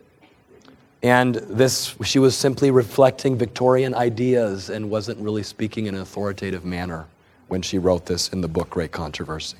and 1.02 1.36
this, 1.36 1.96
she 2.04 2.18
was 2.18 2.36
simply 2.36 2.70
reflecting 2.70 3.36
Victorian 3.36 3.94
ideas 3.94 4.68
and 4.68 4.90
wasn't 4.90 5.18
really 5.20 5.42
speaking 5.42 5.86
in 5.86 5.94
an 5.94 6.02
authoritative 6.02 6.64
manner 6.64 7.06
when 7.48 7.62
she 7.62 7.78
wrote 7.78 8.06
this 8.06 8.28
in 8.28 8.42
the 8.42 8.48
book 8.48 8.70
Great 8.70 8.92
Controversy. 8.92 9.56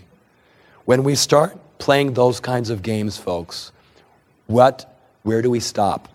When 0.85 1.03
we 1.03 1.15
start 1.15 1.59
playing 1.79 2.13
those 2.13 2.41
kinds 2.41 2.69
of 2.69 2.83
games, 2.83 3.17
folks, 3.17 3.73
what, 4.47 4.99
where 5.23 5.41
do 5.41 5.51
we 5.51 5.61
stop? 5.61 6.09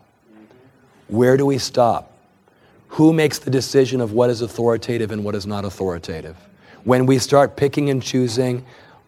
Where 1.07 1.37
do 1.37 1.45
we 1.45 1.57
stop? 1.57 2.11
Who 2.89 3.11
makes 3.11 3.39
the 3.39 3.49
decision 3.49 4.01
of 4.01 4.13
what 4.13 4.29
is 4.29 4.41
authoritative 4.41 5.11
and 5.11 5.23
what 5.23 5.35
is 5.35 5.47
not 5.47 5.65
authoritative? 5.65 6.37
When 6.83 7.05
we 7.05 7.17
start 7.17 7.57
picking 7.57 7.89
and 7.89 8.01
choosing 8.01 8.63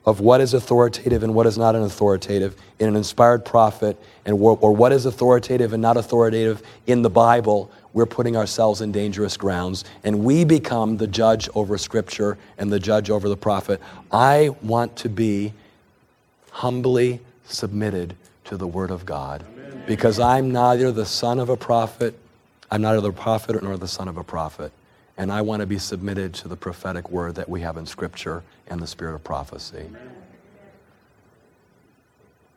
of 0.08 0.22
what 0.22 0.40
is 0.40 0.54
authoritative 0.54 1.22
and 1.22 1.36
what 1.36 1.46
is 1.46 1.58
not 1.58 1.76
an 1.76 1.84
authoritative 1.84 2.56
in 2.80 2.88
an 2.88 2.96
inspired 2.96 3.44
prophet, 3.44 4.02
and 4.26 4.40
or 4.40 4.74
what 4.74 4.94
is 4.94 5.06
authoritative 5.06 5.74
and 5.74 5.82
not 5.82 5.98
authoritative 5.98 6.64
in 6.88 7.02
the 7.02 7.10
Bible, 7.10 7.70
we're 7.92 8.06
putting 8.06 8.38
ourselves 8.38 8.80
in 8.80 8.94
dangerous 8.94 9.36
grounds, 9.36 9.84
and 10.06 10.24
we 10.24 10.46
become 10.46 10.96
the 10.96 11.08
judge 11.08 11.50
over 11.56 11.78
Scripture 11.78 12.38
and 12.58 12.72
the 12.72 12.80
judge 12.80 13.10
over 13.10 13.28
the 13.28 13.36
prophet. 13.36 13.82
I 14.10 14.52
want 14.62 14.96
to 14.98 15.10
be 15.10 15.52
humbly 16.52 17.20
submitted 17.46 18.16
to 18.46 18.56
the 18.56 18.66
Word 18.66 18.92
of 18.92 19.06
God 19.06 19.44
because 19.86 20.22
I'm 20.22 20.52
neither 20.52 20.90
the 20.90 21.06
son 21.06 21.38
of 21.38 21.50
a 21.50 21.58
prophet, 21.58 22.18
I'm 22.72 22.82
neither 22.82 23.02
the 23.02 23.12
prophet 23.12 23.62
nor 23.62 23.76
the 23.76 23.90
son 23.90 24.08
of 24.08 24.16
a 24.16 24.24
prophet. 24.24 24.72
And 25.18 25.32
I 25.32 25.42
want 25.42 25.62
to 25.62 25.66
be 25.66 25.80
submitted 25.80 26.34
to 26.36 26.48
the 26.48 26.56
prophetic 26.56 27.10
word 27.10 27.36
that 27.36 27.50
we 27.50 27.62
have 27.62 27.78
in 27.78 27.86
Scripture 27.86 28.44
and 28.68 28.80
the 28.80 28.88
spirit 28.88 29.16
of 29.16 29.24
prophecy. 29.24 29.86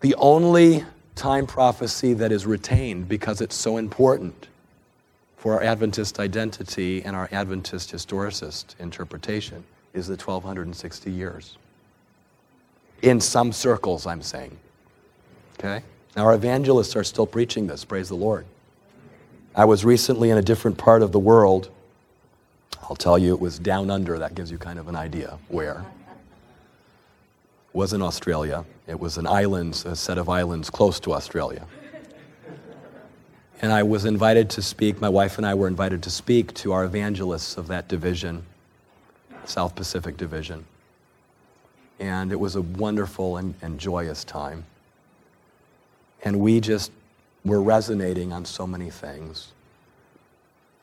The 0.00 0.14
only 0.16 0.84
time 1.14 1.46
prophecy 1.46 2.14
that 2.14 2.32
is 2.32 2.46
retained 2.46 3.08
because 3.08 3.40
it's 3.40 3.56
so 3.56 3.76
important 3.76 4.48
for 5.36 5.54
our 5.54 5.62
Adventist 5.62 6.20
identity 6.20 7.02
and 7.02 7.16
our 7.16 7.28
Adventist 7.32 7.92
historicist 7.92 8.78
interpretation 8.78 9.64
is 9.94 10.06
the 10.06 10.12
1260 10.12 11.10
years. 11.10 11.56
In 13.02 13.20
some 13.20 13.52
circles, 13.52 14.06
I'm 14.06 14.22
saying. 14.22 14.56
Okay? 15.58 15.82
Now, 16.16 16.26
our 16.26 16.34
evangelists 16.34 16.96
are 16.96 17.04
still 17.04 17.26
preaching 17.26 17.66
this, 17.66 17.84
praise 17.84 18.08
the 18.08 18.16
Lord. 18.16 18.44
I 19.54 19.64
was 19.64 19.84
recently 19.84 20.30
in 20.30 20.38
a 20.38 20.42
different 20.42 20.76
part 20.76 21.02
of 21.02 21.12
the 21.12 21.18
world 21.18 21.70
I'll 22.90 22.96
tell 22.96 23.16
you, 23.16 23.32
it 23.32 23.40
was 23.40 23.60
down 23.60 23.88
under. 23.88 24.18
That 24.18 24.34
gives 24.34 24.50
you 24.50 24.58
kind 24.58 24.76
of 24.76 24.88
an 24.88 24.96
idea 24.96 25.38
where. 25.46 25.84
It 27.68 27.72
wasn't 27.72 28.02
Australia. 28.02 28.64
It 28.88 28.98
was 28.98 29.16
an 29.16 29.28
island, 29.28 29.80
a 29.86 29.94
set 29.94 30.18
of 30.18 30.28
islands 30.28 30.70
close 30.70 30.98
to 31.00 31.12
Australia. 31.12 31.64
And 33.62 33.72
I 33.72 33.84
was 33.84 34.06
invited 34.06 34.50
to 34.50 34.62
speak, 34.62 35.00
my 35.00 35.08
wife 35.08 35.38
and 35.38 35.46
I 35.46 35.54
were 35.54 35.68
invited 35.68 36.02
to 36.02 36.10
speak 36.10 36.52
to 36.54 36.72
our 36.72 36.84
evangelists 36.84 37.56
of 37.56 37.68
that 37.68 37.86
division, 37.86 38.44
South 39.44 39.76
Pacific 39.76 40.16
Division. 40.16 40.64
And 42.00 42.32
it 42.32 42.40
was 42.40 42.56
a 42.56 42.62
wonderful 42.62 43.36
and, 43.36 43.54
and 43.62 43.78
joyous 43.78 44.24
time. 44.24 44.64
And 46.24 46.40
we 46.40 46.58
just 46.58 46.90
were 47.44 47.62
resonating 47.62 48.32
on 48.32 48.44
so 48.44 48.66
many 48.66 48.90
things. 48.90 49.52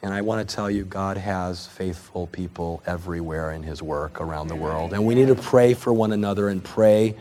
And 0.01 0.13
I 0.13 0.21
want 0.21 0.47
to 0.47 0.55
tell 0.55 0.69
you, 0.69 0.83
God 0.85 1.17
has 1.17 1.65
faithful 1.65 2.27
people 2.27 2.83
everywhere 2.85 3.51
in 3.51 3.63
His 3.63 3.81
work 3.81 4.21
around 4.21 4.47
the 4.47 4.55
world. 4.55 4.93
And 4.93 5.05
we 5.05 5.15
need 5.15 5.27
to 5.27 5.35
pray 5.35 5.73
for 5.73 5.91
one 5.91 6.11
another 6.11 6.49
and 6.49 6.63
pray 6.63 7.15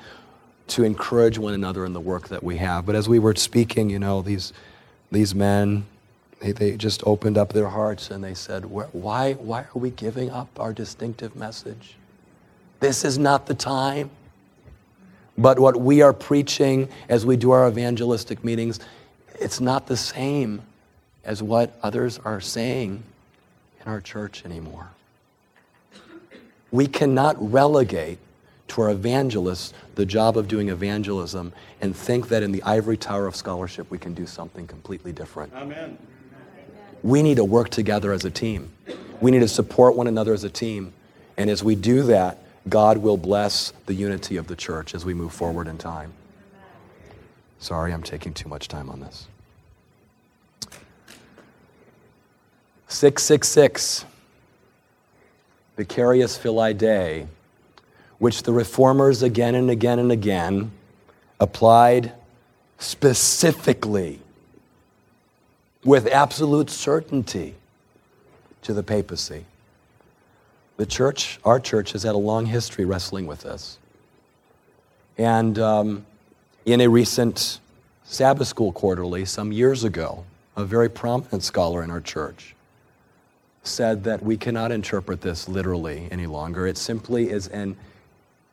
to 0.69 0.85
encourage 0.85 1.39
one 1.39 1.55
another 1.55 1.85
in 1.85 1.93
the 1.93 2.01
work 2.01 2.29
that 2.29 2.43
we 2.43 2.57
have. 2.59 2.85
But 2.85 2.95
as 2.95 3.09
we 3.09 3.19
were 3.19 3.35
speaking, 3.35 3.89
you 3.89 3.99
know, 3.99 4.21
these, 4.21 4.53
these 5.11 5.35
men, 5.35 5.87
they, 6.41 6.53
they 6.53 6.77
just 6.77 7.03
opened 7.07 7.39
up 7.39 7.53
their 7.53 7.69
hearts 7.69 8.11
and 8.11 8.23
they 8.23 8.35
said, 8.35 8.65
why, 8.67 9.35
why 9.35 9.63
are 9.63 9.79
we 9.79 9.91
giving 9.91 10.31
up 10.31 10.49
our 10.61 10.73
distinctive 10.73 11.35
message? 11.35 11.95
This 12.81 13.05
is 13.05 13.17
not 13.17 13.47
the 13.47 13.55
time. 13.55 14.11
But 15.39 15.59
what 15.59 15.81
we 15.81 16.03
are 16.03 16.13
preaching 16.13 16.89
as 17.09 17.25
we 17.25 17.37
do 17.37 17.51
our 17.53 17.69
evangelistic 17.69 18.43
meetings, 18.45 18.81
it's 19.41 19.61
not 19.61 19.87
the 19.87 19.97
same 19.97 20.63
as 21.27 21.43
what 21.43 21.77
others 21.83 22.19
are 22.25 22.41
saying 22.41 23.03
in 23.81 23.89
our 23.89 24.01
church 24.01 24.45
anymore. 24.45 24.89
We 26.71 26.87
cannot 26.87 27.37
relegate 27.53 28.19
to 28.69 28.83
our 28.83 28.91
evangelists 28.91 29.75
the 29.97 30.07
job 30.07 30.37
of 30.37 30.49
doing 30.49 30.69
evangelism 30.69 31.53
and 31.81 31.95
think 31.95 32.29
that 32.29 32.43
in 32.43 32.53
the 32.53 32.63
ivory 32.63 32.97
tower 32.97 33.27
of 33.27 33.37
scholarship 33.37 33.91
we 33.91 33.99
can 33.99 34.15
do 34.15 34.27
something 34.27 34.67
completely 34.67 35.13
different. 35.13 35.53
Amen. 35.55 35.99
We 37.03 37.23
need 37.23 37.37
to 37.37 37.45
work 37.45 37.71
together 37.71 38.13
as 38.13 38.25
a 38.25 38.31
team. 38.31 38.73
We 39.21 39.31
need 39.31 39.41
to 39.41 39.49
support 39.49 39.97
one 39.97 40.07
another 40.07 40.33
as 40.33 40.45
a 40.45 40.51
team. 40.51 40.93
And 41.37 41.51
as 41.51 41.63
we 41.63 41.75
do 41.75 42.03
that, 42.05 42.39
God 42.69 42.99
will 42.99 43.17
bless 43.17 43.73
the 43.87 43.95
unity 43.95 44.37
of 44.37 44.49
the 44.49 44.57
church 44.57 44.95
as 44.95 45.05
we 45.05 45.15
move 45.15 45.33
forward 45.33 45.69
in 45.69 45.79
time. 45.79 46.13
Sorry, 47.59 47.93
I'm 47.93 48.03
taking 48.03 48.35
too 48.35 48.49
much 48.49 48.69
time 48.69 48.91
on 48.91 49.01
this. 49.01 49.29
666, 52.97 54.07
Vicarius 55.77 56.39
Filii 56.39 56.73
Dei, 56.73 57.27
which 58.17 58.43
the 58.45 58.55
reformers 58.55 59.23
again 59.23 59.55
and 59.55 59.69
again 59.69 59.99
and 59.99 60.11
again 60.11 60.71
applied 61.39 62.15
specifically 62.79 64.19
with 65.85 66.07
absolute 66.07 66.71
certainty 66.71 67.55
to 68.63 68.73
the 68.73 68.83
papacy. 68.83 69.45
The 70.79 70.87
church, 70.87 71.39
our 71.45 71.61
church, 71.61 71.93
has 71.93 72.03
had 72.03 72.15
a 72.15 72.19
long 72.19 72.47
history 72.47 72.87
wrestling 72.87 73.27
with 73.27 73.43
this. 73.43 73.77
And 75.19 75.59
um, 75.59 76.07
in 76.65 76.81
a 76.81 76.89
recent 76.89 77.61
Sabbath 78.05 78.49
School 78.49 78.73
quarterly 78.73 79.27
some 79.27 79.53
years 79.53 79.85
ago, 79.85 80.25
a 80.57 80.65
very 80.65 80.89
prominent 80.89 81.43
scholar 81.43 81.83
in 81.83 81.91
our 81.91 82.01
church 82.01 82.56
said 83.67 84.05
that 84.05 84.23
we 84.23 84.37
cannot 84.37 84.73
interpret 84.73 85.21
this 85.21 85.49
literally 85.49 86.09
any 86.11 86.27
longer. 86.27 86.67
It 86.67 86.79
simply 86.79 87.31
is 87.31 87.49
an 87.49 87.77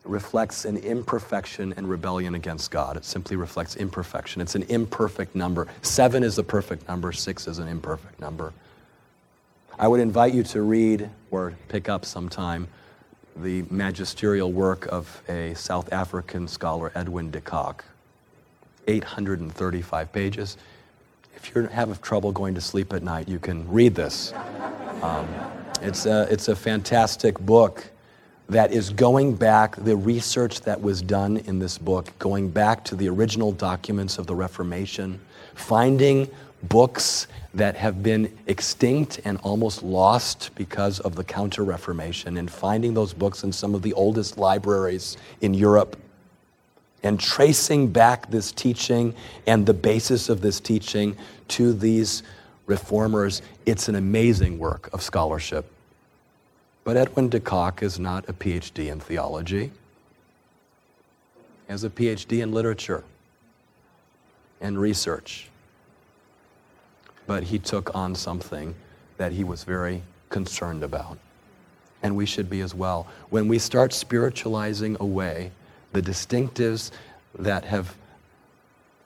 reflects 0.04 0.66
an 0.66 0.76
imperfection 0.76 1.72
and 1.76 1.88
rebellion 1.88 2.34
against 2.34 2.70
God. 2.70 2.96
It 2.96 3.04
simply 3.04 3.36
reflects 3.36 3.76
imperfection. 3.76 4.42
It's 4.42 4.54
an 4.54 4.64
imperfect 4.64 5.34
number. 5.34 5.66
Seven 5.80 6.22
is 6.22 6.36
the 6.36 6.42
perfect 6.42 6.86
number, 6.88 7.10
six 7.12 7.48
is 7.48 7.58
an 7.58 7.68
imperfect 7.68 8.20
number. 8.20 8.52
I 9.78 9.88
would 9.88 10.00
invite 10.00 10.34
you 10.34 10.42
to 10.44 10.62
read 10.62 11.08
or 11.30 11.54
pick 11.68 11.88
up 11.88 12.04
sometime 12.04 12.68
the 13.36 13.64
magisterial 13.70 14.52
work 14.52 14.86
of 14.92 15.22
a 15.28 15.54
South 15.54 15.92
African 15.92 16.46
scholar, 16.46 16.92
Edwin 16.94 17.30
de 17.30 17.40
Kock. 17.40 17.84
835 18.86 20.12
pages. 20.12 20.56
If 21.44 21.54
you 21.54 21.66
have 21.66 22.00
trouble 22.00 22.32
going 22.32 22.54
to 22.54 22.60
sleep 22.62 22.94
at 22.94 23.02
night, 23.02 23.28
you 23.28 23.38
can 23.38 23.70
read 23.70 23.94
this. 23.94 24.32
Um, 25.02 25.28
it's, 25.82 26.06
a, 26.06 26.26
it's 26.30 26.48
a 26.48 26.56
fantastic 26.56 27.38
book 27.38 27.84
that 28.48 28.72
is 28.72 28.88
going 28.88 29.36
back, 29.36 29.76
the 29.76 29.94
research 29.94 30.62
that 30.62 30.80
was 30.80 31.02
done 31.02 31.36
in 31.36 31.58
this 31.58 31.76
book, 31.76 32.18
going 32.18 32.48
back 32.48 32.82
to 32.84 32.96
the 32.96 33.10
original 33.10 33.52
documents 33.52 34.16
of 34.16 34.26
the 34.26 34.34
Reformation, 34.34 35.20
finding 35.54 36.30
books 36.62 37.26
that 37.52 37.76
have 37.76 38.02
been 38.02 38.34
extinct 38.46 39.20
and 39.26 39.38
almost 39.42 39.82
lost 39.82 40.50
because 40.54 40.98
of 41.00 41.14
the 41.14 41.24
Counter 41.24 41.62
Reformation, 41.62 42.38
and 42.38 42.50
finding 42.50 42.94
those 42.94 43.12
books 43.12 43.44
in 43.44 43.52
some 43.52 43.74
of 43.74 43.82
the 43.82 43.92
oldest 43.92 44.38
libraries 44.38 45.18
in 45.42 45.52
Europe, 45.52 46.00
and 47.04 47.20
tracing 47.20 47.86
back 47.86 48.30
this 48.30 48.50
teaching 48.50 49.14
and 49.46 49.66
the 49.66 49.74
basis 49.74 50.28
of 50.28 50.40
this 50.40 50.58
teaching 50.58 51.16
to 51.48 51.72
these 51.72 52.22
reformers. 52.66 53.42
It's 53.66 53.88
an 53.88 53.94
amazing 53.94 54.58
work 54.58 54.88
of 54.92 55.02
scholarship. 55.02 55.70
But 56.82 56.96
Edwin 56.96 57.28
de 57.28 57.40
Kock 57.40 57.82
is 57.82 57.98
not 57.98 58.28
a 58.28 58.32
PhD 58.32 58.90
in 58.90 59.00
theology. 59.00 59.70
He 61.66 61.72
has 61.72 61.84
a 61.84 61.90
PhD 61.90 62.42
in 62.42 62.52
literature 62.52 63.04
and 64.60 64.78
research. 64.78 65.50
But 67.26 67.42
he 67.42 67.58
took 67.58 67.94
on 67.94 68.14
something 68.14 68.74
that 69.18 69.32
he 69.32 69.44
was 69.44 69.64
very 69.64 70.02
concerned 70.30 70.82
about. 70.82 71.18
And 72.02 72.16
we 72.16 72.26
should 72.26 72.50
be 72.50 72.60
as 72.60 72.74
well. 72.74 73.06
When 73.30 73.48
we 73.48 73.58
start 73.58 73.92
spiritualizing 73.92 74.96
away 75.00 75.52
the 75.94 76.02
distinctives 76.02 76.90
that 77.38 77.64
have 77.64 77.94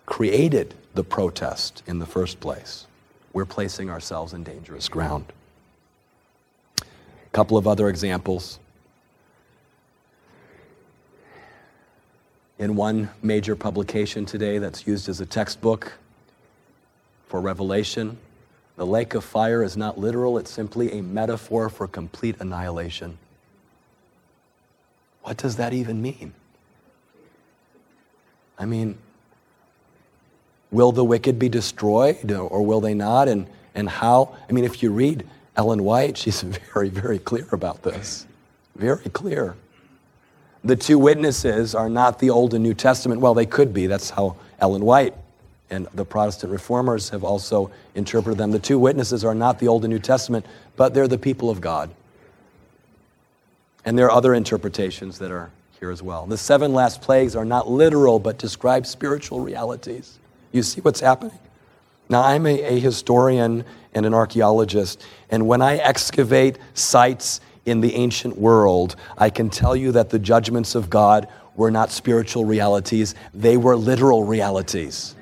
created 0.07 0.75
the 0.95 1.05
protest 1.05 1.83
in 1.87 1.99
the 1.99 2.07
first 2.07 2.41
place, 2.41 2.87
we're 3.35 3.45
placing 3.45 3.91
ourselves 3.91 4.33
in 4.33 4.43
dangerous 4.43 4.89
ground. 4.89 5.27
A 6.81 7.31
couple 7.33 7.59
of 7.59 7.69
other 7.69 7.91
examples. 7.91 8.59
In 12.59 12.75
one 12.75 13.11
major 13.23 13.55
publication 13.55 14.25
today 14.25 14.57
that's 14.57 14.87
used 14.87 15.11
as 15.11 15.21
a 15.21 15.27
textbook 15.27 15.93
for 17.27 17.39
Revelation, 17.39 18.17
the 18.77 18.87
lake 18.87 19.13
of 19.13 19.25
fire 19.25 19.63
is 19.63 19.77
not 19.77 19.99
literal, 19.99 20.39
it's 20.39 20.51
simply 20.51 20.99
a 20.99 21.03
metaphor 21.03 21.69
for 21.69 21.87
complete 21.87 22.37
annihilation. 22.41 23.19
What 25.23 25.37
does 25.37 25.57
that 25.57 25.75
even 25.75 26.01
mean? 26.01 26.33
I 28.59 28.65
mean, 28.65 28.99
will 30.71 30.93
the 30.93 31.05
wicked 31.05 31.39
be 31.39 31.49
destroyed 31.49 32.31
or 32.33 32.63
will 32.63 32.81
they 32.81 32.95
not? 32.95 33.29
And, 33.29 33.47
and 33.75 33.89
how? 33.89 34.37
I 34.49 34.53
mean, 34.53 34.65
if 34.65 34.83
you 34.83 34.91
read 34.91 35.27
Ellen 35.57 35.85
White, 35.85 36.17
she's 36.17 36.43
very, 36.75 36.89
very 36.89 37.19
clear 37.19 37.47
about 37.53 37.83
this. 37.83 38.27
Very 38.77 39.09
clear. 39.11 39.57
The 40.65 40.77
two 40.77 40.99
witnesses 40.99 41.75
are 41.75 41.89
not 41.89 42.19
the 42.19 42.31
Old 42.31 42.55
and 42.55 42.63
New 42.63 42.75
Testament. 42.75 43.21
Well, 43.21 43.35
they 43.35 43.47
could 43.47 43.73
be. 43.73 43.87
That's 43.87 44.11
how 44.11 44.37
Ellen 44.61 44.85
White 44.85 45.15
and 45.71 45.87
the 45.95 46.05
Protestant 46.05 46.53
reformers 46.53 47.11
have 47.11 47.25
also 47.25 47.71
interpreted 47.95 48.39
them. 48.39 48.51
The 48.51 48.59
two 48.59 48.79
witnesses 48.79 49.25
are 49.25 49.35
not 49.35 49.59
the 49.59 49.69
Old 49.69 49.85
and 49.85 49.93
New 49.93 49.99
Testament, 49.99 50.47
but 50.77 50.95
they're 50.95 51.09
the 51.09 51.19
people 51.19 51.51
of 51.51 51.61
God. 51.61 51.91
And 53.85 53.99
there 53.99 54.07
are 54.07 54.11
other 54.11 54.35
interpretations 54.35 55.19
that 55.19 55.31
are 55.31 55.51
here 55.79 55.91
as 55.91 56.03
well. 56.03 56.27
The 56.27 56.39
seven 56.39 56.73
last 56.73 57.01
plagues 57.01 57.37
are 57.37 57.45
not 57.45 57.69
literal, 57.69 58.19
but 58.19 58.39
describe 58.39 58.87
spiritual 58.87 59.41
realities. 59.41 60.19
You 60.53 60.63
see 60.63 60.81
what's 60.81 61.01
happening? 61.01 61.39
Now, 62.09 62.23
I'm 62.23 62.47
a, 62.47 62.61
a 62.63 62.81
historian 62.81 63.65
and 63.95 64.07
an 64.07 64.15
archaeologist. 64.15 65.05
And 65.31 65.47
when 65.47 65.63
I 65.63 65.77
excavate 65.77 66.59
sites 66.75 67.41
in 67.67 67.81
the 67.81 67.95
ancient 67.95 68.39
world, 68.39 68.97
I 69.17 69.31
can 69.31 69.51
tell 69.51 69.77
you 69.77 69.93
that 69.93 70.11
the 70.11 70.19
judgments 70.19 70.75
of 70.75 70.89
God 70.89 71.29
were 71.55 71.71
not 71.71 71.91
spiritual 71.91 72.45
realities, 72.45 73.15
they 73.35 73.57
were 73.57 73.77
literal 73.77 74.25
realities. 74.25 75.17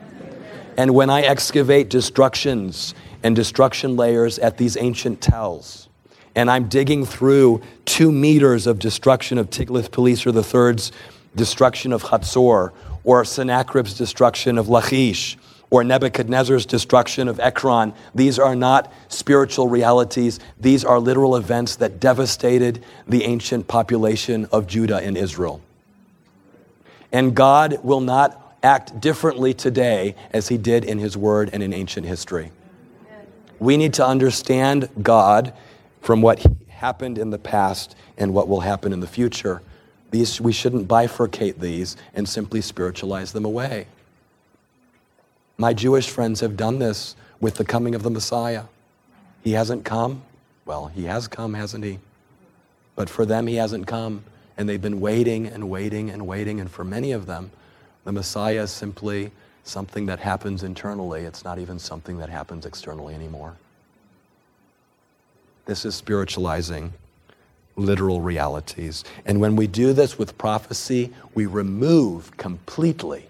And 0.76 0.94
when 0.94 1.08
I 1.08 1.22
excavate 1.22 1.88
destructions 1.88 2.94
and 3.22 3.34
destruction 3.34 3.96
layers 3.96 4.38
at 4.38 4.58
these 4.58 4.76
ancient 4.76 5.22
tells, 5.22 5.85
and 6.36 6.50
I'm 6.50 6.68
digging 6.68 7.06
through 7.06 7.62
two 7.86 8.12
meters 8.12 8.66
of 8.66 8.78
destruction 8.78 9.38
of 9.38 9.48
Tiglath-Pileser 9.50 10.30
III's 10.30 10.92
destruction 11.34 11.92
of 11.92 12.02
Hatzor, 12.04 12.72
or 13.04 13.24
Sennacherib's 13.24 13.94
destruction 13.94 14.58
of 14.58 14.68
Lachish, 14.68 15.38
or 15.70 15.82
Nebuchadnezzar's 15.82 16.66
destruction 16.66 17.26
of 17.26 17.40
Ekron. 17.40 17.92
These 18.14 18.38
are 18.38 18.54
not 18.54 18.92
spiritual 19.08 19.68
realities. 19.68 20.38
These 20.60 20.84
are 20.84 21.00
literal 21.00 21.36
events 21.36 21.76
that 21.76 21.98
devastated 21.98 22.84
the 23.08 23.24
ancient 23.24 23.66
population 23.66 24.46
of 24.52 24.66
Judah 24.66 24.98
and 24.98 25.16
Israel. 25.16 25.60
And 27.12 27.34
God 27.34 27.80
will 27.82 28.00
not 28.00 28.56
act 28.62 29.00
differently 29.00 29.54
today 29.54 30.14
as 30.32 30.48
he 30.48 30.58
did 30.58 30.84
in 30.84 30.98
his 30.98 31.16
word 31.16 31.50
and 31.52 31.62
in 31.62 31.72
ancient 31.72 32.06
history. 32.06 32.50
We 33.58 33.76
need 33.76 33.94
to 33.94 34.06
understand 34.06 34.88
God 35.02 35.54
from 36.00 36.22
what 36.22 36.44
happened 36.68 37.18
in 37.18 37.30
the 37.30 37.38
past 37.38 37.96
and 38.16 38.32
what 38.32 38.48
will 38.48 38.60
happen 38.60 38.92
in 38.92 39.00
the 39.00 39.06
future. 39.06 39.62
These, 40.10 40.40
we 40.40 40.52
shouldn't 40.52 40.86
bifurcate 40.86 41.58
these 41.58 41.96
and 42.14 42.28
simply 42.28 42.60
spiritualize 42.60 43.32
them 43.32 43.44
away. 43.44 43.86
My 45.58 45.72
Jewish 45.72 46.08
friends 46.08 46.40
have 46.40 46.56
done 46.56 46.78
this 46.78 47.16
with 47.40 47.54
the 47.54 47.64
coming 47.64 47.94
of 47.94 48.02
the 48.02 48.10
Messiah. 48.10 48.64
He 49.42 49.52
hasn't 49.52 49.84
come. 49.84 50.22
Well, 50.64 50.88
he 50.88 51.04
has 51.04 51.28
come, 51.28 51.54
hasn't 51.54 51.84
he? 51.84 51.98
But 52.94 53.08
for 53.08 53.24
them, 53.24 53.46
he 53.46 53.56
hasn't 53.56 53.86
come. 53.86 54.24
And 54.58 54.68
they've 54.68 54.80
been 54.80 55.00
waiting 55.00 55.46
and 55.46 55.68
waiting 55.70 56.10
and 56.10 56.26
waiting. 56.26 56.60
And 56.60 56.70
for 56.70 56.84
many 56.84 57.12
of 57.12 57.26
them, 57.26 57.50
the 58.04 58.12
Messiah 58.12 58.62
is 58.62 58.70
simply 58.70 59.32
something 59.64 60.06
that 60.06 60.18
happens 60.18 60.62
internally. 60.62 61.22
It's 61.22 61.44
not 61.44 61.58
even 61.58 61.78
something 61.78 62.18
that 62.18 62.28
happens 62.28 62.66
externally 62.66 63.14
anymore. 63.14 63.56
This 65.66 65.84
is 65.84 65.94
spiritualizing 65.94 66.92
literal 67.76 68.20
realities. 68.20 69.04
And 69.26 69.40
when 69.40 69.54
we 69.54 69.66
do 69.66 69.92
this 69.92 70.18
with 70.18 70.38
prophecy, 70.38 71.12
we 71.34 71.46
remove 71.46 72.36
completely 72.36 73.26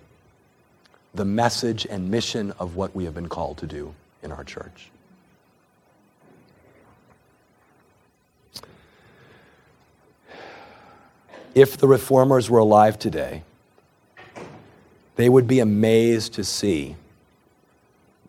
the 1.14 1.24
message 1.24 1.87
and 1.87 2.11
mission 2.11 2.53
of 2.59 2.76
what 2.76 2.95
we 2.95 3.05
have 3.05 3.14
been 3.14 3.28
called 3.28 3.59
to 3.59 3.66
do 3.66 3.95
in 4.22 4.30
our 4.30 4.45
church. 4.45 4.91
if 11.57 11.78
the 11.78 11.89
reformers 11.89 12.51
were 12.51 12.59
alive 12.59 12.99
today, 12.99 13.43
they 15.16 15.26
would 15.26 15.49
be 15.49 15.59
amazed 15.59 16.34
to 16.34 16.45
see 16.45 16.95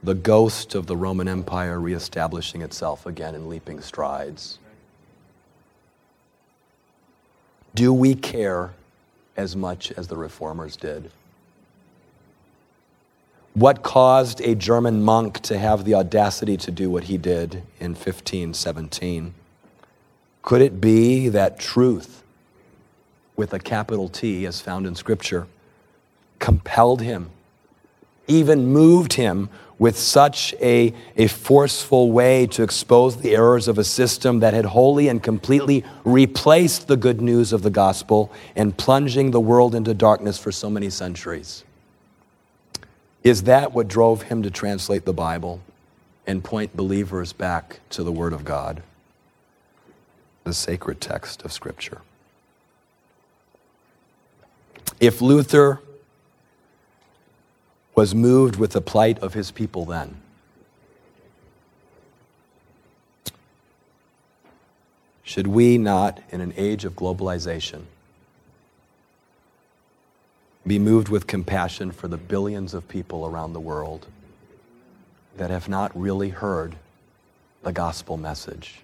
the 0.04 0.14
ghost 0.14 0.76
of 0.76 0.88
the 0.88 0.96
Roman 0.96 1.28
Empire 1.28 1.80
reestablishing 1.80 2.62
itself 2.62 3.06
again 3.06 3.36
in 3.36 3.50
leaping 3.50 3.82
strides. 3.82 4.60
Do 7.76 7.94
we 7.94 8.16
care 8.16 8.74
as 9.36 9.56
much 9.56 9.92
as 9.92 10.08
the 10.08 10.18
reformers 10.18 10.76
did? 10.76 11.12
What 13.54 13.82
caused 13.82 14.40
a 14.42 14.54
German 14.54 15.04
monk 15.04 15.40
to 15.42 15.58
have 15.58 15.84
the 15.84 15.96
audacity 15.96 16.58
to 16.58 16.72
do 16.72 16.90
what 16.90 17.06
he 17.06 17.18
did 17.18 17.64
in 17.80 17.92
1517? 17.92 19.34
Could 20.44 20.62
it 20.62 20.80
be 20.80 21.28
that 21.30 21.60
truth, 21.60 22.24
with 23.36 23.54
a 23.54 23.60
capital 23.60 24.10
T 24.10 24.46
as 24.46 24.62
found 24.62 24.86
in 24.86 24.96
Scripture, 24.96 25.48
compelled 26.40 27.02
him, 27.02 27.32
even 28.28 28.68
moved 28.68 29.14
him 29.14 29.50
with 29.80 29.98
such 29.98 30.56
a, 30.56 30.94
a 31.16 31.28
forceful 31.28 32.12
way 32.12 32.48
to 32.48 32.64
expose 32.64 33.18
the 33.18 33.36
errors 33.36 33.68
of 33.68 33.78
a 33.78 33.84
system 33.84 34.40
that 34.40 34.54
had 34.54 34.66
wholly 34.66 35.08
and 35.08 35.22
completely 35.22 35.84
replaced 36.04 36.88
the 36.88 36.98
good 36.98 37.22
news 37.22 37.54
of 37.54 37.62
the 37.62 37.70
gospel 37.70 38.32
and 38.56 38.76
plunging 38.78 39.32
the 39.32 39.40
world 39.40 39.76
into 39.76 39.94
darkness 39.94 40.38
for 40.38 40.52
so 40.52 40.70
many 40.70 40.90
centuries. 40.90 41.64
Is 43.24 43.44
that 43.44 43.74
what 43.74 43.88
drove 43.88 44.24
him 44.24 44.42
to 44.44 44.50
translate 44.50 45.06
the 45.06 45.14
Bible 45.14 45.62
and 46.26 46.44
point 46.44 46.76
believers 46.76 47.34
back 47.34 47.80
to 47.92 48.04
the 48.04 48.12
Word 48.12 48.34
of 48.34 48.44
God, 48.44 48.82
the 50.44 50.54
sacred 50.54 51.00
text 51.00 51.44
of 51.44 51.52
Scripture? 51.52 52.02
If 55.00 55.22
Luther 55.22 55.82
was 57.98 58.14
moved 58.14 58.58
with 58.58 58.74
the 58.74 58.80
plight 58.80 59.18
of 59.24 59.34
his 59.34 59.50
people 59.50 59.84
then. 59.84 60.16
Should 65.24 65.48
we 65.48 65.80
not, 65.80 66.20
in 66.30 66.40
an 66.40 66.54
age 66.58 66.86
of 66.86 66.94
globalization, 66.94 67.86
be 70.68 70.78
moved 70.78 71.10
with 71.10 71.26
compassion 71.26 71.92
for 71.92 72.08
the 72.08 72.18
billions 72.18 72.76
of 72.76 72.88
people 72.88 73.26
around 73.26 73.54
the 73.54 73.60
world 73.60 74.06
that 75.38 75.50
have 75.50 75.68
not 75.68 75.92
really 76.00 76.30
heard 76.30 76.76
the 77.64 77.72
gospel 77.72 78.16
message, 78.16 78.82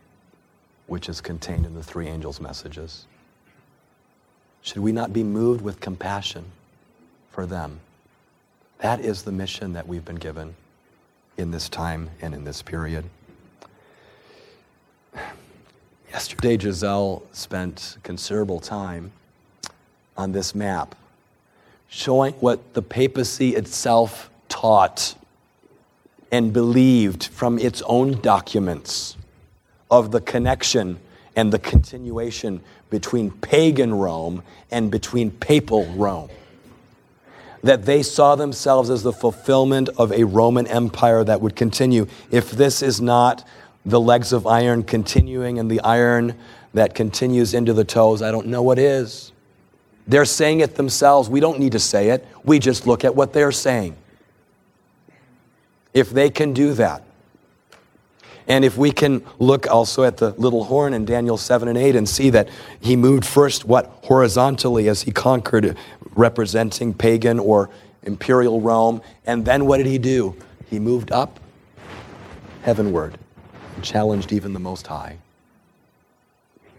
which 0.88 1.08
is 1.08 1.22
contained 1.22 1.68
in 1.68 1.76
the 1.76 1.84
three 1.84 2.08
angels' 2.08 2.42
messages? 2.42 3.06
Should 4.64 4.82
we 4.82 4.92
not 4.92 5.14
be 5.14 5.24
moved 5.24 5.62
with 5.62 5.80
compassion 5.80 6.46
for 7.30 7.46
them? 7.46 7.80
That 8.84 9.00
is 9.00 9.24
the 9.24 9.32
mission 9.32 9.72
that 9.74 9.88
we've 9.88 10.04
been 10.04 10.18
given 10.18 10.56
in 11.38 11.52
this 11.52 11.70
time 11.70 12.10
and 12.22 12.34
in 12.34 12.44
this 12.44 12.62
period. 12.62 13.06
Yesterday, 16.12 16.58
Giselle 16.58 17.24
spent 17.32 17.96
considerable 18.04 18.60
time 18.60 19.14
on 20.18 20.34
this 20.34 20.54
map 20.54 20.96
showing 21.88 22.34
what 22.34 22.74
the 22.74 22.82
papacy 22.82 23.56
itself 23.56 24.30
taught 24.50 25.16
and 26.30 26.52
believed 26.52 27.28
from 27.28 27.60
its 27.60 27.82
own 27.84 28.20
documents 28.20 29.16
of 29.90 30.12
the 30.12 30.20
connection 30.20 31.00
and 31.38 31.54
the 31.54 31.60
continuation 31.60 32.60
between 32.90 33.32
pagan 33.32 33.94
Rome 33.94 34.44
and 34.72 34.92
between 34.92 35.32
papal 35.32 35.86
Rome 35.94 36.30
that 37.64 37.86
they 37.86 38.04
saw 38.04 38.36
themselves 38.36 38.90
as 38.90 39.04
the 39.04 39.14
fulfillment 39.14 39.90
of 39.98 40.12
a 40.12 40.26
Roman 40.26 40.68
Empire 40.68 41.24
that 41.24 41.42
would 41.42 41.56
continue. 41.56 42.06
If 42.30 42.52
this 42.52 42.82
is 42.82 43.00
not 43.00 43.48
the 43.86 44.00
legs 44.00 44.34
of 44.34 44.46
iron 44.46 44.84
continuing 44.84 45.60
and 45.60 45.72
the 45.72 45.82
iron 45.82 46.36
that 46.74 46.94
continues 46.94 47.54
into 47.54 47.74
the 47.74 47.86
toes, 47.86 48.22
I 48.22 48.32
don't 48.32 48.48
know 48.48 48.62
what 48.62 48.78
is. 48.78 49.32
They're 50.06 50.26
saying 50.26 50.60
it 50.60 50.76
themselves. 50.76 51.30
We 51.30 51.40
don't 51.40 51.60
need 51.60 51.72
to 51.72 51.80
say 51.80 52.10
it. 52.10 52.28
We 52.44 52.60
just 52.60 52.86
look 52.86 53.06
at 53.06 53.16
what 53.16 53.32
they're 53.32 53.54
saying. 53.54 53.96
If 55.94 56.10
they 56.10 56.30
can 56.30 56.54
do 56.54 56.74
that, 56.74 57.04
and 58.48 58.66
if 58.66 58.78
we 58.78 58.92
can 58.92 59.24
look 59.40 59.68
also 59.72 60.04
at 60.04 60.18
the 60.18 60.32
little 60.32 60.66
horn 60.66 60.94
in 60.94 61.06
Daniel 61.06 61.38
7 61.38 61.70
and 61.70 61.78
8 61.78 61.96
and 61.96 62.10
see 62.10 62.30
that 62.32 62.50
he 62.82 62.98
moved 62.98 63.26
first, 63.26 63.64
what, 63.64 63.86
horizontally 64.04 64.90
as 64.90 65.04
he 65.04 65.12
conquered, 65.12 65.78
representing 66.16 66.94
pagan 66.94 67.40
or 67.40 67.70
imperial 68.04 68.62
Rome. 68.62 69.02
And 69.26 69.46
then 69.46 69.66
what 69.66 69.78
did 69.78 69.86
he 69.86 69.98
do? 69.98 70.36
He 70.70 70.80
moved 70.80 71.12
up 71.12 71.40
heavenward 72.64 73.18
and 73.76 73.84
challenged 73.84 74.32
even 74.32 74.54
the 74.54 74.60
Most 74.60 74.88
High. 74.88 75.18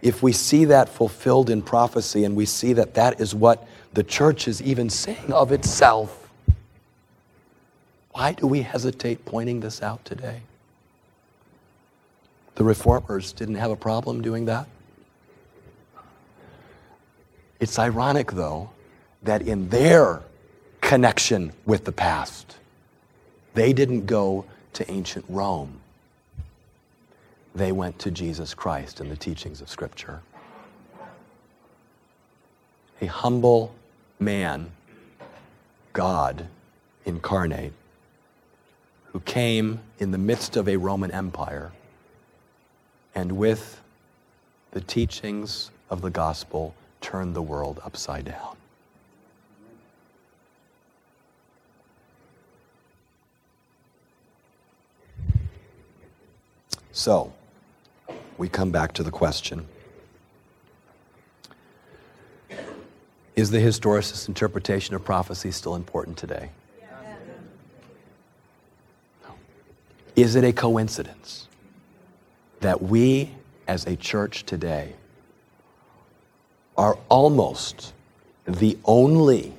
If 0.02 0.22
we 0.22 0.32
see 0.32 0.66
that 0.66 0.88
fulfilled 0.88 1.48
in 1.48 1.62
prophecy 1.62 2.24
and 2.24 2.36
we 2.36 2.44
see 2.44 2.74
that 2.74 2.94
that 2.94 3.20
is 3.20 3.34
what 3.34 3.66
the 3.94 4.02
church 4.02 4.48
is 4.48 4.60
even 4.60 4.90
saying 4.90 5.32
of 5.32 5.50
itself, 5.52 6.30
why 8.12 8.32
do 8.32 8.46
we 8.46 8.62
hesitate 8.62 9.24
pointing 9.24 9.60
this 9.60 9.82
out 9.82 10.04
today? 10.04 10.42
The 12.54 12.64
reformers 12.64 13.32
didn't 13.32 13.56
have 13.56 13.70
a 13.70 13.76
problem 13.76 14.22
doing 14.22 14.44
that. 14.44 14.68
It's 17.58 17.78
ironic, 17.78 18.32
though, 18.32 18.70
that 19.24 19.42
in 19.42 19.68
their 19.70 20.22
connection 20.80 21.52
with 21.64 21.84
the 21.84 21.92
past, 21.92 22.56
they 23.54 23.72
didn't 23.72 24.06
go 24.06 24.44
to 24.74 24.90
ancient 24.90 25.24
Rome. 25.28 25.80
They 27.54 27.72
went 27.72 27.98
to 28.00 28.10
Jesus 28.10 28.52
Christ 28.54 29.00
and 29.00 29.10
the 29.10 29.16
teachings 29.16 29.60
of 29.60 29.68
Scripture. 29.68 30.20
A 33.00 33.06
humble 33.06 33.74
man, 34.18 34.70
God 35.92 36.46
incarnate, 37.04 37.72
who 39.12 39.20
came 39.20 39.80
in 39.98 40.10
the 40.10 40.18
midst 40.18 40.56
of 40.56 40.68
a 40.68 40.76
Roman 40.76 41.10
Empire 41.12 41.70
and 43.14 43.32
with 43.32 43.80
the 44.72 44.80
teachings 44.80 45.70
of 45.88 46.00
the 46.00 46.10
gospel 46.10 46.74
turned 47.00 47.36
the 47.36 47.42
world 47.42 47.80
upside 47.84 48.24
down. 48.24 48.56
So, 56.94 57.32
we 58.38 58.48
come 58.48 58.70
back 58.70 58.92
to 58.94 59.02
the 59.02 59.10
question 59.10 59.66
Is 63.34 63.50
the 63.50 63.58
historicist 63.58 64.28
interpretation 64.28 64.94
of 64.94 65.04
prophecy 65.04 65.50
still 65.50 65.74
important 65.74 66.16
today? 66.16 66.50
Is 70.14 70.36
it 70.36 70.44
a 70.44 70.52
coincidence 70.52 71.48
that 72.60 72.80
we 72.80 73.32
as 73.66 73.84
a 73.86 73.96
church 73.96 74.44
today 74.44 74.92
are 76.76 76.96
almost 77.08 77.92
the 78.46 78.78
only, 78.84 79.52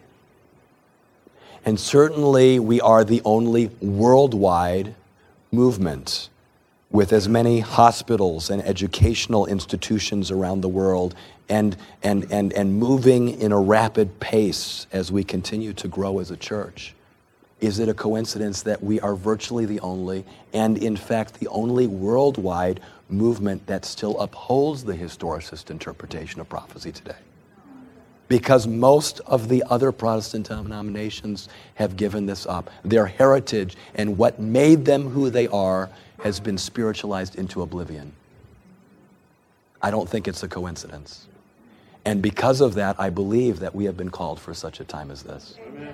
and 1.66 1.78
certainly 1.78 2.60
we 2.60 2.80
are 2.80 3.04
the 3.04 3.22
only 3.26 3.68
worldwide 3.82 4.96
movement 5.52 6.30
with 6.96 7.12
as 7.12 7.28
many 7.28 7.60
hospitals 7.60 8.50
and 8.50 8.62
educational 8.62 9.46
institutions 9.48 10.32
around 10.32 10.62
the 10.62 10.70
world 10.70 11.14
and, 11.50 11.76
and, 12.02 12.26
and, 12.32 12.54
and 12.54 12.74
moving 12.80 13.28
in 13.42 13.52
a 13.52 13.60
rapid 13.60 14.18
pace 14.22 14.88
as 14.94 15.12
we 15.12 15.22
continue 15.22 15.74
to 15.74 15.90
grow 15.90 16.20
as 16.20 16.32
a 16.32 16.38
church. 16.38 16.96
Is 17.60 17.80
it 17.80 17.90
a 17.90 17.94
coincidence 17.94 18.62
that 18.62 18.82
we 18.82 19.02
are 19.02 19.14
virtually 19.14 19.66
the 19.66 19.82
only, 19.82 20.24
and 20.54 20.78
in 20.78 20.96
fact, 20.96 21.34
the 21.34 21.50
only 21.50 21.86
worldwide 21.86 22.80
movement 23.10 23.68
that 23.68 23.84
still 23.84 24.18
upholds 24.22 24.86
the 24.86 24.94
historicist 24.94 25.70
interpretation 25.70 26.40
of 26.40 26.48
prophecy 26.48 26.94
today? 26.94 27.18
Because 28.30 28.68
most 28.68 29.20
of 29.28 29.50
the 29.50 29.66
other 29.70 29.92
Protestant 29.92 30.48
denominations 30.48 31.50
have 31.74 31.98
given 31.98 32.26
this 32.26 32.46
up. 32.46 32.72
Their 32.86 33.06
heritage 33.06 33.76
and 33.96 34.18
what 34.18 34.40
made 34.40 34.86
them 34.86 35.10
who 35.10 35.30
they 35.30 35.50
are 35.50 35.90
has 36.26 36.40
been 36.40 36.58
spiritualized 36.58 37.36
into 37.36 37.62
oblivion. 37.62 38.12
I 39.80 39.92
don't 39.92 40.10
think 40.10 40.28
it's 40.28 40.42
a 40.42 40.48
coincidence. 40.48 41.28
And 42.04 42.20
because 42.20 42.62
of 42.62 42.74
that, 42.74 43.00
I 43.00 43.12
believe 43.12 43.60
that 43.60 43.76
we 43.76 43.86
have 43.86 43.96
been 43.96 44.10
called 44.10 44.40
for 44.40 44.52
such 44.56 44.80
a 44.80 44.84
time 44.84 45.12
as 45.12 45.22
this. 45.22 45.54
Amen. 45.68 45.94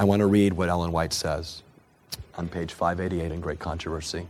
I 0.00 0.02
want 0.02 0.18
to 0.18 0.26
read 0.26 0.52
what 0.52 0.68
Ellen 0.68 0.90
White 0.90 1.12
says 1.12 1.62
on 2.36 2.48
page 2.48 2.72
588 2.72 3.30
in 3.30 3.40
Great 3.40 3.60
Controversy. 3.60 4.26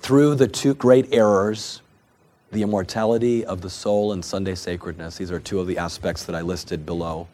through 0.00 0.34
the 0.34 0.48
two 0.48 0.74
great 0.74 1.14
errors 1.14 1.80
the 2.50 2.62
immortality 2.62 3.44
of 3.44 3.60
the 3.60 3.70
soul 3.70 4.12
and 4.12 4.24
Sunday 4.24 4.56
sacredness. 4.56 5.16
These 5.16 5.30
are 5.30 5.38
two 5.38 5.60
of 5.60 5.68
the 5.68 5.78
aspects 5.78 6.24
that 6.24 6.34
I 6.34 6.40
listed 6.40 6.84
below. 6.84 7.28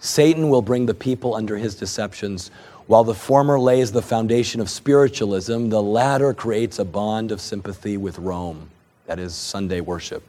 Satan 0.00 0.48
will 0.48 0.62
bring 0.62 0.86
the 0.86 0.94
people 0.94 1.34
under 1.34 1.58
his 1.58 1.74
deceptions. 1.74 2.50
While 2.86 3.04
the 3.04 3.14
former 3.14 3.60
lays 3.60 3.92
the 3.92 4.02
foundation 4.02 4.60
of 4.60 4.70
spiritualism, 4.70 5.68
the 5.68 5.82
latter 5.82 6.34
creates 6.34 6.78
a 6.78 6.84
bond 6.84 7.30
of 7.30 7.40
sympathy 7.40 7.96
with 7.96 8.18
Rome, 8.18 8.70
that 9.06 9.18
is, 9.18 9.34
Sunday 9.34 9.80
worship. 9.80 10.22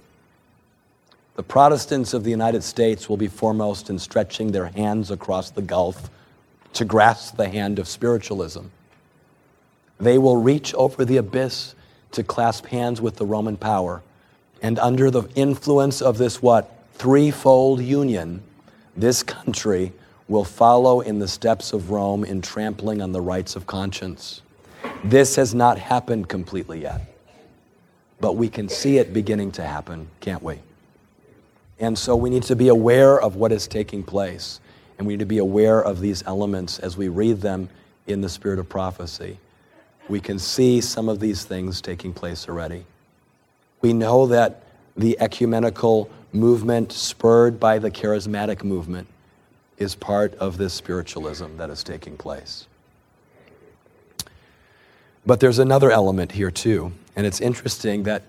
The 1.36 1.44
Protestants 1.44 2.14
of 2.14 2.26
the 2.26 2.30
United 2.30 2.64
States 2.64 3.08
will 3.08 3.18
be 3.18 3.30
foremost 3.30 3.90
in 3.90 3.98
stretching 3.98 4.52
their 4.52 4.68
hands 4.68 5.10
across 5.10 5.50
the 5.50 5.62
gulf 5.62 6.10
to 6.74 6.86
grasp 6.86 7.38
the 7.38 7.48
hand 7.48 7.80
of 7.80 7.88
spiritualism. 7.88 8.66
They 10.00 10.18
will 10.18 10.38
reach 10.38 10.74
over 10.76 11.06
the 11.06 11.18
abyss 11.18 11.76
to 12.12 12.24
clasp 12.24 12.66
hands 12.68 13.00
with 13.00 13.16
the 13.16 13.26
Roman 13.26 13.56
power. 13.56 14.04
And 14.62 14.78
under 14.80 15.10
the 15.10 15.24
influence 15.36 16.02
of 16.02 16.18
this 16.18 16.42
what? 16.42 16.70
Threefold 16.96 17.82
union, 17.82 18.44
this 19.02 19.24
country 19.24 19.91
will 20.28 20.45
follow 20.45 21.02
in 21.02 21.20
the 21.20 21.28
steps 21.28 21.74
of 21.74 21.91
Rome 21.91 22.24
in 22.24 22.41
trampling 22.41 23.02
on 23.02 23.12
the 23.12 23.22
rights 23.22 23.56
of 23.56 23.68
conscience. 23.68 24.41
This 25.04 25.36
has 25.36 25.54
not 25.54 25.78
happened 25.78 26.30
completely 26.30 26.82
yet, 26.82 27.02
but 28.20 28.38
we 28.38 28.47
can 28.47 28.70
see 28.70 28.97
it 28.97 29.14
beginning 29.14 29.52
to 29.54 29.64
happen, 29.64 30.08
can't 30.20 30.41
we? 30.41 30.60
And 31.80 31.97
so 31.97 32.16
we 32.16 32.30
need 32.30 32.43
to 32.43 32.56
be 32.56 32.68
aware 32.68 33.20
of 33.20 33.36
what 33.36 33.52
is 33.52 33.68
taking 33.68 34.04
place, 34.04 34.60
and 34.97 35.08
we 35.08 35.14
need 35.14 35.20
to 35.20 35.26
be 35.26 35.39
aware 35.39 35.82
of 35.82 35.99
these 35.99 36.24
elements 36.28 36.80
as 36.80 36.95
we 36.95 37.10
read 37.10 37.41
them 37.41 37.70
in 38.08 38.22
the 38.22 38.30
spirit 38.30 38.60
of 38.60 38.70
prophecy. 38.70 39.39
We 40.08 40.20
can 40.20 40.38
see 40.38 40.80
some 40.80 41.10
of 41.10 41.20
these 41.20 41.43
things 41.43 41.82
taking 41.82 42.14
place 42.14 42.47
already. 42.47 42.86
We 43.82 43.93
know 43.93 44.28
that 44.28 44.64
the 44.95 45.18
ecumenical 45.20 46.10
movement, 46.34 46.92
spurred 46.92 47.60
by 47.60 47.80
the 47.80 47.92
charismatic 47.92 48.64
movement, 48.64 49.08
is 49.78 49.96
part 49.96 50.34
of 50.36 50.58
this 50.58 50.74
spiritualism 50.74 51.58
that 51.58 51.70
is 51.70 51.84
taking 51.84 52.16
place. 52.18 52.68
But 55.26 55.40
there's 55.40 55.60
another 55.60 55.92
element 55.92 56.32
here, 56.32 56.52
too. 56.52 56.94
And 57.16 57.26
it's 57.26 57.42
interesting 57.42 58.04
that 58.04 58.24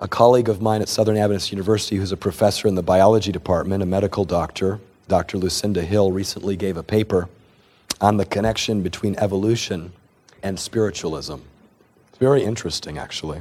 a 0.00 0.08
colleague 0.08 0.48
of 0.48 0.62
mine 0.62 0.80
at 0.80 0.88
Southern 0.88 1.16
Adventist 1.16 1.50
University, 1.50 1.96
who's 1.96 2.12
a 2.12 2.16
professor 2.16 2.68
in 2.68 2.74
the 2.76 2.82
biology 2.82 3.32
department, 3.32 3.82
a 3.82 3.86
medical 3.86 4.24
doctor, 4.24 4.80
Dr. 5.08 5.38
Lucinda 5.38 5.82
Hill, 5.82 6.12
recently 6.12 6.56
gave 6.56 6.76
a 6.76 6.82
paper 6.82 7.28
on 8.00 8.16
the 8.16 8.24
connection 8.24 8.82
between 8.82 9.16
evolution 9.16 9.92
and 10.42 10.58
spiritualism. 10.58 11.36
It's 12.08 12.18
very 12.18 12.44
interesting, 12.44 12.96
actually. 12.96 13.40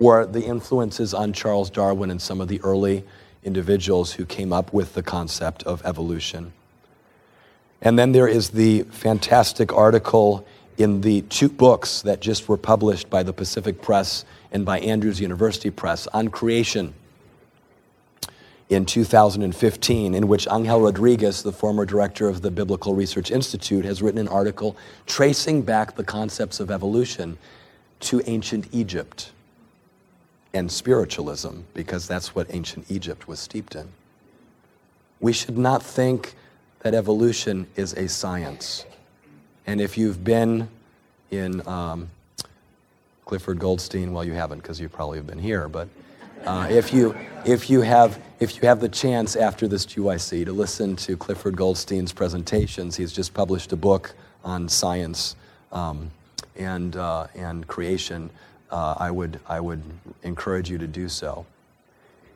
Or 0.00 0.26
the 0.26 0.44
influences 0.44 1.12
on 1.12 1.32
Charles 1.32 1.70
Darwin 1.70 2.10
and 2.10 2.22
some 2.22 2.40
of 2.40 2.48
the 2.48 2.60
early 2.62 3.04
individuals 3.44 4.12
who 4.12 4.24
came 4.24 4.52
up 4.52 4.72
with 4.72 4.94
the 4.94 5.02
concept 5.02 5.62
of 5.64 5.84
evolution. 5.84 6.52
And 7.80 7.98
then 7.98 8.12
there 8.12 8.28
is 8.28 8.50
the 8.50 8.82
fantastic 8.84 9.72
article 9.72 10.46
in 10.76 11.00
the 11.00 11.22
two 11.22 11.48
books 11.48 12.02
that 12.02 12.20
just 12.20 12.48
were 12.48 12.56
published 12.56 13.10
by 13.10 13.22
the 13.22 13.32
Pacific 13.32 13.82
Press 13.82 14.24
and 14.52 14.64
by 14.64 14.78
Andrews 14.80 15.20
University 15.20 15.70
Press 15.70 16.06
on 16.08 16.28
creation 16.28 16.94
in 18.68 18.84
2015, 18.84 20.14
in 20.14 20.28
which 20.28 20.46
Angel 20.50 20.80
Rodriguez, 20.80 21.42
the 21.42 21.52
former 21.52 21.86
director 21.86 22.28
of 22.28 22.42
the 22.42 22.50
Biblical 22.50 22.94
Research 22.94 23.30
Institute, 23.30 23.84
has 23.84 24.02
written 24.02 24.20
an 24.20 24.28
article 24.28 24.76
tracing 25.06 25.62
back 25.62 25.96
the 25.96 26.04
concepts 26.04 26.60
of 26.60 26.70
evolution 26.70 27.38
to 28.00 28.20
ancient 28.26 28.68
Egypt 28.72 29.32
and 30.54 30.70
spiritualism, 30.70 31.60
because 31.74 32.08
that's 32.08 32.34
what 32.34 32.46
ancient 32.50 32.90
Egypt 32.90 33.28
was 33.28 33.38
steeped 33.38 33.74
in. 33.74 33.88
We 35.20 35.32
should 35.32 35.58
not 35.58 35.82
think 35.82 36.34
that 36.80 36.94
evolution 36.94 37.66
is 37.76 37.92
a 37.94 38.08
science. 38.08 38.84
And 39.66 39.80
if 39.80 39.98
you've 39.98 40.24
been 40.24 40.68
in 41.30 41.66
um, 41.68 42.08
Clifford 43.24 43.58
Goldstein, 43.58 44.12
well, 44.12 44.24
you 44.24 44.32
haven't 44.32 44.62
because 44.62 44.80
you 44.80 44.88
probably 44.88 45.18
have 45.18 45.26
been 45.26 45.38
here, 45.38 45.68
but 45.68 45.88
uh, 46.46 46.66
if, 46.70 46.94
you, 46.94 47.14
if, 47.44 47.68
you 47.68 47.82
have, 47.82 48.18
if 48.40 48.56
you 48.56 48.68
have 48.68 48.80
the 48.80 48.88
chance 48.88 49.36
after 49.36 49.68
this 49.68 49.84
GYC 49.84 50.46
to 50.46 50.52
listen 50.52 50.96
to 50.96 51.16
Clifford 51.16 51.56
Goldstein's 51.56 52.12
presentations, 52.12 52.96
he's 52.96 53.12
just 53.12 53.34
published 53.34 53.72
a 53.72 53.76
book 53.76 54.14
on 54.44 54.68
science 54.68 55.36
um, 55.72 56.10
and, 56.56 56.96
uh, 56.96 57.26
and 57.34 57.66
creation. 57.66 58.30
Uh, 58.70 58.94
I, 58.98 59.10
would, 59.10 59.40
I 59.48 59.60
would 59.60 59.82
encourage 60.22 60.70
you 60.70 60.78
to 60.78 60.86
do 60.86 61.08
so. 61.08 61.46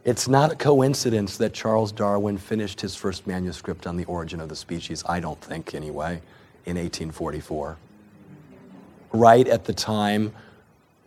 It's 0.04 0.26
not 0.26 0.52
a 0.52 0.56
coincidence 0.56 1.36
that 1.36 1.52
Charles 1.52 1.92
Darwin 1.92 2.36
finished 2.36 2.80
his 2.80 2.96
first 2.96 3.26
manuscript 3.26 3.86
on 3.86 3.96
the 3.96 4.04
origin 4.06 4.40
of 4.40 4.48
the 4.48 4.56
species, 4.56 5.04
I 5.06 5.20
don't 5.20 5.40
think 5.40 5.74
anyway, 5.74 6.20
in 6.66 6.76
1844. 6.76 7.76
Right 9.12 9.46
at 9.46 9.64
the 9.64 9.72
time 9.72 10.32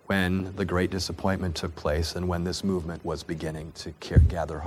when 0.06 0.56
the 0.56 0.64
great 0.64 0.92
disappointment 0.92 1.56
took 1.56 1.76
place 1.76 2.16
and 2.16 2.28
when 2.28 2.44
this 2.44 2.64
movement 2.64 3.04
was 3.04 3.24
beginning 3.24 3.72
to 3.74 3.92
gather, 4.30 4.64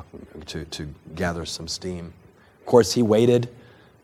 to, 0.46 0.64
to 0.64 0.88
gather 1.14 1.46
some 1.46 1.68
steam. 1.68 2.12
Of 2.60 2.66
course, 2.66 2.92
he 2.92 3.02
waited. 3.02 3.48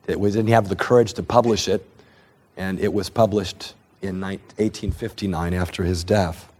It 0.06 0.18
was, 0.18 0.34
didn't 0.34 0.50
have 0.50 0.68
the 0.68 0.76
courage 0.76 1.14
to 1.14 1.22
publish 1.22 1.68
it, 1.68 1.86
and 2.56 2.78
it 2.78 2.92
was 2.92 3.10
published 3.10 3.74
in 4.04 4.20
1859 4.20 5.54
after 5.54 5.82
his 5.82 6.04
death. 6.04 6.50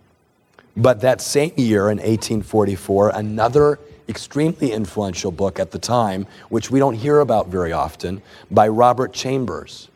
But 0.76 1.00
that 1.02 1.20
same 1.20 1.52
year, 1.56 1.90
in 1.90 1.98
1844, 1.98 3.10
another 3.10 3.78
extremely 4.08 4.72
influential 4.72 5.30
book 5.30 5.60
at 5.60 5.70
the 5.70 5.78
time, 5.78 6.26
which 6.48 6.70
we 6.70 6.78
don't 6.78 6.94
hear 6.94 7.20
about 7.20 7.48
very 7.48 7.72
often, 7.72 8.22
by 8.50 8.68
Robert 8.68 9.12
Chambers, 9.12 9.88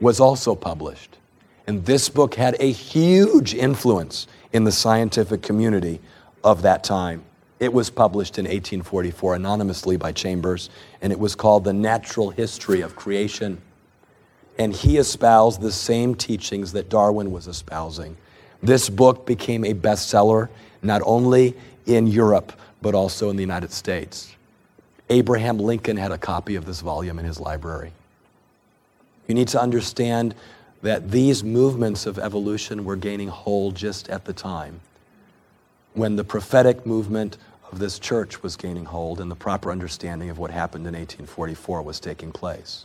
was 0.00 0.20
also 0.20 0.54
published. 0.54 1.18
And 1.66 1.84
this 1.84 2.08
book 2.08 2.34
had 2.34 2.56
a 2.60 2.70
huge 2.70 3.54
influence 3.54 4.26
in 4.52 4.64
the 4.64 4.72
scientific 4.72 5.42
community 5.42 6.00
of 6.44 6.62
that 6.62 6.84
time. 6.84 7.24
It 7.58 7.72
was 7.72 7.90
published 7.90 8.38
in 8.38 8.44
1844 8.44 9.36
anonymously 9.36 9.96
by 9.96 10.12
Chambers, 10.12 10.70
and 11.00 11.12
it 11.12 11.18
was 11.18 11.34
called 11.34 11.64
The 11.64 11.72
Natural 11.72 12.30
History 12.30 12.82
of 12.82 12.94
Creation. 12.96 13.60
And 14.58 14.74
he 14.74 14.98
espoused 14.98 15.60
the 15.60 15.72
same 15.72 16.14
teachings 16.14 16.72
that 16.72 16.88
Darwin 16.88 17.32
was 17.32 17.48
espousing. 17.48 18.16
This 18.62 18.88
book 18.88 19.26
became 19.26 19.64
a 19.64 19.74
bestseller 19.74 20.48
not 20.82 21.02
only 21.04 21.54
in 21.86 22.06
Europe, 22.06 22.52
but 22.80 22.94
also 22.94 23.30
in 23.30 23.36
the 23.36 23.42
United 23.42 23.72
States. 23.72 24.34
Abraham 25.10 25.58
Lincoln 25.58 25.96
had 25.96 26.12
a 26.12 26.18
copy 26.18 26.54
of 26.54 26.64
this 26.64 26.80
volume 26.80 27.18
in 27.18 27.24
his 27.24 27.40
library. 27.40 27.92
You 29.26 29.34
need 29.34 29.48
to 29.48 29.60
understand 29.60 30.34
that 30.82 31.10
these 31.10 31.42
movements 31.42 32.06
of 32.06 32.18
evolution 32.18 32.84
were 32.84 32.96
gaining 32.96 33.28
hold 33.28 33.74
just 33.74 34.08
at 34.10 34.24
the 34.24 34.32
time 34.32 34.80
when 35.94 36.16
the 36.16 36.24
prophetic 36.24 36.84
movement 36.84 37.38
of 37.72 37.78
this 37.78 37.98
church 37.98 38.42
was 38.42 38.56
gaining 38.56 38.84
hold 38.84 39.20
and 39.20 39.30
the 39.30 39.36
proper 39.36 39.70
understanding 39.70 40.28
of 40.28 40.38
what 40.38 40.50
happened 40.50 40.86
in 40.86 40.94
1844 40.94 41.82
was 41.82 42.00
taking 42.00 42.30
place. 42.30 42.84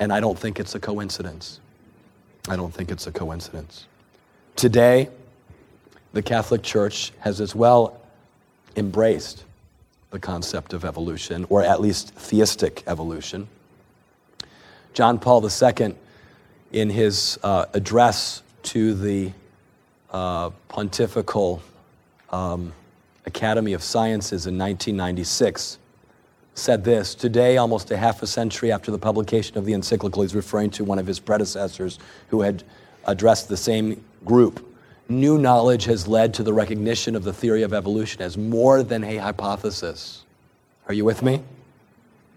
And 0.00 0.12
I 0.12 0.18
don't 0.18 0.38
think 0.38 0.58
it's 0.58 0.74
a 0.74 0.80
coincidence. 0.80 1.60
I 2.48 2.56
don't 2.56 2.72
think 2.72 2.90
it's 2.90 3.06
a 3.06 3.12
coincidence. 3.12 3.86
Today, 4.56 5.10
the 6.14 6.22
Catholic 6.22 6.62
Church 6.62 7.12
has 7.20 7.40
as 7.40 7.54
well 7.54 8.00
embraced 8.76 9.44
the 10.10 10.18
concept 10.18 10.72
of 10.72 10.84
evolution, 10.84 11.46
or 11.50 11.62
at 11.62 11.80
least 11.80 12.14
theistic 12.14 12.82
evolution. 12.86 13.46
John 14.94 15.18
Paul 15.18 15.46
II 15.46 15.94
in 16.72 16.90
his 16.90 17.38
uh, 17.42 17.66
address 17.74 18.42
to 18.64 18.94
the 18.94 19.32
uh, 20.10 20.50
Pontifical 20.68 21.62
um, 22.30 22.72
Academy 23.26 23.74
of 23.74 23.82
Sciences 23.82 24.46
in 24.46 24.58
1996 24.58 25.78
said 26.60 26.84
this 26.84 27.14
Today, 27.14 27.56
almost 27.56 27.90
a 27.90 27.96
half 27.96 28.22
a 28.22 28.26
century 28.26 28.70
after 28.70 28.90
the 28.90 28.98
publication 28.98 29.58
of 29.58 29.64
the 29.64 29.72
encyclical, 29.72 30.22
he's 30.22 30.34
referring 30.34 30.70
to 30.70 30.84
one 30.84 30.98
of 30.98 31.06
his 31.06 31.18
predecessors 31.18 31.98
who 32.28 32.42
had 32.42 32.62
addressed 33.06 33.48
the 33.48 33.56
same 33.56 34.04
group. 34.24 34.66
New 35.08 35.38
knowledge 35.38 35.84
has 35.86 36.06
led 36.06 36.32
to 36.34 36.42
the 36.42 36.52
recognition 36.52 37.16
of 37.16 37.24
the 37.24 37.32
theory 37.32 37.62
of 37.62 37.72
evolution 37.72 38.22
as 38.22 38.38
more 38.38 38.82
than 38.82 39.02
a 39.02 39.16
hypothesis. 39.16 40.24
Are 40.86 40.94
you 40.94 41.04
with 41.04 41.22
me? 41.22 41.42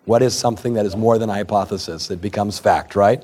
What 0.05 0.21
is 0.21 0.37
something 0.37 0.73
that 0.73 0.85
is 0.85 0.95
more 0.95 1.17
than 1.17 1.29
a 1.29 1.33
hypothesis? 1.33 2.09
It 2.09 2.21
becomes 2.21 2.59
fact, 2.59 2.95
right? 2.95 3.23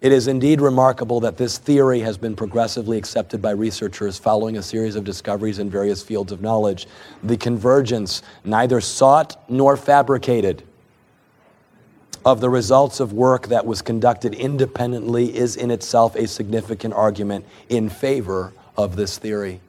It 0.00 0.12
is 0.12 0.28
indeed 0.28 0.62
remarkable 0.62 1.20
that 1.20 1.36
this 1.36 1.58
theory 1.58 2.00
has 2.00 2.16
been 2.16 2.34
progressively 2.34 2.96
accepted 2.96 3.42
by 3.42 3.50
researchers 3.50 4.18
following 4.18 4.56
a 4.56 4.62
series 4.62 4.96
of 4.96 5.04
discoveries 5.04 5.58
in 5.58 5.68
various 5.68 6.02
fields 6.02 6.32
of 6.32 6.40
knowledge. 6.40 6.86
The 7.22 7.36
convergence, 7.36 8.22
neither 8.42 8.80
sought 8.80 9.42
nor 9.50 9.76
fabricated, 9.76 10.62
of 12.24 12.40
the 12.40 12.50
results 12.50 13.00
of 13.00 13.12
work 13.12 13.48
that 13.48 13.64
was 13.64 13.82
conducted 13.82 14.34
independently 14.34 15.34
is 15.36 15.56
in 15.56 15.70
itself 15.70 16.16
a 16.16 16.26
significant 16.26 16.94
argument 16.94 17.46
in 17.68 17.88
favor 17.88 18.52
of 18.76 18.96
this 18.96 19.18
theory. 19.18 19.60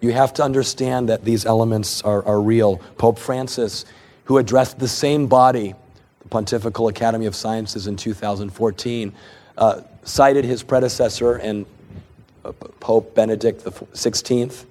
You 0.00 0.12
have 0.12 0.34
to 0.34 0.42
understand 0.42 1.08
that 1.08 1.24
these 1.24 1.46
elements 1.46 2.02
are, 2.02 2.24
are 2.24 2.40
real. 2.40 2.78
Pope 2.98 3.18
Francis, 3.18 3.84
who 4.24 4.38
addressed 4.38 4.78
the 4.78 4.88
same 4.88 5.26
body, 5.26 5.74
the 6.22 6.28
Pontifical 6.28 6.88
Academy 6.88 7.26
of 7.26 7.34
Sciences 7.34 7.86
in 7.86 7.96
2014, 7.96 9.12
uh, 9.58 9.80
cited 10.04 10.44
his 10.44 10.62
predecessor 10.62 11.36
and 11.36 11.66
uh, 12.44 12.52
Pope 12.80 13.14
Benedict 13.14 13.64
XVI, 13.64 14.64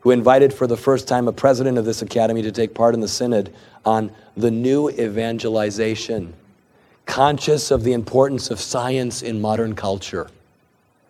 who 0.00 0.10
invited 0.10 0.52
for 0.52 0.66
the 0.66 0.76
first 0.76 1.06
time 1.06 1.28
a 1.28 1.32
president 1.32 1.78
of 1.78 1.84
this 1.84 2.02
academy 2.02 2.42
to 2.42 2.52
take 2.52 2.74
part 2.74 2.94
in 2.94 3.00
the 3.00 3.08
synod 3.08 3.52
on 3.84 4.10
the 4.36 4.50
new 4.50 4.88
evangelization, 4.90 6.32
conscious 7.06 7.70
of 7.70 7.84
the 7.84 7.92
importance 7.92 8.50
of 8.50 8.60
science 8.60 9.22
in 9.22 9.40
modern 9.40 9.74
culture. 9.74 10.28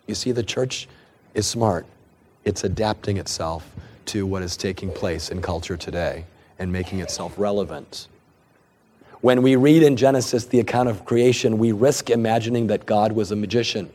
You 0.06 0.14
see, 0.14 0.32
the 0.32 0.42
church 0.42 0.88
is 1.34 1.46
smart 1.46 1.86
it's 2.48 2.64
adapting 2.64 3.18
itself 3.18 3.70
to 4.06 4.24
what 4.24 4.42
is 4.42 4.56
taking 4.56 4.90
place 4.90 5.30
in 5.30 5.42
culture 5.42 5.76
today 5.76 6.24
and 6.58 6.72
making 6.72 7.00
itself 7.00 7.34
relevant. 7.36 8.08
When 9.20 9.42
we 9.42 9.56
read 9.56 9.82
in 9.82 9.96
Genesis 9.96 10.46
the 10.46 10.60
account 10.60 10.88
of 10.88 11.04
creation, 11.04 11.58
we 11.58 11.72
risk 11.72 12.08
imagining 12.10 12.68
that 12.68 12.86
God 12.86 13.12
was 13.12 13.32
a 13.32 13.36
magician 13.36 13.90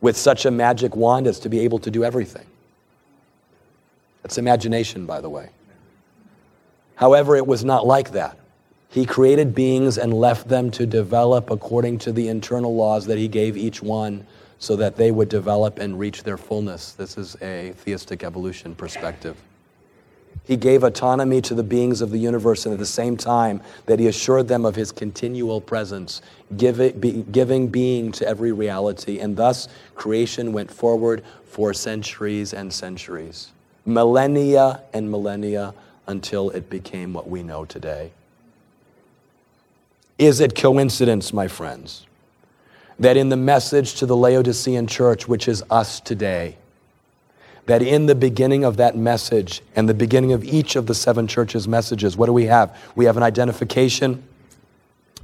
with 0.00 0.16
such 0.16 0.44
a 0.44 0.50
magic 0.50 0.94
wand 0.94 1.26
as 1.26 1.40
to 1.40 1.48
be 1.48 1.60
able 1.60 1.78
to 1.80 1.90
do 1.90 2.04
everything. 2.04 2.46
That's 4.22 4.38
imagination, 4.38 5.06
by 5.06 5.20
the 5.20 5.28
way. 5.28 5.50
However, 6.96 7.36
it 7.36 7.46
was 7.46 7.64
not 7.64 7.86
like 7.86 8.12
that. 8.12 8.38
He 8.88 9.04
created 9.04 9.54
beings 9.54 9.98
and 9.98 10.14
left 10.14 10.48
them 10.48 10.70
to 10.72 10.86
develop 10.86 11.50
according 11.50 11.98
to 12.00 12.12
the 12.12 12.28
internal 12.28 12.74
laws 12.76 13.06
that 13.06 13.18
He 13.18 13.26
gave 13.26 13.56
each 13.56 13.82
one 13.82 14.24
so 14.58 14.76
that 14.76 14.96
they 14.96 15.10
would 15.10 15.28
develop 15.28 15.78
and 15.80 15.98
reach 15.98 16.22
their 16.22 16.36
fullness. 16.36 16.92
This 16.92 17.18
is 17.18 17.36
a 17.42 17.72
theistic 17.78 18.22
evolution 18.22 18.74
perspective. 18.74 19.36
He 20.42 20.56
gave 20.56 20.82
autonomy 20.82 21.40
to 21.42 21.54
the 21.54 21.62
beings 21.62 22.00
of 22.00 22.10
the 22.10 22.18
universe, 22.18 22.66
and 22.66 22.72
at 22.72 22.78
the 22.78 22.86
same 22.86 23.16
time 23.16 23.62
that 23.86 24.00
he 24.00 24.08
assured 24.08 24.48
them 24.48 24.64
of 24.64 24.74
his 24.74 24.92
continual 24.92 25.60
presence, 25.60 26.20
giving 26.56 27.68
being 27.68 28.12
to 28.12 28.26
every 28.26 28.52
reality. 28.52 29.20
And 29.20 29.36
thus, 29.36 29.68
creation 29.94 30.52
went 30.52 30.70
forward 30.70 31.24
for 31.44 31.72
centuries 31.72 32.52
and 32.52 32.72
centuries, 32.72 33.52
millennia 33.86 34.82
and 34.92 35.10
millennia, 35.10 35.72
until 36.06 36.50
it 36.50 36.68
became 36.68 37.12
what 37.12 37.28
we 37.28 37.42
know 37.42 37.64
today. 37.64 38.10
Is 40.18 40.40
it 40.40 40.54
coincidence, 40.54 41.32
my 41.32 41.48
friends? 41.48 42.06
that 42.98 43.16
in 43.16 43.28
the 43.28 43.36
message 43.36 43.94
to 43.94 44.06
the 44.06 44.16
Laodicean 44.16 44.86
church, 44.86 45.26
which 45.26 45.48
is 45.48 45.62
us 45.70 46.00
today, 46.00 46.56
that 47.66 47.82
in 47.82 48.06
the 48.06 48.14
beginning 48.14 48.64
of 48.64 48.76
that 48.76 48.96
message 48.96 49.62
and 49.74 49.88
the 49.88 49.94
beginning 49.94 50.32
of 50.32 50.44
each 50.44 50.76
of 50.76 50.86
the 50.86 50.94
seven 50.94 51.26
churches' 51.26 51.66
messages, 51.66 52.16
what 52.16 52.26
do 52.26 52.32
we 52.32 52.46
have? 52.46 52.76
We 52.94 53.06
have 53.06 53.16
an 53.16 53.22
identification 53.22 54.22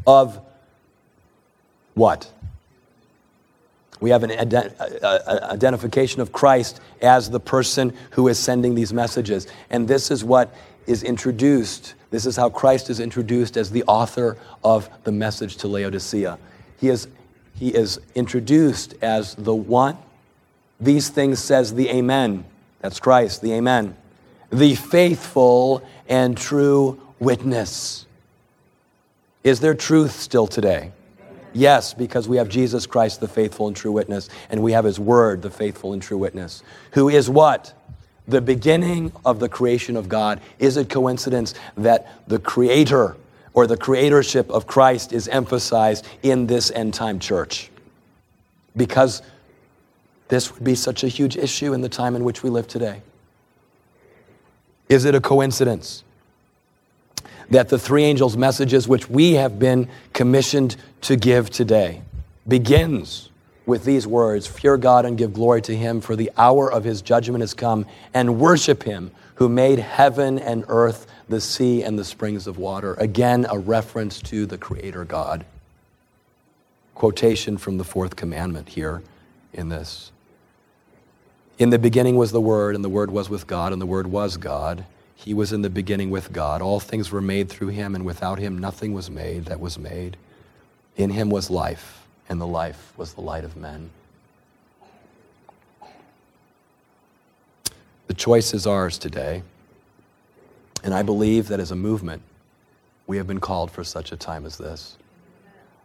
of 0.07 0.41
what? 1.95 2.31
We 4.01 4.11
have 4.11 4.23
an 4.23 4.31
ident- 4.31 5.03
identification 5.51 6.23
of 6.23 6.33
Christ 6.33 6.81
as 7.03 7.29
the 7.29 7.41
person 7.41 7.95
who 8.13 8.29
is 8.29 8.39
sending 8.39 8.75
these 8.75 8.93
messages. 8.93 9.47
And 9.69 9.87
this 9.87 10.11
is 10.11 10.25
what 10.25 10.55
is 10.87 11.03
introduced. 11.03 11.95
This 12.11 12.25
is 12.25 12.37
how 12.37 12.49
Christ 12.49 12.89
is 12.89 13.01
introduced 13.01 13.59
as 13.59 13.71
the 13.71 13.85
author 13.85 14.39
of 14.65 14.89
the 15.05 15.13
message 15.13 15.57
to 15.59 15.69
Laodicea. 15.69 16.39
He 16.79 16.89
is 16.89 17.09
he 17.55 17.75
is 17.75 18.01
introduced 18.15 18.95
as 19.03 19.35
the 19.35 19.55
one. 19.55 19.99
These 20.81 21.09
things 21.11 21.39
says 21.39 21.75
the 21.75 21.89
Amen. 21.91 22.45
That's 22.81 23.01
Christ, 23.01 23.43
the 23.43 23.53
Amen. 23.53 23.97
The 24.51 24.75
faithful 24.75 25.83
and 26.09 26.37
true 26.37 27.01
witness. 27.19 28.07
Is 29.45 29.61
there 29.61 29.75
truth 29.75 30.13
still 30.13 30.47
today? 30.47 30.93
Yes, 31.53 31.95
because 31.95 32.29
we 32.29 32.37
have 32.37 32.49
Jesus 32.49 32.87
Christ, 32.87 33.21
the 33.21 33.29
faithful 33.29 33.67
and 33.67 33.77
true 33.77 33.93
witness, 33.93 34.29
and 34.51 34.63
we 34.63 34.73
have 34.73 34.85
His 34.85 35.01
Word, 35.01 35.43
the 35.43 35.51
faithful 35.51 35.93
and 35.93 36.01
true 36.01 36.19
witness, 36.19 36.63
who 36.93 37.09
is 37.09 37.29
what? 37.29 37.75
The 38.29 38.41
beginning 38.41 39.13
of 39.25 39.41
the 39.41 39.49
creation 39.49 39.97
of 39.97 40.09
God. 40.09 40.41
Is 40.59 40.77
it 40.77 40.89
coincidence 40.89 41.55
that 41.77 42.29
the 42.29 42.39
Creator 42.39 43.17
or 43.53 43.67
the 43.67 43.77
creatorship 43.77 44.49
of 44.51 44.67
Christ 44.67 45.13
is 45.13 45.29
emphasized 45.29 46.07
in 46.23 46.47
this 46.47 46.71
end 46.71 46.95
time 46.95 47.19
church. 47.19 47.71
Because 48.77 49.23
this 50.31 50.55
would 50.55 50.65
be 50.65 50.77
such 50.77 51.05
a 51.05 51.09
huge 51.09 51.37
issue 51.37 51.75
in 51.75 51.81
the 51.81 51.89
time 51.89 52.15
in 52.17 52.25
which 52.25 52.43
we 52.43 52.51
live 52.51 52.69
today. 52.69 53.03
Is 54.89 55.05
it 55.05 55.15
a 55.15 55.21
coincidence 55.21 56.05
that 57.51 57.69
the 57.69 57.79
three 57.79 58.05
angels' 58.05 58.37
messages, 58.37 58.87
which 58.87 59.11
we 59.11 59.35
have 59.35 59.59
been 59.59 59.89
commissioned 60.13 60.77
to 61.03 61.17
give 61.17 61.51
today, 61.51 62.03
begins 62.47 63.29
with 63.67 63.85
these 63.85 64.07
words 64.07 64.47
Fear 64.47 64.77
God 64.79 65.05
and 65.05 65.19
give 65.19 65.33
glory 65.33 65.63
to 65.63 65.77
Him, 65.77 66.01
for 66.01 66.15
the 66.15 66.31
hour 66.37 66.71
of 66.71 66.85
His 66.85 67.03
judgment 67.03 67.41
has 67.41 67.53
come, 67.53 67.85
and 68.15 68.39
worship 68.39 68.85
Him 68.85 69.11
who 69.35 69.49
made 69.49 69.81
heaven 69.81 70.39
and 70.39 70.65
earth 70.69 71.09
the 71.29 71.41
sea 71.41 71.83
and 71.83 71.99
the 71.99 72.05
springs 72.05 72.47
of 72.47 72.57
water. 72.57 72.95
Again, 72.95 73.47
a 73.51 73.59
reference 73.59 74.21
to 74.23 74.47
the 74.47 74.59
Creator 74.59 75.07
God. 75.07 75.45
Quotation 76.95 77.57
from 77.57 77.79
the 77.79 77.85
fourth 77.85 78.15
commandment 78.15 78.69
here 78.69 79.03
in 79.53 79.71
this. 79.71 80.13
In 81.61 81.69
the 81.69 81.79
beginning 81.79 82.17
was 82.17 82.33
the 82.33 82.41
Word, 82.41 82.75
and 82.75 82.83
the 82.83 82.89
Word 82.89 83.11
was 83.11 83.29
with 83.29 83.47
God, 83.47 83.75
and 83.75 83.83
the 83.83 83.87
Word 83.87 84.07
was 84.07 84.39
God. 84.39 84.87
He 85.15 85.35
was 85.35 85.53
in 85.53 85.61
the 85.61 85.69
beginning 85.69 86.09
with 86.09 86.33
God. 86.33 86.63
All 86.63 86.81
things 86.81 87.13
were 87.13 87.21
made 87.21 87.51
through 87.51 87.69
him, 87.69 87.95
and 87.95 88.07
without 88.07 88.39
him 88.39 88.57
nothing 88.57 88.95
was 88.95 89.11
made 89.11 89.45
that 89.45 89.61
was 89.61 89.79
made. 89.79 90.17
In 90.97 91.11
him 91.11 91.29
was 91.29 91.51
life, 91.51 92.07
and 92.31 92.41
the 92.41 92.47
life 92.47 92.95
was 92.97 93.13
the 93.13 93.21
light 93.21 93.45
of 93.45 93.59
men. 93.59 93.91
The 98.07 98.15
choice 98.15 98.55
is 98.55 98.67
ours 98.67 98.97
today. 98.97 99.43
And 100.83 100.95
I 100.95 101.03
believe 101.03 101.49
that 101.49 101.61
as 101.61 101.71
a 101.71 101.77
movement, 101.77 102.23
we 103.07 103.19
have 103.19 103.27
been 103.27 103.39
called 103.39 103.71
for 103.71 103.85
such 103.85 104.13
a 104.13 104.17
time 104.17 104.47
as 104.47 104.57
this. 104.57 104.97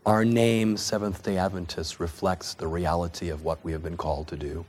Our 0.05 0.23
name, 0.23 0.78
Seventh 0.78 1.21
day 1.21 1.38
Adventist, 1.38 1.99
reflects 1.99 2.53
the 2.53 2.67
reality 2.67 3.28
of 3.28 3.43
what 3.43 3.61
we 3.65 3.73
have 3.73 3.84
been 3.84 3.97
called 3.97 4.30
to 4.30 4.38
do. 4.38 4.63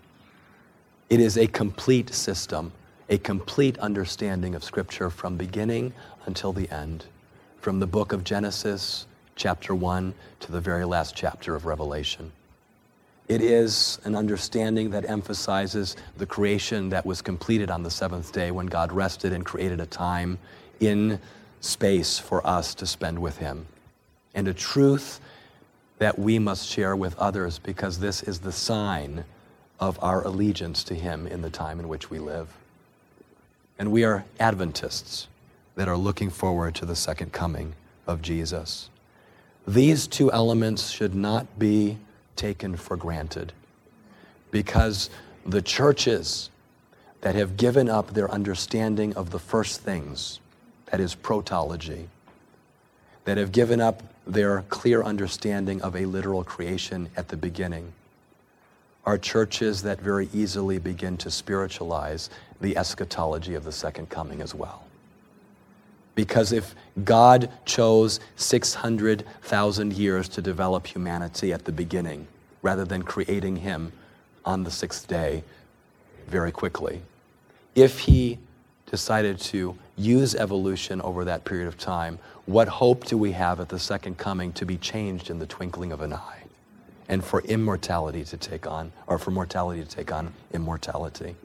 It 1.08 1.20
is 1.20 1.38
a 1.38 1.46
complete 1.46 2.12
system, 2.12 2.72
a 3.08 3.18
complete 3.18 3.78
understanding 3.78 4.56
of 4.56 4.64
Scripture 4.64 5.08
from 5.08 5.36
beginning 5.36 5.92
until 6.24 6.52
the 6.52 6.68
end, 6.68 7.04
from 7.60 7.78
the 7.78 7.86
book 7.86 8.12
of 8.12 8.24
Genesis, 8.24 9.06
chapter 9.36 9.72
1, 9.72 10.12
to 10.40 10.50
the 10.50 10.60
very 10.60 10.84
last 10.84 11.14
chapter 11.14 11.54
of 11.54 11.64
Revelation. 11.64 12.32
It 13.28 13.40
is 13.40 14.00
an 14.02 14.16
understanding 14.16 14.90
that 14.90 15.08
emphasizes 15.08 15.94
the 16.16 16.26
creation 16.26 16.88
that 16.88 17.06
was 17.06 17.22
completed 17.22 17.70
on 17.70 17.84
the 17.84 17.90
seventh 17.90 18.32
day 18.32 18.50
when 18.50 18.66
God 18.66 18.90
rested 18.90 19.32
and 19.32 19.46
created 19.46 19.80
a 19.80 19.86
time 19.86 20.38
in 20.80 21.20
space 21.60 22.18
for 22.18 22.44
us 22.44 22.74
to 22.74 22.86
spend 22.86 23.20
with 23.20 23.36
Him. 23.38 23.66
And 24.34 24.48
a 24.48 24.54
truth 24.54 25.20
that 25.98 26.18
we 26.18 26.40
must 26.40 26.68
share 26.68 26.96
with 26.96 27.16
others 27.16 27.60
because 27.60 28.00
this 28.00 28.24
is 28.24 28.40
the 28.40 28.52
sign 28.52 29.24
of 29.78 30.02
our 30.02 30.22
allegiance 30.24 30.84
to 30.84 30.94
Him 30.94 31.26
in 31.26 31.42
the 31.42 31.50
time 31.50 31.78
in 31.80 31.88
which 31.88 32.10
we 32.10 32.18
live. 32.18 32.48
And 33.78 33.92
we 33.92 34.04
are 34.04 34.24
Adventists 34.40 35.28
that 35.74 35.88
are 35.88 35.96
looking 35.96 36.30
forward 36.30 36.74
to 36.76 36.86
the 36.86 36.96
second 36.96 37.32
coming 37.32 37.74
of 38.06 38.22
Jesus. 38.22 38.88
These 39.66 40.06
two 40.06 40.32
elements 40.32 40.90
should 40.90 41.14
not 41.14 41.58
be 41.58 41.98
taken 42.36 42.76
for 42.76 42.96
granted 42.96 43.52
because 44.50 45.10
the 45.44 45.62
churches 45.62 46.50
that 47.20 47.34
have 47.34 47.56
given 47.56 47.88
up 47.88 48.14
their 48.14 48.30
understanding 48.30 49.14
of 49.14 49.30
the 49.30 49.38
first 49.38 49.80
things, 49.80 50.40
that 50.86 51.00
is 51.00 51.14
protology, 51.14 52.06
that 53.24 53.36
have 53.36 53.52
given 53.52 53.80
up 53.80 54.02
their 54.26 54.62
clear 54.68 55.02
understanding 55.02 55.82
of 55.82 55.96
a 55.96 56.06
literal 56.06 56.44
creation 56.44 57.08
at 57.16 57.28
the 57.28 57.36
beginning, 57.36 57.92
are 59.06 59.16
churches 59.16 59.82
that 59.82 60.00
very 60.00 60.28
easily 60.34 60.78
begin 60.78 61.16
to 61.16 61.30
spiritualize 61.30 62.28
the 62.60 62.76
eschatology 62.76 63.54
of 63.54 63.64
the 63.64 63.72
second 63.72 64.10
coming 64.10 64.42
as 64.42 64.54
well. 64.54 64.84
Because 66.16 66.50
if 66.50 66.74
God 67.04 67.50
chose 67.64 68.20
600,000 68.36 69.92
years 69.92 70.28
to 70.30 70.42
develop 70.42 70.86
humanity 70.86 71.52
at 71.52 71.64
the 71.64 71.72
beginning, 71.72 72.26
rather 72.62 72.84
than 72.84 73.02
creating 73.02 73.56
him 73.56 73.92
on 74.44 74.64
the 74.64 74.70
sixth 74.70 75.06
day 75.06 75.44
very 76.26 76.50
quickly, 76.50 77.02
if 77.74 78.00
he 78.00 78.38
decided 78.86 79.38
to 79.38 79.76
use 79.96 80.34
evolution 80.34 81.00
over 81.02 81.24
that 81.24 81.44
period 81.44 81.68
of 81.68 81.76
time, 81.76 82.18
what 82.46 82.66
hope 82.66 83.04
do 83.04 83.18
we 83.18 83.32
have 83.32 83.60
at 83.60 83.68
the 83.68 83.78
second 83.78 84.16
coming 84.16 84.52
to 84.54 84.64
be 84.64 84.78
changed 84.78 85.30
in 85.30 85.38
the 85.38 85.46
twinkling 85.46 85.92
of 85.92 86.00
an 86.00 86.12
eye? 86.12 86.45
And 87.08 87.24
for 87.24 87.40
immortality 87.42 88.24
to 88.24 88.36
take 88.36 88.66
on, 88.66 88.92
or 89.06 89.18
for 89.18 89.30
mortality 89.30 89.82
to 89.82 89.88
take 89.88 90.12
on 90.12 90.32
immortality? 90.52 91.36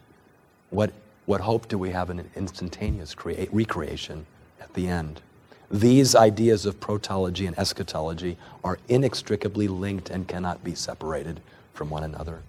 What, 0.71 0.91
what 1.25 1.41
hope 1.41 1.67
do 1.67 1.77
we 1.77 1.91
have 1.91 2.09
in 2.09 2.19
an 2.19 2.29
instantaneous 2.35 3.13
crea- 3.13 3.47
recreation 3.51 4.25
at 4.59 4.73
the 4.73 4.87
end? 4.87 5.21
These 5.69 6.15
ideas 6.15 6.65
of 6.65 6.79
protology 6.79 7.47
and 7.47 7.57
eschatology 7.57 8.37
are 8.63 8.79
inextricably 8.89 9.67
linked 9.67 10.09
and 10.09 10.27
cannot 10.27 10.63
be 10.63 10.75
separated 10.75 11.39
from 11.73 11.89
one 11.89 12.03
another. 12.03 12.41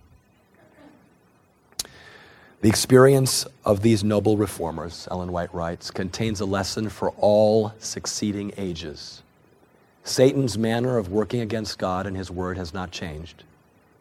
The 2.62 2.68
experience 2.68 3.44
of 3.64 3.82
these 3.82 4.04
noble 4.04 4.36
reformers, 4.36 5.08
Ellen 5.10 5.32
White 5.32 5.52
writes, 5.52 5.90
contains 5.90 6.40
a 6.40 6.44
lesson 6.44 6.88
for 6.88 7.10
all 7.10 7.72
succeeding 7.78 8.52
ages. 8.56 9.22
Satan's 10.04 10.58
manner 10.58 10.98
of 10.98 11.10
working 11.10 11.40
against 11.40 11.78
God 11.78 12.06
and 12.06 12.16
his 12.16 12.30
word 12.30 12.56
has 12.58 12.74
not 12.74 12.90
changed. 12.90 13.44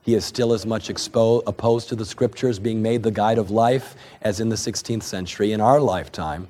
He 0.03 0.15
is 0.15 0.25
still 0.25 0.51
as 0.51 0.65
much 0.65 0.89
expo- 0.89 1.43
opposed 1.45 1.89
to 1.89 1.95
the 1.95 2.05
scriptures 2.05 2.57
being 2.57 2.81
made 2.81 3.03
the 3.03 3.11
guide 3.11 3.37
of 3.37 3.51
life 3.51 3.95
as 4.21 4.39
in 4.39 4.49
the 4.49 4.55
16th 4.55 5.03
century. 5.03 5.51
In 5.51 5.61
our 5.61 5.79
lifetime, 5.79 6.47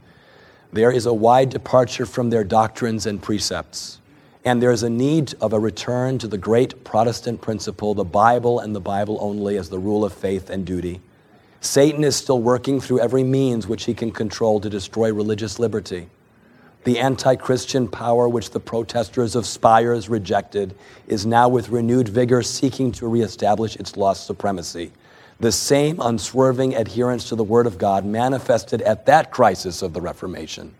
there 0.72 0.92
is 0.92 1.06
a 1.06 1.14
wide 1.14 1.50
departure 1.50 2.06
from 2.06 2.30
their 2.30 2.46
doctrines 2.46 3.06
and 3.06 3.22
precepts. 3.22 4.00
And 4.46 4.62
there 4.62 4.72
is 4.72 4.84
a 4.84 4.90
need 4.90 5.34
of 5.42 5.52
a 5.52 5.60
return 5.60 6.18
to 6.20 6.28
the 6.28 6.38
great 6.38 6.84
Protestant 6.86 7.42
principle, 7.42 7.94
the 7.94 8.06
Bible 8.06 8.60
and 8.60 8.74
the 8.74 8.80
Bible 8.80 9.18
only, 9.20 9.58
as 9.58 9.70
the 9.70 9.78
rule 9.78 10.06
of 10.06 10.14
faith 10.14 10.50
and 10.50 10.66
duty. 10.66 11.02
Satan 11.60 12.04
is 12.04 12.16
still 12.16 12.42
working 12.42 12.80
through 12.80 13.02
every 13.02 13.24
means 13.24 13.68
which 13.68 13.84
he 13.84 13.94
can 13.94 14.12
control 14.12 14.60
to 14.62 14.70
destroy 14.70 15.14
religious 15.14 15.60
liberty. 15.60 16.08
The 16.84 17.00
anti 17.00 17.36
Christian 17.36 17.88
power 17.88 18.28
which 18.28 18.50
the 18.50 18.60
protesters 18.60 19.36
of 19.36 19.46
Spires 19.46 20.10
rejected 20.10 20.74
is 21.08 21.26
now 21.26 21.48
with 21.48 21.70
renewed 21.70 22.10
vigor 22.10 22.42
seeking 22.42 22.92
to 22.94 23.08
reestablish 23.08 23.76
its 23.76 23.96
lost 23.98 24.26
supremacy. 24.26 24.92
The 25.40 25.52
same 25.52 26.00
unswerving 26.00 26.76
adherence 26.76 27.30
to 27.30 27.36
the 27.36 27.44
Word 27.44 27.68
of 27.68 27.78
God 27.78 28.04
manifested 28.06 28.82
at 28.82 29.06
that 29.06 29.32
crisis 29.32 29.82
of 29.82 29.94
the 29.94 30.02
Reformation. 30.02 30.74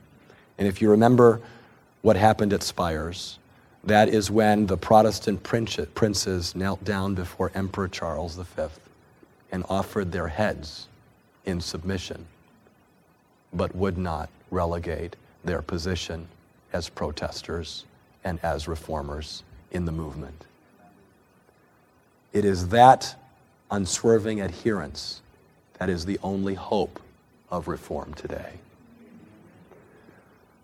And 0.58 0.68
if 0.68 0.82
you 0.82 0.90
remember 0.90 1.42
what 2.02 2.16
happened 2.16 2.54
at 2.54 2.64
Spires, 2.64 3.38
that 3.84 4.10
is 4.10 4.30
when 4.30 4.68
the 4.68 4.78
Protestant 4.78 5.44
princes 5.44 6.56
knelt 6.56 6.84
down 6.84 7.16
before 7.16 7.52
Emperor 7.54 7.88
Charles 7.88 8.36
V 8.36 8.64
and 9.52 9.64
offered 9.70 10.12
their 10.12 10.28
heads 10.28 10.88
in 11.46 11.62
submission, 11.62 12.26
but 13.54 13.76
would 13.76 13.98
not 13.98 14.30
relegate 14.52 15.16
their 15.44 15.62
position 15.62 16.28
as 16.74 16.90
protesters 16.90 17.86
and 18.24 18.40
as 18.44 18.68
reformers 18.68 19.44
in 19.72 19.86
the 19.86 19.92
movement. 19.92 20.46
It 22.34 22.46
is 22.46 22.70
that 22.70 23.16
unswerving 23.70 24.42
adherence 24.42 25.22
that 25.80 25.90
is 25.90 26.06
the 26.06 26.20
only 26.22 26.54
hope 26.54 27.00
of 27.50 27.68
reform 27.68 28.14
today. 28.14 28.54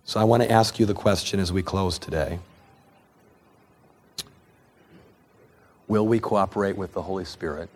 So 0.06 0.20
I 0.20 0.24
want 0.24 0.44
to 0.44 0.52
ask 0.52 0.80
you 0.80 0.86
the 0.86 0.94
question 0.94 1.40
as 1.40 1.52
we 1.52 1.64
close 1.64 2.00
today 2.00 2.40
Will 5.88 6.06
we 6.06 6.20
cooperate 6.20 6.76
with 6.76 6.94
the 6.94 7.02
Holy 7.02 7.24
Spirit 7.24 7.70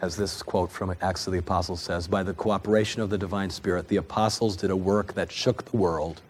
as 0.00 0.16
this 0.16 0.42
quote 0.42 0.70
from 0.70 0.94
Acts 1.00 1.26
of 1.26 1.32
the 1.32 1.38
Apostles 1.38 1.80
says, 1.80 2.06
by 2.06 2.22
the 2.22 2.34
cooperation 2.34 3.00
of 3.00 3.10
the 3.10 3.18
divine 3.18 3.50
spirit, 3.50 3.88
the 3.88 3.96
apostles 3.96 4.56
did 4.56 4.70
a 4.70 4.76
work 4.76 5.14
that 5.14 5.32
shook 5.32 5.64
the 5.70 5.76
world. 5.76 6.20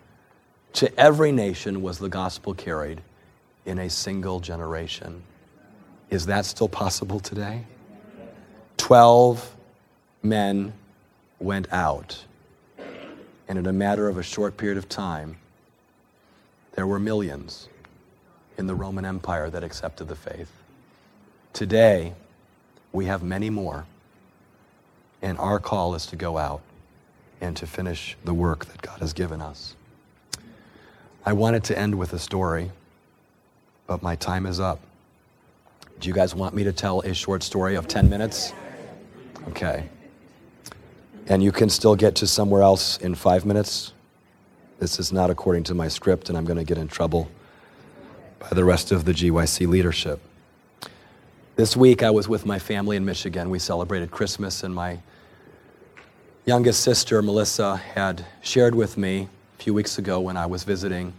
To 0.75 1.01
every 1.01 1.33
nation 1.33 1.83
was 1.83 1.99
the 1.99 2.09
gospel 2.09 2.55
carried 2.55 3.01
in 3.65 3.79
a 3.79 3.91
single 3.91 4.41
generation. 4.41 5.23
Is 6.11 6.27
that 6.27 6.45
still 6.45 6.69
possible 6.69 7.19
today? 7.19 7.65
Twelve 8.77 9.57
men 10.23 10.73
went 11.41 11.73
out, 11.73 12.25
and 13.49 13.59
in 13.59 13.67
a 13.67 13.73
matter 13.73 14.09
of 14.09 14.19
a 14.19 14.23
short 14.23 14.57
period 14.57 14.79
of 14.79 14.89
time, 14.89 15.39
there 16.75 16.87
were 16.87 17.01
millions 17.01 17.69
in 18.59 18.67
the 18.67 18.75
Roman 18.75 19.05
Empire 19.05 19.51
that 19.51 19.65
accepted 19.65 20.09
the 20.09 20.15
faith. 20.15 20.53
Today, 21.53 22.15
we 22.97 23.05
have 23.05 23.23
many 23.23 23.51
more. 23.51 23.85
And 25.21 25.39
our 25.39 25.61
call 25.61 25.95
is 25.95 26.07
to 26.07 26.17
go 26.17 26.39
out 26.39 26.63
and 27.43 27.55
to 27.59 27.67
finish 27.67 28.17
the 28.25 28.33
work 28.33 28.65
that 28.65 28.81
God 28.81 29.01
has 29.01 29.13
given 29.13 29.43
us. 29.43 29.77
I 31.25 31.35
wanted 31.35 31.63
to 31.65 31.79
end 31.79 31.97
with 31.97 32.15
a 32.15 32.19
story, 32.19 32.71
but 33.87 34.03
my 34.03 34.17
time 34.17 34.47
is 34.47 34.59
up. 34.59 34.81
Do 36.01 36.09
you 36.09 36.15
guys 36.15 36.35
want 36.35 36.55
me 36.55 36.65
to 36.65 36.73
tell 36.73 37.01
a 37.01 37.13
short 37.13 37.43
story 37.43 37.75
of 37.75 37.87
10 37.87 38.09
minutes? 38.09 38.55
Okay. 39.49 39.89
And 41.27 41.43
you 41.43 41.53
can 41.53 41.69
still 41.69 41.97
get 41.97 42.15
to 42.17 42.27
somewhere 42.27 42.63
else 42.63 42.97
in 42.99 43.15
five 43.15 43.45
minutes? 43.45 43.93
This 44.79 44.99
is 44.99 45.13
not 45.13 45.29
according 45.29 45.65
to 45.65 45.75
my 45.75 45.89
script, 45.89 46.29
and 46.29 46.39
I'm 46.39 46.45
going 46.45 46.59
to 46.59 46.65
get 46.65 46.79
in 46.79 46.89
trouble 46.89 47.29
by 48.39 48.49
the 48.51 48.65
rest 48.65 48.91
of 48.91 49.05
the 49.05 49.13
GYC 49.13 49.67
leadership. 49.69 50.21
This 51.57 51.75
week, 51.75 52.03
I 52.03 52.11
was 52.11 52.29
with 52.29 52.45
my 52.45 52.59
family 52.59 52.99
in 52.99 53.07
Michigan. 53.07 53.49
We 53.49 53.59
celebrated 53.59 54.11
Christmas, 54.11 54.63
and 54.63 54.75
my 54.75 54.99
youngest 56.45 56.81
sister, 56.81 57.23
Melissa, 57.23 57.77
had 57.77 58.27
shared 58.43 58.75
with 58.75 58.99
me 58.99 59.31
a 59.59 59.63
few 59.63 59.73
weeks 59.73 59.97
ago 59.97 60.21
when 60.21 60.37
I 60.37 60.45
was 60.45 60.65
visiting 60.65 61.15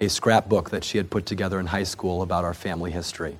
a 0.00 0.08
scrapbook 0.08 0.70
that 0.70 0.84
she 0.84 0.96
had 0.96 1.10
put 1.10 1.26
together 1.26 1.58
in 1.58 1.66
high 1.66 1.82
school 1.82 2.22
about 2.22 2.44
our 2.44 2.54
family 2.54 2.92
history. 2.92 3.36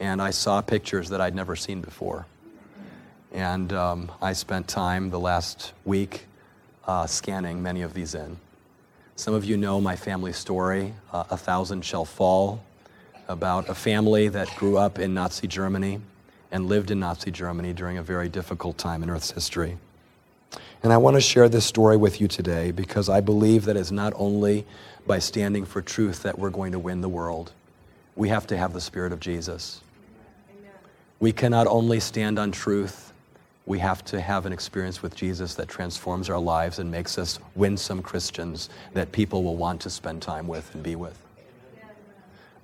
And 0.00 0.22
I 0.22 0.30
saw 0.30 0.62
pictures 0.62 1.10
that 1.10 1.20
I'd 1.20 1.34
never 1.34 1.56
seen 1.56 1.82
before. 1.82 2.24
And 3.32 3.74
um, 3.74 4.10
I 4.22 4.32
spent 4.32 4.66
time 4.66 5.10
the 5.10 5.20
last 5.20 5.74
week 5.84 6.24
uh, 6.86 7.06
scanning 7.06 7.62
many 7.62 7.82
of 7.82 7.92
these 7.92 8.14
in. 8.14 8.38
Some 9.14 9.34
of 9.34 9.44
you 9.44 9.58
know 9.58 9.78
my 9.78 9.94
family 9.94 10.32
story, 10.32 10.94
uh, 11.12 11.24
A 11.28 11.36
Thousand 11.36 11.84
Shall 11.84 12.06
Fall, 12.06 12.62
about 13.28 13.68
a 13.68 13.74
family 13.74 14.28
that 14.28 14.48
grew 14.56 14.76
up 14.76 14.98
in 14.98 15.14
Nazi 15.14 15.46
Germany 15.46 16.00
and 16.50 16.66
lived 16.66 16.90
in 16.90 17.00
Nazi 17.00 17.30
Germany 17.30 17.72
during 17.72 17.98
a 17.98 18.02
very 18.02 18.28
difficult 18.28 18.78
time 18.78 19.02
in 19.02 19.10
Earth's 19.10 19.32
history. 19.32 19.76
And 20.82 20.92
I 20.92 20.96
want 20.96 21.16
to 21.16 21.20
share 21.20 21.48
this 21.48 21.66
story 21.66 21.96
with 21.96 22.20
you 22.20 22.28
today 22.28 22.70
because 22.70 23.08
I 23.08 23.20
believe 23.20 23.64
that 23.64 23.76
it's 23.76 23.90
not 23.90 24.12
only 24.16 24.64
by 25.06 25.18
standing 25.18 25.64
for 25.64 25.82
truth 25.82 26.22
that 26.22 26.38
we're 26.38 26.50
going 26.50 26.72
to 26.72 26.78
win 26.78 27.00
the 27.00 27.08
world. 27.08 27.52
We 28.14 28.28
have 28.28 28.46
to 28.48 28.56
have 28.56 28.72
the 28.72 28.80
Spirit 28.80 29.12
of 29.12 29.20
Jesus. 29.20 29.80
We 31.18 31.32
cannot 31.32 31.66
only 31.66 31.98
stand 32.00 32.38
on 32.38 32.52
truth, 32.52 33.12
we 33.64 33.78
have 33.80 34.04
to 34.04 34.20
have 34.20 34.46
an 34.46 34.52
experience 34.52 35.02
with 35.02 35.16
Jesus 35.16 35.54
that 35.56 35.66
transforms 35.66 36.30
our 36.30 36.38
lives 36.38 36.78
and 36.78 36.90
makes 36.90 37.18
us 37.18 37.40
winsome 37.56 38.00
Christians 38.00 38.70
that 38.92 39.10
people 39.10 39.42
will 39.42 39.56
want 39.56 39.80
to 39.80 39.90
spend 39.90 40.22
time 40.22 40.46
with 40.46 40.72
and 40.74 40.84
be 40.84 40.94
with. 40.94 41.20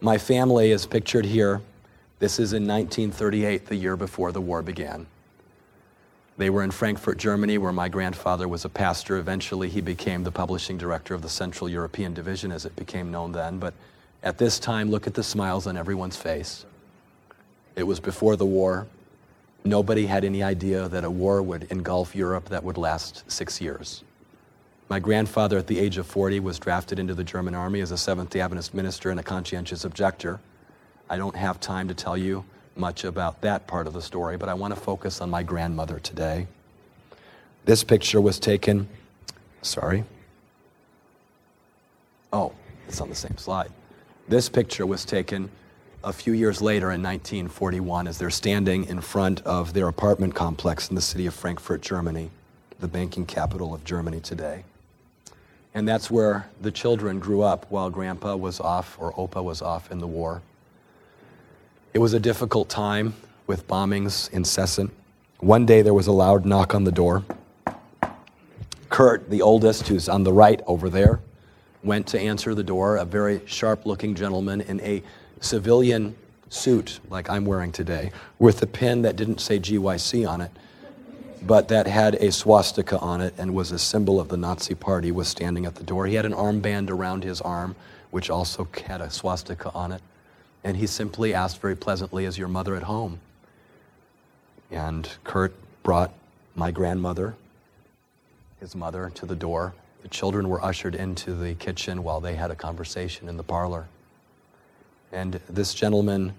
My 0.02 0.18
family 0.18 0.72
is 0.72 0.84
pictured 0.84 1.24
here. 1.24 1.62
This 2.18 2.40
is 2.40 2.54
in 2.54 2.66
1938, 2.66 3.66
the 3.66 3.76
year 3.76 3.96
before 3.96 4.32
the 4.32 4.40
war 4.40 4.60
began. 4.60 5.06
They 6.36 6.50
were 6.50 6.64
in 6.64 6.72
Frankfurt, 6.72 7.18
Germany, 7.18 7.56
where 7.56 7.70
my 7.70 7.88
grandfather 7.88 8.48
was 8.48 8.64
a 8.64 8.68
pastor. 8.68 9.16
Eventually, 9.18 9.68
he 9.68 9.80
became 9.80 10.24
the 10.24 10.32
publishing 10.32 10.76
director 10.76 11.14
of 11.14 11.22
the 11.22 11.28
Central 11.28 11.68
European 11.68 12.14
Division, 12.14 12.50
as 12.50 12.64
it 12.64 12.74
became 12.74 13.12
known 13.12 13.30
then. 13.30 13.60
But 13.60 13.74
at 14.24 14.38
this 14.38 14.58
time, 14.58 14.90
look 14.90 15.06
at 15.06 15.14
the 15.14 15.22
smiles 15.22 15.68
on 15.68 15.76
everyone's 15.76 16.16
face. 16.16 16.66
It 17.76 17.84
was 17.84 18.00
before 18.00 18.34
the 18.34 18.44
war. 18.44 18.88
Nobody 19.64 20.06
had 20.06 20.24
any 20.24 20.42
idea 20.42 20.88
that 20.88 21.04
a 21.04 21.10
war 21.10 21.40
would 21.42 21.68
engulf 21.70 22.16
Europe 22.16 22.48
that 22.48 22.64
would 22.64 22.76
last 22.76 23.22
six 23.30 23.60
years. 23.60 24.02
My 24.92 25.00
grandfather, 25.00 25.56
at 25.56 25.68
the 25.68 25.78
age 25.78 25.96
of 25.96 26.06
40, 26.06 26.40
was 26.40 26.58
drafted 26.58 26.98
into 26.98 27.14
the 27.14 27.24
German 27.24 27.54
army 27.54 27.80
as 27.80 27.92
a 27.92 27.96
Seventh 27.96 28.28
day 28.28 28.40
Adventist 28.40 28.74
minister 28.74 29.10
and 29.10 29.18
a 29.18 29.22
conscientious 29.22 29.86
objector. 29.86 30.38
I 31.08 31.16
don't 31.16 31.34
have 31.34 31.58
time 31.60 31.88
to 31.88 31.94
tell 31.94 32.14
you 32.14 32.44
much 32.76 33.04
about 33.04 33.40
that 33.40 33.66
part 33.66 33.86
of 33.86 33.94
the 33.94 34.02
story, 34.02 34.36
but 34.36 34.50
I 34.50 34.52
want 34.52 34.74
to 34.74 34.78
focus 34.78 35.22
on 35.22 35.30
my 35.30 35.42
grandmother 35.42 35.98
today. 35.98 36.46
This 37.64 37.82
picture 37.82 38.20
was 38.20 38.38
taken, 38.38 38.86
sorry. 39.62 40.04
Oh, 42.30 42.52
it's 42.86 43.00
on 43.00 43.08
the 43.08 43.14
same 43.14 43.38
slide. 43.38 43.72
This 44.28 44.50
picture 44.50 44.84
was 44.84 45.06
taken 45.06 45.48
a 46.04 46.12
few 46.12 46.34
years 46.34 46.60
later 46.60 46.92
in 46.92 47.02
1941 47.02 48.08
as 48.08 48.18
they're 48.18 48.28
standing 48.28 48.84
in 48.84 49.00
front 49.00 49.40
of 49.46 49.72
their 49.72 49.88
apartment 49.88 50.34
complex 50.34 50.90
in 50.90 50.96
the 50.96 51.00
city 51.00 51.24
of 51.24 51.32
Frankfurt, 51.32 51.80
Germany, 51.80 52.30
the 52.78 52.88
banking 52.88 53.24
capital 53.24 53.72
of 53.72 53.84
Germany 53.84 54.20
today. 54.20 54.64
And 55.74 55.88
that's 55.88 56.10
where 56.10 56.48
the 56.60 56.70
children 56.70 57.18
grew 57.18 57.42
up 57.42 57.66
while 57.70 57.88
grandpa 57.88 58.36
was 58.36 58.60
off 58.60 58.96
or 59.00 59.12
opa 59.14 59.42
was 59.42 59.62
off 59.62 59.90
in 59.90 59.98
the 59.98 60.06
war. 60.06 60.42
It 61.94 61.98
was 61.98 62.12
a 62.14 62.20
difficult 62.20 62.68
time 62.68 63.14
with 63.46 63.66
bombings 63.66 64.30
incessant. 64.32 64.92
One 65.40 65.66
day 65.66 65.82
there 65.82 65.94
was 65.94 66.06
a 66.06 66.12
loud 66.12 66.44
knock 66.46 66.74
on 66.74 66.84
the 66.84 66.92
door. 66.92 67.24
Kurt, 68.90 69.30
the 69.30 69.40
oldest, 69.40 69.88
who's 69.88 70.08
on 70.08 70.22
the 70.22 70.32
right 70.32 70.60
over 70.66 70.90
there, 70.90 71.20
went 71.82 72.06
to 72.08 72.20
answer 72.20 72.54
the 72.54 72.62
door. 72.62 72.96
A 72.96 73.04
very 73.04 73.40
sharp 73.46 73.86
looking 73.86 74.14
gentleman 74.14 74.60
in 74.60 74.80
a 74.82 75.02
civilian 75.40 76.14
suit, 76.50 77.00
like 77.08 77.30
I'm 77.30 77.46
wearing 77.46 77.72
today, 77.72 78.12
with 78.38 78.62
a 78.62 78.66
pin 78.66 79.02
that 79.02 79.16
didn't 79.16 79.40
say 79.40 79.58
GYC 79.58 80.28
on 80.28 80.42
it, 80.42 80.50
but 81.46 81.68
that 81.68 81.86
had 81.86 82.14
a 82.16 82.30
swastika 82.30 82.98
on 82.98 83.20
it 83.20 83.34
and 83.36 83.54
was 83.54 83.72
a 83.72 83.78
symbol 83.78 84.20
of 84.20 84.28
the 84.28 84.36
Nazi 84.36 84.74
Party, 84.74 85.10
was 85.10 85.28
standing 85.28 85.66
at 85.66 85.74
the 85.74 85.82
door. 85.84 86.06
He 86.06 86.14
had 86.14 86.24
an 86.24 86.32
armband 86.32 86.90
around 86.90 87.24
his 87.24 87.40
arm, 87.40 87.74
which 88.10 88.30
also 88.30 88.68
had 88.86 89.00
a 89.00 89.10
swastika 89.10 89.70
on 89.72 89.92
it. 89.92 90.02
And 90.64 90.76
he 90.76 90.86
simply 90.86 91.34
asked 91.34 91.60
very 91.60 91.74
pleasantly, 91.74 92.24
Is 92.24 92.38
your 92.38 92.48
mother 92.48 92.76
at 92.76 92.84
home? 92.84 93.18
And 94.70 95.08
Kurt 95.24 95.54
brought 95.82 96.12
my 96.54 96.70
grandmother, 96.70 97.34
his 98.60 98.76
mother, 98.76 99.10
to 99.16 99.26
the 99.26 99.34
door. 99.34 99.74
The 100.02 100.08
children 100.08 100.48
were 100.48 100.64
ushered 100.64 100.94
into 100.94 101.34
the 101.34 101.54
kitchen 101.54 102.04
while 102.04 102.20
they 102.20 102.36
had 102.36 102.50
a 102.50 102.54
conversation 102.54 103.28
in 103.28 103.36
the 103.36 103.42
parlor. 103.42 103.86
And 105.10 105.40
this 105.48 105.74
gentleman 105.74 106.34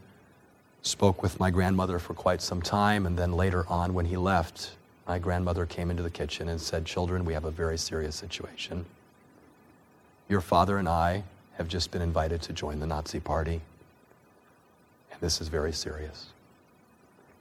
spoke 0.81 1.21
with 1.21 1.39
my 1.39 1.49
grandmother 1.49 1.99
for 1.99 2.13
quite 2.13 2.41
some 2.41 2.61
time, 2.61 3.05
and 3.05 3.17
then 3.17 3.33
later 3.33 3.65
on, 3.67 3.93
when 3.93 4.05
he 4.05 4.17
left, 4.17 4.71
my 5.07 5.19
grandmother 5.19 5.65
came 5.65 5.91
into 5.91 6.03
the 6.03 6.09
kitchen 6.09 6.49
and 6.49 6.59
said, 6.59 6.85
Children, 6.85 7.25
we 7.25 7.33
have 7.33 7.45
a 7.45 7.51
very 7.51 7.77
serious 7.77 8.15
situation. 8.15 8.85
Your 10.29 10.41
father 10.41 10.77
and 10.77 10.87
I 10.87 11.23
have 11.57 11.67
just 11.67 11.91
been 11.91 12.01
invited 12.01 12.41
to 12.43 12.53
join 12.53 12.79
the 12.79 12.87
Nazi 12.87 13.19
Party, 13.19 13.61
and 15.11 15.21
this 15.21 15.41
is 15.41 15.49
very 15.49 15.73
serious. 15.73 16.27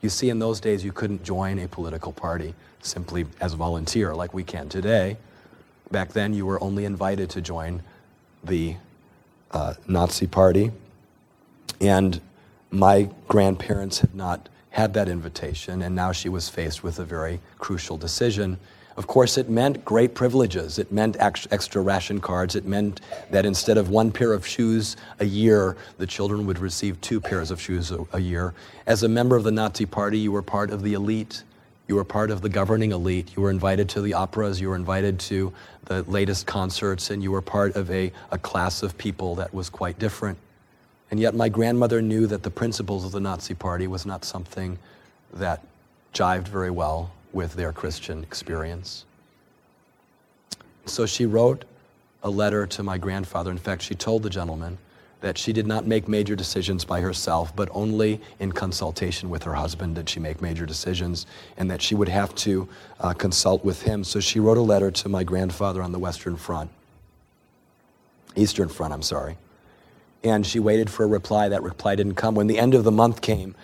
You 0.01 0.09
see, 0.09 0.31
in 0.31 0.41
those 0.41 0.61
days, 0.61 0.85
you 0.85 0.93
couldn't 0.93 1.23
join 1.23 1.61
a 1.61 1.69
political 1.69 2.13
party 2.13 2.55
simply 2.81 3.27
as 3.41 3.55
a 3.55 3.57
volunteer 3.57 4.15
like 4.15 4.35
we 4.35 4.43
can 4.43 4.69
today. 4.69 5.17
Back 5.93 6.13
then, 6.13 6.35
you 6.35 6.45
were 6.45 6.63
only 6.63 6.85
invited 6.85 7.31
to 7.31 7.41
join 7.41 7.83
the 8.43 8.77
uh, 9.53 9.75
Nazi 9.87 10.27
Party. 10.27 10.73
And 11.81 12.21
my 12.73 13.09
grandparents 13.29 14.01
had 14.01 14.15
not 14.15 14.49
had 14.73 14.95
that 14.95 15.09
invitation, 15.09 15.83
and 15.83 15.95
now 15.95 16.13
she 16.13 16.29
was 16.29 16.49
faced 16.49 16.83
with 16.83 16.99
a 16.99 17.05
very 17.05 17.41
crucial 17.59 17.99
decision. 17.99 18.59
Of 18.97 19.07
course, 19.07 19.37
it 19.39 19.49
meant 19.49 19.85
great 19.85 20.15
privileges. 20.15 20.79
It 20.79 20.91
meant 20.91 21.17
extra 21.19 21.81
ration 21.81 22.21
cards. 22.21 22.57
It 22.57 22.65
meant 22.65 23.03
that 23.31 23.47
instead 23.47 23.79
of 23.79 23.91
one 23.91 24.11
pair 24.13 24.33
of 24.33 24.47
shoes 24.47 24.97
a 25.21 25.27
year, 25.27 25.77
the 25.99 26.07
children 26.07 26.47
would 26.47 26.59
receive 26.59 27.01
two 27.01 27.21
pairs 27.21 27.51
of 27.51 27.61
shoes 27.61 27.93
a, 28.13 28.19
year. 28.19 28.55
As 28.87 29.03
a 29.03 29.09
member 29.09 29.37
of 29.37 29.45
the 29.45 29.53
Nazi 29.53 29.87
Party, 29.87 30.19
you 30.19 30.33
were 30.33 30.43
part 30.43 30.71
of 30.71 30.83
the 30.83 30.95
elite. 30.95 31.43
You 31.87 31.97
were 31.97 32.05
part 32.05 32.31
of 32.31 32.41
the 32.41 32.49
governing 32.49 32.93
elite. 32.93 33.37
You 33.37 33.43
were 33.43 33.51
invited 33.51 33.91
to 33.91 34.01
the 34.01 34.15
operas. 34.15 34.59
You 34.59 34.71
were 34.71 34.77
invited 34.77 35.19
to 35.21 35.53
the 35.85 36.03
latest 36.05 36.47
concerts, 36.47 37.11
and 37.11 37.23
you 37.23 37.31
were 37.31 37.43
part 37.43 37.77
of 37.77 37.91
a, 37.91 38.11
a 38.31 38.39
class 38.39 38.83
of 38.83 38.97
people 38.97 39.35
that 39.37 39.53
was 39.53 39.69
quite 39.69 39.99
different. 39.99 40.39
And 41.13 41.21
yet, 41.21 41.35
my 41.35 41.51
grandmother 41.51 42.01
knew 42.01 42.27
that 42.29 42.43
the 42.43 42.51
principles 42.51 43.05
of 43.05 43.13
the 43.13 43.21
Nazi 43.21 43.53
Party 43.53 43.87
was 43.87 44.07
not 44.07 44.25
something 44.25 44.79
that 45.35 45.63
jived 46.15 46.49
very 46.49 46.71
well 46.71 47.11
with 47.35 47.53
their 47.53 47.71
Christian 47.71 48.23
experience. 48.23 49.05
So 50.87 51.05
she 51.05 51.27
wrote 51.27 51.67
a 52.23 52.31
letter 52.31 52.67
to 52.69 52.83
my 52.83 52.97
grandfather. 52.97 53.51
In 53.51 53.59
fact, 53.59 53.83
she 53.83 53.95
told 53.95 54.23
the 54.23 54.31
gentleman 54.31 54.79
that 55.21 55.37
she 55.37 55.53
did 55.53 55.67
not 55.67 55.87
make 55.87 56.09
major 56.09 56.35
decisions 56.35 56.83
by 56.83 57.03
herself, 57.03 57.55
but 57.55 57.69
only 57.73 58.19
in 58.41 58.51
consultation 58.51 59.29
with 59.29 59.43
her 59.43 59.55
husband 59.55 59.97
did 59.97 60.09
she 60.09 60.19
make 60.19 60.41
major 60.41 60.65
decisions, 60.65 61.27
and 61.59 61.71
that 61.71 61.83
she 61.83 61.95
would 61.95 62.09
have 62.09 62.35
to 62.37 62.67
uh, 63.01 63.13
consult 63.13 63.63
with 63.67 63.83
him. 63.83 64.03
So 64.03 64.19
she 64.19 64.41
wrote 64.41 64.57
a 64.57 64.63
letter 64.63 64.91
to 64.91 65.11
my 65.11 65.25
grandfather 65.25 65.83
on 65.83 65.93
the 65.93 65.99
Western 65.99 66.39
Front, 66.39 66.71
Eastern 68.35 68.71
Front, 68.71 68.95
I'm 68.95 69.03
sorry. 69.03 69.37
And 70.25 70.47
she 70.47 70.61
waited 70.61 70.89
for 70.89 71.05
a 71.05 71.09
reply. 71.09 71.49
That 71.49 71.63
reply 71.63 71.97
didn't 71.97 72.15
come. 72.15 72.35
When 72.35 72.47
the 72.47 72.59
end 72.59 72.75
of 72.75 72.85
the 72.85 72.93
month 72.93 73.21
came, 73.21 73.55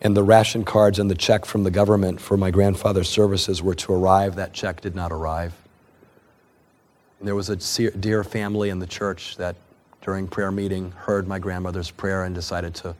and 0.00 0.16
the 0.16 0.22
ration 0.22 0.64
cards 0.64 0.98
and 0.98 1.10
the 1.10 1.14
check 1.14 1.44
from 1.44 1.64
the 1.64 1.70
government 1.70 2.20
for 2.20 2.36
my 2.36 2.50
grandfather's 2.50 3.08
services 3.08 3.62
were 3.62 3.74
to 3.74 3.92
arrive. 3.92 4.36
That 4.36 4.52
check 4.52 4.80
did 4.80 4.94
not 4.94 5.12
arrive. 5.12 5.54
And 7.18 7.26
there 7.26 7.34
was 7.34 7.48
a 7.48 7.56
dear 7.90 8.22
family 8.22 8.68
in 8.68 8.78
the 8.78 8.86
church 8.86 9.36
that 9.36 9.56
during 10.02 10.28
prayer 10.28 10.52
meeting 10.52 10.92
heard 10.92 11.26
my 11.26 11.38
grandmother's 11.38 11.90
prayer 11.90 12.24
and 12.24 12.34
decided 12.34 12.74
to 12.76 12.94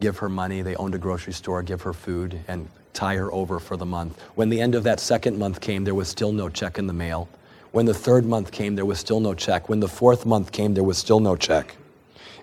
give 0.00 0.18
her 0.18 0.28
money. 0.28 0.60
They 0.62 0.76
owned 0.76 0.94
a 0.94 0.98
grocery 0.98 1.32
store, 1.32 1.62
give 1.62 1.80
her 1.82 1.94
food, 1.94 2.38
and 2.46 2.68
tie 2.92 3.16
her 3.16 3.32
over 3.32 3.58
for 3.58 3.76
the 3.76 3.86
month. 3.86 4.20
When 4.34 4.50
the 4.50 4.60
end 4.60 4.74
of 4.74 4.84
that 4.84 5.00
second 5.00 5.38
month 5.38 5.60
came, 5.60 5.84
there 5.84 5.94
was 5.94 6.08
still 6.08 6.30
no 6.30 6.48
check 6.48 6.78
in 6.78 6.86
the 6.86 6.92
mail. 6.92 7.28
When 7.72 7.86
the 7.86 7.94
third 7.94 8.24
month 8.24 8.52
came, 8.52 8.76
there 8.76 8.84
was 8.84 9.00
still 9.00 9.18
no 9.18 9.34
check. 9.34 9.68
When 9.68 9.80
the 9.80 9.88
fourth 9.88 10.26
month 10.26 10.52
came, 10.52 10.74
there 10.74 10.84
was 10.84 10.98
still 10.98 11.18
no 11.20 11.34
check. 11.34 11.74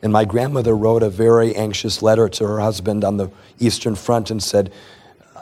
And 0.04 0.12
my 0.12 0.26
grandmother 0.26 0.76
wrote 0.76 1.04
a 1.04 1.10
very 1.10 1.56
anxious 1.56 2.02
letter 2.02 2.28
to 2.28 2.48
her 2.48 2.60
husband 2.60 3.04
on 3.04 3.18
the 3.18 3.30
Eastern 3.60 3.96
Front 3.96 4.32
and 4.32 4.42
said, 4.42 4.72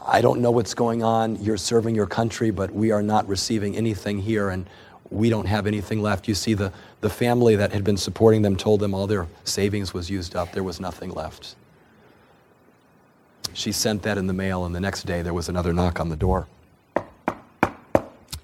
I 0.05 0.21
don't 0.21 0.41
know 0.41 0.51
what's 0.51 0.73
going 0.73 1.03
on. 1.03 1.41
You're 1.41 1.57
serving 1.57 1.95
your 1.95 2.07
country, 2.07 2.51
but 2.51 2.71
we 2.71 2.91
are 2.91 3.01
not 3.01 3.27
receiving 3.27 3.77
anything 3.77 4.19
here, 4.19 4.49
and 4.49 4.65
we 5.09 5.29
don't 5.29 5.45
have 5.45 5.67
anything 5.67 6.01
left. 6.01 6.27
You 6.27 6.35
see, 6.35 6.55
the, 6.55 6.73
the 7.01 7.09
family 7.09 7.55
that 7.55 7.71
had 7.71 7.83
been 7.83 7.97
supporting 7.97 8.41
them 8.41 8.55
told 8.55 8.79
them 8.79 8.93
all 8.93 9.07
their 9.07 9.27
savings 9.43 9.93
was 9.93 10.09
used 10.09 10.35
up. 10.35 10.51
There 10.51 10.63
was 10.63 10.79
nothing 10.79 11.11
left. 11.11 11.55
She 13.53 13.71
sent 13.71 14.01
that 14.03 14.17
in 14.17 14.27
the 14.27 14.33
mail, 14.33 14.65
and 14.65 14.75
the 14.75 14.79
next 14.79 15.03
day 15.03 15.21
there 15.21 15.33
was 15.33 15.47
another 15.47 15.73
knock 15.73 15.99
on 15.99 16.09
the 16.09 16.15
door. 16.15 16.47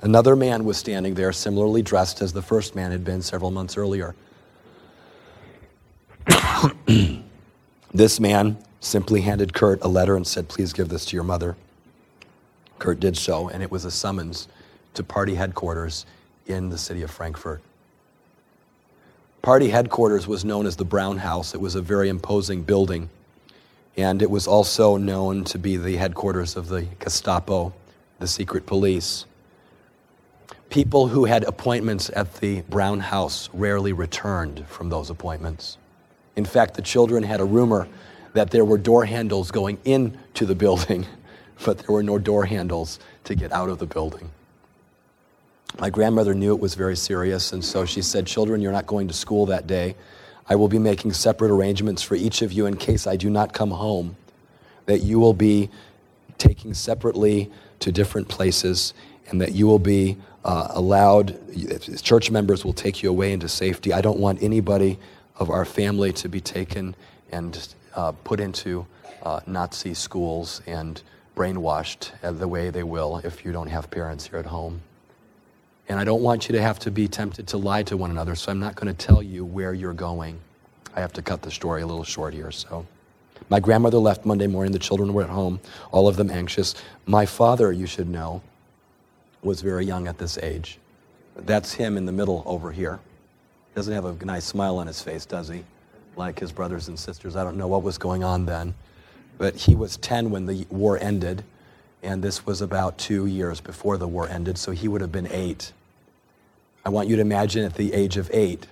Another 0.02 0.36
man 0.36 0.66
was 0.66 0.78
standing 0.78 1.16
there, 1.16 1.32
similarly 1.32 1.82
dressed 1.82 2.22
as 2.22 2.32
the 2.32 2.42
first 2.42 2.76
man 2.76 2.92
had 2.92 3.04
been 3.04 3.22
several 3.22 3.50
months 3.50 3.76
earlier. 3.76 4.16
this 7.94 8.20
man 8.20 8.58
simply 8.80 9.22
handed 9.22 9.54
Kurt 9.54 9.82
a 9.82 9.88
letter 9.88 10.16
and 10.16 10.26
said, 10.26 10.48
Please 10.48 10.74
give 10.74 10.90
this 10.90 11.06
to 11.06 11.16
your 11.16 11.24
mother. 11.24 11.56
Kurt 12.80 13.00
did 13.00 13.18
so, 13.18 13.50
and 13.50 13.64
it 13.64 13.72
was 13.72 13.86
a 13.86 13.92
summons 13.92 14.48
to 14.94 15.04
party 15.04 15.36
headquarters 15.36 16.06
in 16.48 16.70
the 16.70 16.78
city 16.78 17.02
of 17.02 17.12
Frankfurt. 17.12 17.62
Party 19.42 19.70
headquarters 19.70 20.28
was 20.28 20.44
known 20.44 20.66
as 20.66 20.76
the 20.76 20.86
Brown 20.86 21.18
House. 21.18 21.54
It 21.54 21.62
was 21.62 21.76
a 21.76 21.82
very 21.82 22.10
imposing 22.10 22.64
building, 22.64 23.10
and 23.96 24.22
it 24.22 24.30
was 24.30 24.48
also 24.48 24.98
known 24.98 25.44
to 25.46 25.60
be 25.60 25.78
the 25.78 25.98
headquarters 25.98 26.56
of 26.56 26.68
the 26.68 26.84
Gestapo, 27.00 27.74
the 28.20 28.28
secret 28.28 28.66
police. 28.66 29.26
People 30.70 31.08
who 31.08 31.26
had 31.26 31.44
appointments 31.44 32.10
at 32.16 32.36
the 32.36 32.62
Brown 32.64 33.00
House 33.00 33.50
rarely 33.54 33.94
returned 33.94 34.66
from 34.68 34.90
those 34.90 35.10
appointments. 35.10 35.78
In 36.36 36.46
fact, 36.46 36.74
the 36.76 36.82
children 36.82 37.24
had 37.24 37.40
a 37.40 37.46
rumor 37.46 37.88
that 38.34 38.52
there 38.52 38.66
were 38.66 38.78
door 38.78 39.06
handles 39.06 39.52
going 39.52 39.78
into 39.86 40.46
the 40.46 40.56
building, 40.56 41.06
but 41.66 41.80
there 41.80 41.92
were 41.92 42.04
no 42.04 42.20
door 42.20 42.46
handles 42.46 43.00
to 43.24 43.36
get 43.36 43.52
out 43.52 43.70
of 43.70 43.80
the 43.80 43.86
building. 43.86 44.30
My 45.80 45.90
grandmother 45.90 46.34
knew 46.34 46.54
it 46.54 46.60
was 46.60 46.76
very 46.76 46.96
serious, 46.96 47.52
and 47.52 47.64
so 47.64 47.86
she 47.86 48.02
said, 48.02 48.28
Children, 48.28 48.62
you're 48.62 48.72
not 48.72 48.86
going 48.86 49.08
to 49.08 49.14
school 49.14 49.46
that 49.48 49.68
day. 49.68 49.96
I 50.48 50.56
will 50.56 50.68
be 50.68 50.80
making 50.80 51.14
separate 51.14 51.52
arrangements 51.52 52.02
for 52.02 52.16
each 52.16 52.42
of 52.42 52.52
you 52.52 52.66
in 52.66 52.78
case 52.78 53.08
I 53.08 53.16
do 53.16 53.30
not 53.30 53.54
come 53.54 53.72
home, 53.72 54.16
that 54.86 55.00
you 55.00 55.20
will 55.20 55.34
be 55.34 55.70
taking 56.38 56.74
separately 56.74 57.52
to 57.80 57.92
different 57.92 58.28
places, 58.28 58.94
and 59.28 59.42
that 59.42 59.54
you 59.54 59.66
will 59.66 59.80
be 59.80 60.18
uh, 60.44 60.68
allowed, 60.70 61.40
church 62.04 62.30
members 62.30 62.64
will 62.64 62.74
take 62.74 63.02
you 63.02 63.10
away 63.10 63.34
into 63.34 63.50
safety. 63.50 63.92
I 63.92 64.02
don't 64.02 64.20
want 64.20 64.44
anybody 64.44 65.00
of 65.38 65.50
our 65.50 65.66
family 65.66 66.14
to 66.14 66.30
be 66.30 66.42
taken 66.42 66.96
and 67.32 67.74
uh, 67.96 68.12
put 68.12 68.40
into 68.40 68.86
uh, 69.24 69.40
Nazi 69.46 69.94
schools 69.94 70.62
and 70.66 71.02
brainwashed 71.36 72.12
the 72.22 72.48
way 72.48 72.70
they 72.70 72.84
will 72.84 73.18
if 73.24 73.44
you 73.44 73.52
don't 73.52 73.68
have 73.68 73.92
parents 73.92 74.28
here 74.28 74.40
at 74.40 74.46
home. 74.46 74.82
And 75.88 76.00
I 76.00 76.04
don't 76.04 76.22
want 76.22 76.48
you 76.48 76.54
to 76.54 76.62
have 76.62 76.80
to 76.80 76.92
be 76.92 77.08
tempted 77.08 77.48
to 77.48 77.58
lie 77.58 77.84
to 77.84 77.98
one 77.98 78.10
another, 78.10 78.36
so 78.36 78.52
I'm 78.52 78.60
not 78.60 78.76
going 78.76 78.94
to 78.94 79.06
tell 79.06 79.22
you 79.22 79.46
where 79.46 79.74
you're 79.74 79.94
going. 79.94 80.40
I 80.96 81.02
have 81.02 81.14
to 81.14 81.22
cut 81.22 81.42
the 81.42 81.52
story 81.52 81.82
a 81.82 81.88
little 81.88 82.04
short 82.04 82.34
here, 82.34 82.52
so. 82.52 82.86
My 83.50 83.60
grandmother 83.60 83.98
left 83.98 84.26
Monday 84.26 84.48
morning. 84.48 84.72
The 84.72 84.80
children 84.80 85.14
were 85.14 85.24
at 85.24 85.30
home, 85.30 85.60
all 85.92 86.08
of 86.08 86.16
them 86.16 86.32
anxious. 86.32 86.74
My 87.06 87.26
father, 87.26 87.72
you 87.72 87.86
should 87.86 88.10
know, 88.10 88.42
was 89.44 89.62
very 89.62 89.86
young 89.86 90.08
at 90.08 90.18
this 90.18 90.38
age. 90.40 90.80
That's 91.36 91.74
him 91.74 91.98
in 91.98 92.06
the 92.06 92.12
middle 92.12 92.42
over 92.46 92.72
here. 92.72 93.00
Doesn't 93.76 93.94
have 93.94 94.06
a 94.06 94.26
nice 94.26 94.46
smile 94.46 94.78
on 94.78 94.88
his 94.88 95.02
face, 95.02 95.26
does 95.26 95.50
he? 95.50 95.64
Like 96.16 96.40
his 96.40 96.52
brothers 96.52 96.88
and 96.88 96.98
sisters. 96.98 97.36
I 97.36 97.44
don't 97.44 97.58
know 97.58 97.68
what 97.68 97.84
was 97.84 97.98
going 97.98 98.24
on 98.24 98.46
then. 98.46 98.74
But 99.38 99.56
he 99.56 99.76
was 99.76 99.98
10 99.98 100.32
when 100.32 100.46
the 100.46 100.66
war 100.70 100.98
ended, 100.98 101.44
and 102.02 102.24
this 102.24 102.46
was 102.46 102.62
about 102.62 102.98
two 102.98 103.26
years 103.26 103.60
before 103.60 103.98
the 103.98 104.08
war 104.08 104.30
ended, 104.30 104.58
so 104.58 104.72
he 104.72 104.88
would 104.88 105.02
have 105.02 105.12
been 105.12 105.28
eight. 105.30 105.74
I 106.86 106.90
want 106.90 107.10
you 107.10 107.18
to 107.18 107.22
imagine 107.22 107.66
at 107.66 107.74
the 107.74 107.94
age 107.94 108.16
of 108.16 108.30
eight, 108.34 108.68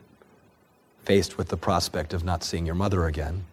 faced 1.03 1.37
with 1.37 1.49
the 1.49 1.57
prospect 1.57 2.13
of 2.13 2.23
not 2.23 2.43
seeing 2.43 2.65
your 2.65 2.75
mother 2.75 3.05
again. 3.05 3.43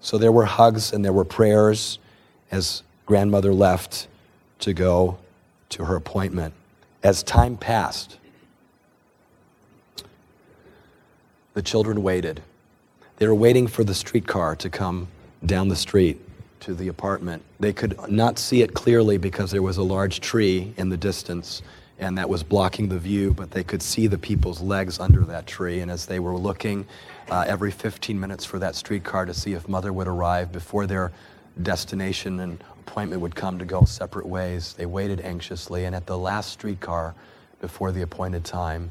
So 0.00 0.16
there 0.16 0.32
were 0.32 0.46
hugs 0.46 0.94
and 0.94 1.04
there 1.04 1.12
were 1.12 1.26
prayers 1.26 1.98
as 2.50 2.82
grandmother 3.04 3.52
left 3.52 4.08
to 4.60 4.72
go 4.72 5.18
to 5.70 5.84
her 5.84 5.96
appointment. 5.96 6.54
As 7.02 7.22
time 7.22 7.58
passed, 7.58 8.16
The 11.54 11.62
children 11.62 12.02
waited. 12.02 12.42
They 13.16 13.26
were 13.26 13.34
waiting 13.34 13.66
for 13.66 13.84
the 13.84 13.94
streetcar 13.94 14.56
to 14.56 14.70
come 14.70 15.08
down 15.44 15.68
the 15.68 15.76
street 15.76 16.20
to 16.60 16.74
the 16.74 16.88
apartment. 16.88 17.42
They 17.58 17.72
could 17.72 17.98
not 18.10 18.38
see 18.38 18.62
it 18.62 18.74
clearly 18.74 19.18
because 19.18 19.50
there 19.50 19.62
was 19.62 19.76
a 19.76 19.82
large 19.82 20.20
tree 20.20 20.74
in 20.76 20.90
the 20.90 20.96
distance 20.96 21.62
and 22.00 22.16
that 22.16 22.28
was 22.28 22.42
blocking 22.42 22.88
the 22.88 22.98
view, 22.98 23.34
but 23.34 23.50
they 23.50 23.62
could 23.62 23.82
see 23.82 24.06
the 24.06 24.16
people's 24.16 24.60
legs 24.62 24.98
under 24.98 25.22
that 25.26 25.46
tree. 25.46 25.80
And 25.80 25.90
as 25.90 26.06
they 26.06 26.18
were 26.18 26.36
looking 26.36 26.86
uh, 27.30 27.44
every 27.46 27.70
15 27.70 28.18
minutes 28.18 28.44
for 28.44 28.58
that 28.58 28.74
streetcar 28.74 29.26
to 29.26 29.34
see 29.34 29.52
if 29.52 29.68
mother 29.68 29.92
would 29.92 30.08
arrive 30.08 30.50
before 30.50 30.86
their 30.86 31.12
destination 31.62 32.40
and 32.40 32.64
appointment 32.86 33.20
would 33.20 33.34
come 33.34 33.58
to 33.58 33.66
go 33.66 33.84
separate 33.84 34.26
ways, 34.26 34.72
they 34.72 34.86
waited 34.86 35.20
anxiously. 35.20 35.84
And 35.84 35.94
at 35.94 36.06
the 36.06 36.16
last 36.16 36.52
streetcar 36.52 37.14
before 37.60 37.92
the 37.92 38.00
appointed 38.00 38.46
time, 38.46 38.90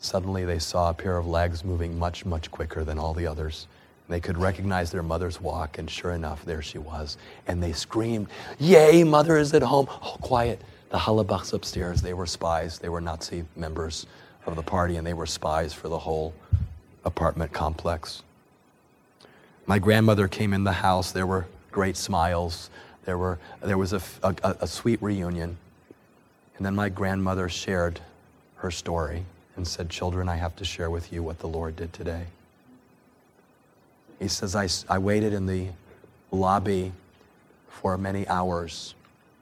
suddenly 0.00 0.44
they 0.44 0.58
saw 0.58 0.90
a 0.90 0.94
pair 0.94 1.16
of 1.16 1.26
legs 1.26 1.64
moving 1.64 1.98
much, 1.98 2.24
much 2.24 2.50
quicker 2.50 2.84
than 2.84 2.98
all 2.98 3.14
the 3.14 3.26
others. 3.26 3.66
They 4.08 4.20
could 4.20 4.38
recognize 4.38 4.90
their 4.90 5.02
mother's 5.02 5.40
walk, 5.40 5.78
and 5.78 5.90
sure 5.90 6.12
enough, 6.12 6.44
there 6.44 6.62
she 6.62 6.78
was. 6.78 7.18
And 7.46 7.62
they 7.62 7.72
screamed, 7.72 8.28
Yay, 8.58 9.04
mother 9.04 9.36
is 9.36 9.52
at 9.52 9.62
home. 9.62 9.86
Oh, 9.90 10.16
quiet. 10.20 10.62
The 10.90 10.98
Hallebachs 10.98 11.52
upstairs, 11.52 12.00
they 12.00 12.14
were 12.14 12.24
spies. 12.24 12.78
They 12.78 12.88
were 12.88 13.02
Nazi 13.02 13.44
members 13.54 14.06
of 14.46 14.56
the 14.56 14.62
party, 14.62 14.96
and 14.96 15.06
they 15.06 15.12
were 15.12 15.26
spies 15.26 15.74
for 15.74 15.88
the 15.88 15.98
whole 15.98 16.32
apartment 17.04 17.52
complex. 17.52 18.22
My 19.66 19.78
grandmother 19.78 20.26
came 20.28 20.54
in 20.54 20.64
the 20.64 20.72
house. 20.72 21.12
There 21.12 21.26
were 21.26 21.46
great 21.70 21.96
smiles. 21.96 22.70
There, 23.04 23.18
were, 23.18 23.38
there 23.62 23.76
was 23.76 23.92
a, 23.92 24.00
a, 24.22 24.56
a 24.60 24.66
sweet 24.66 25.02
reunion. 25.02 25.58
And 26.56 26.64
then 26.64 26.74
my 26.74 26.88
grandmother 26.88 27.50
shared 27.50 28.00
her 28.56 28.70
story 28.70 29.26
and 29.58 29.68
said, 29.68 29.90
Children, 29.90 30.28
I 30.28 30.36
have 30.36 30.56
to 30.56 30.64
share 30.64 30.88
with 30.88 31.12
you 31.12 31.22
what 31.22 31.40
the 31.40 31.48
Lord 31.48 31.76
did 31.76 31.92
today. 31.92 32.26
He 34.18 34.28
says, 34.28 34.56
I, 34.56 34.68
I 34.88 34.98
waited 34.98 35.32
in 35.32 35.46
the 35.46 35.66
lobby 36.30 36.92
for 37.68 37.98
many 37.98 38.26
hours. 38.28 38.94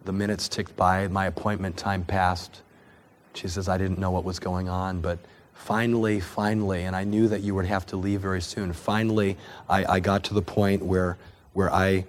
The 0.04 0.12
minutes 0.12 0.48
ticked 0.48 0.74
by, 0.74 1.06
my 1.08 1.26
appointment 1.26 1.76
time 1.76 2.04
passed. 2.04 2.62
She 3.34 3.46
says, 3.46 3.68
I 3.68 3.76
didn't 3.76 3.98
know 3.98 4.10
what 4.10 4.24
was 4.24 4.38
going 4.38 4.68
on, 4.70 5.00
but 5.00 5.18
finally, 5.52 6.20
finally, 6.20 6.84
and 6.84 6.96
I 6.96 7.04
knew 7.04 7.28
that 7.28 7.42
you 7.42 7.54
would 7.54 7.66
have 7.66 7.84
to 7.86 7.96
leave 7.96 8.22
very 8.22 8.40
soon. 8.40 8.72
Finally, 8.72 9.36
I, 9.68 9.84
I 9.84 10.00
got 10.00 10.24
to 10.24 10.34
the 10.34 10.42
point 10.42 10.82
where, 10.82 11.18
where 11.52 11.72
I, 11.72 12.06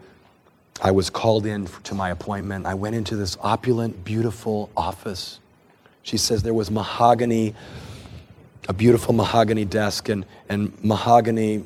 I 0.81 0.91
was 0.91 1.09
called 1.09 1.45
in 1.45 1.67
to 1.84 1.93
my 1.93 2.09
appointment. 2.09 2.67
I 2.67 2.75
went 2.75 2.95
into 2.95 3.17
this 3.17 3.38
opulent, 3.41 4.05
beautiful 4.05 4.69
office. 4.77 5.39
She 6.03 6.15
says 6.15 6.43
there 6.43 6.53
was 6.53 6.71
mahogany, 6.71 7.53
a 8.68 8.73
beautiful 8.73 9.14
mahogany 9.14 9.65
desk, 9.65 10.10
and, 10.10 10.26
and 10.49 10.72
mahogany 10.84 11.64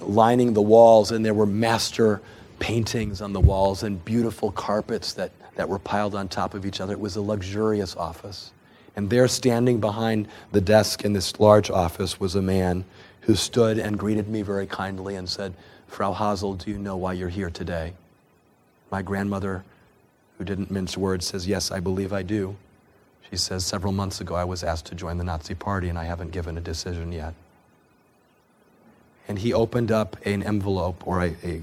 lining 0.00 0.54
the 0.54 0.62
walls, 0.62 1.10
and 1.10 1.24
there 1.24 1.34
were 1.34 1.46
master 1.46 2.20
paintings 2.58 3.20
on 3.20 3.32
the 3.32 3.40
walls 3.40 3.82
and 3.82 4.04
beautiful 4.04 4.50
carpets 4.52 5.12
that, 5.14 5.32
that 5.56 5.68
were 5.68 5.78
piled 5.78 6.14
on 6.14 6.28
top 6.28 6.54
of 6.54 6.64
each 6.64 6.80
other. 6.80 6.92
It 6.92 7.00
was 7.00 7.16
a 7.16 7.22
luxurious 7.22 7.96
office. 7.96 8.52
And 8.96 9.10
there, 9.10 9.26
standing 9.28 9.80
behind 9.80 10.28
the 10.52 10.60
desk 10.60 11.04
in 11.04 11.12
this 11.12 11.38
large 11.40 11.70
office, 11.70 12.20
was 12.20 12.36
a 12.36 12.42
man 12.42 12.84
who 13.22 13.34
stood 13.34 13.78
and 13.78 13.98
greeted 13.98 14.28
me 14.28 14.42
very 14.42 14.66
kindly 14.66 15.16
and 15.16 15.28
said, 15.28 15.52
Frau 15.88 16.14
Hasel, 16.14 16.64
do 16.64 16.70
you 16.70 16.78
know 16.78 16.96
why 16.96 17.12
you're 17.12 17.28
here 17.28 17.50
today? 17.50 17.92
My 18.90 19.02
grandmother, 19.02 19.64
who 20.38 20.44
didn't 20.44 20.70
mince 20.70 20.96
words, 20.96 21.26
says, 21.26 21.46
Yes, 21.46 21.70
I 21.70 21.80
believe 21.80 22.12
I 22.12 22.22
do. 22.22 22.56
She 23.30 23.36
says, 23.36 23.64
Several 23.64 23.92
months 23.92 24.20
ago, 24.20 24.34
I 24.34 24.44
was 24.44 24.62
asked 24.62 24.86
to 24.86 24.94
join 24.94 25.18
the 25.18 25.24
Nazi 25.24 25.54
Party, 25.54 25.88
and 25.88 25.98
I 25.98 26.04
haven't 26.04 26.32
given 26.32 26.56
a 26.56 26.60
decision 26.60 27.12
yet 27.12 27.34
and 29.28 29.38
he 29.38 29.52
opened 29.52 29.90
up 29.90 30.16
an 30.26 30.42
envelope 30.42 31.06
or 31.06 31.22
a, 31.22 31.36
a 31.44 31.62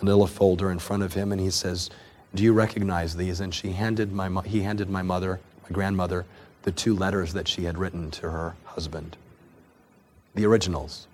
manila 0.00 0.26
folder 0.26 0.70
in 0.70 0.78
front 0.78 1.02
of 1.02 1.14
him 1.14 1.32
and 1.32 1.40
he 1.40 1.50
says, 1.50 1.90
Do 2.34 2.42
you 2.42 2.52
recognize 2.52 3.16
these? 3.16 3.40
And 3.40 3.54
she 3.54 3.72
handed 3.72 4.12
my, 4.12 4.28
he 4.44 4.62
handed 4.62 4.90
my 4.90 5.02
mother, 5.02 5.40
my 5.62 5.70
grandmother, 5.70 6.26
the 6.62 6.72
two 6.72 6.94
letters 6.94 7.32
that 7.32 7.48
she 7.48 7.64
had 7.64 7.78
written 7.78 8.10
to 8.12 8.30
her 8.30 8.54
husband, 8.64 9.16
the 10.34 10.46
originals 10.46 11.06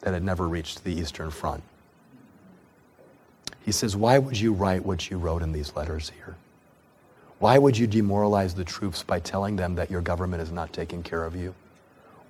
that 0.00 0.14
had 0.14 0.22
never 0.22 0.48
reached 0.48 0.84
the 0.84 0.94
Eastern 0.94 1.30
Front. 1.30 1.62
He 3.64 3.72
says, 3.72 3.96
Why 3.96 4.18
would 4.18 4.38
you 4.38 4.52
write 4.52 4.84
what 4.84 5.10
you 5.10 5.18
wrote 5.18 5.42
in 5.42 5.52
these 5.52 5.74
letters 5.74 6.10
here? 6.10 6.36
Why 7.38 7.56
would 7.56 7.78
you 7.78 7.86
demoralize 7.86 8.54
the 8.54 8.64
troops 8.64 9.02
by 9.04 9.20
telling 9.20 9.54
them 9.54 9.76
that 9.76 9.90
your 9.90 10.00
government 10.00 10.42
is 10.42 10.50
not 10.50 10.72
taking 10.72 11.02
care 11.02 11.24
of 11.24 11.36
you? 11.36 11.54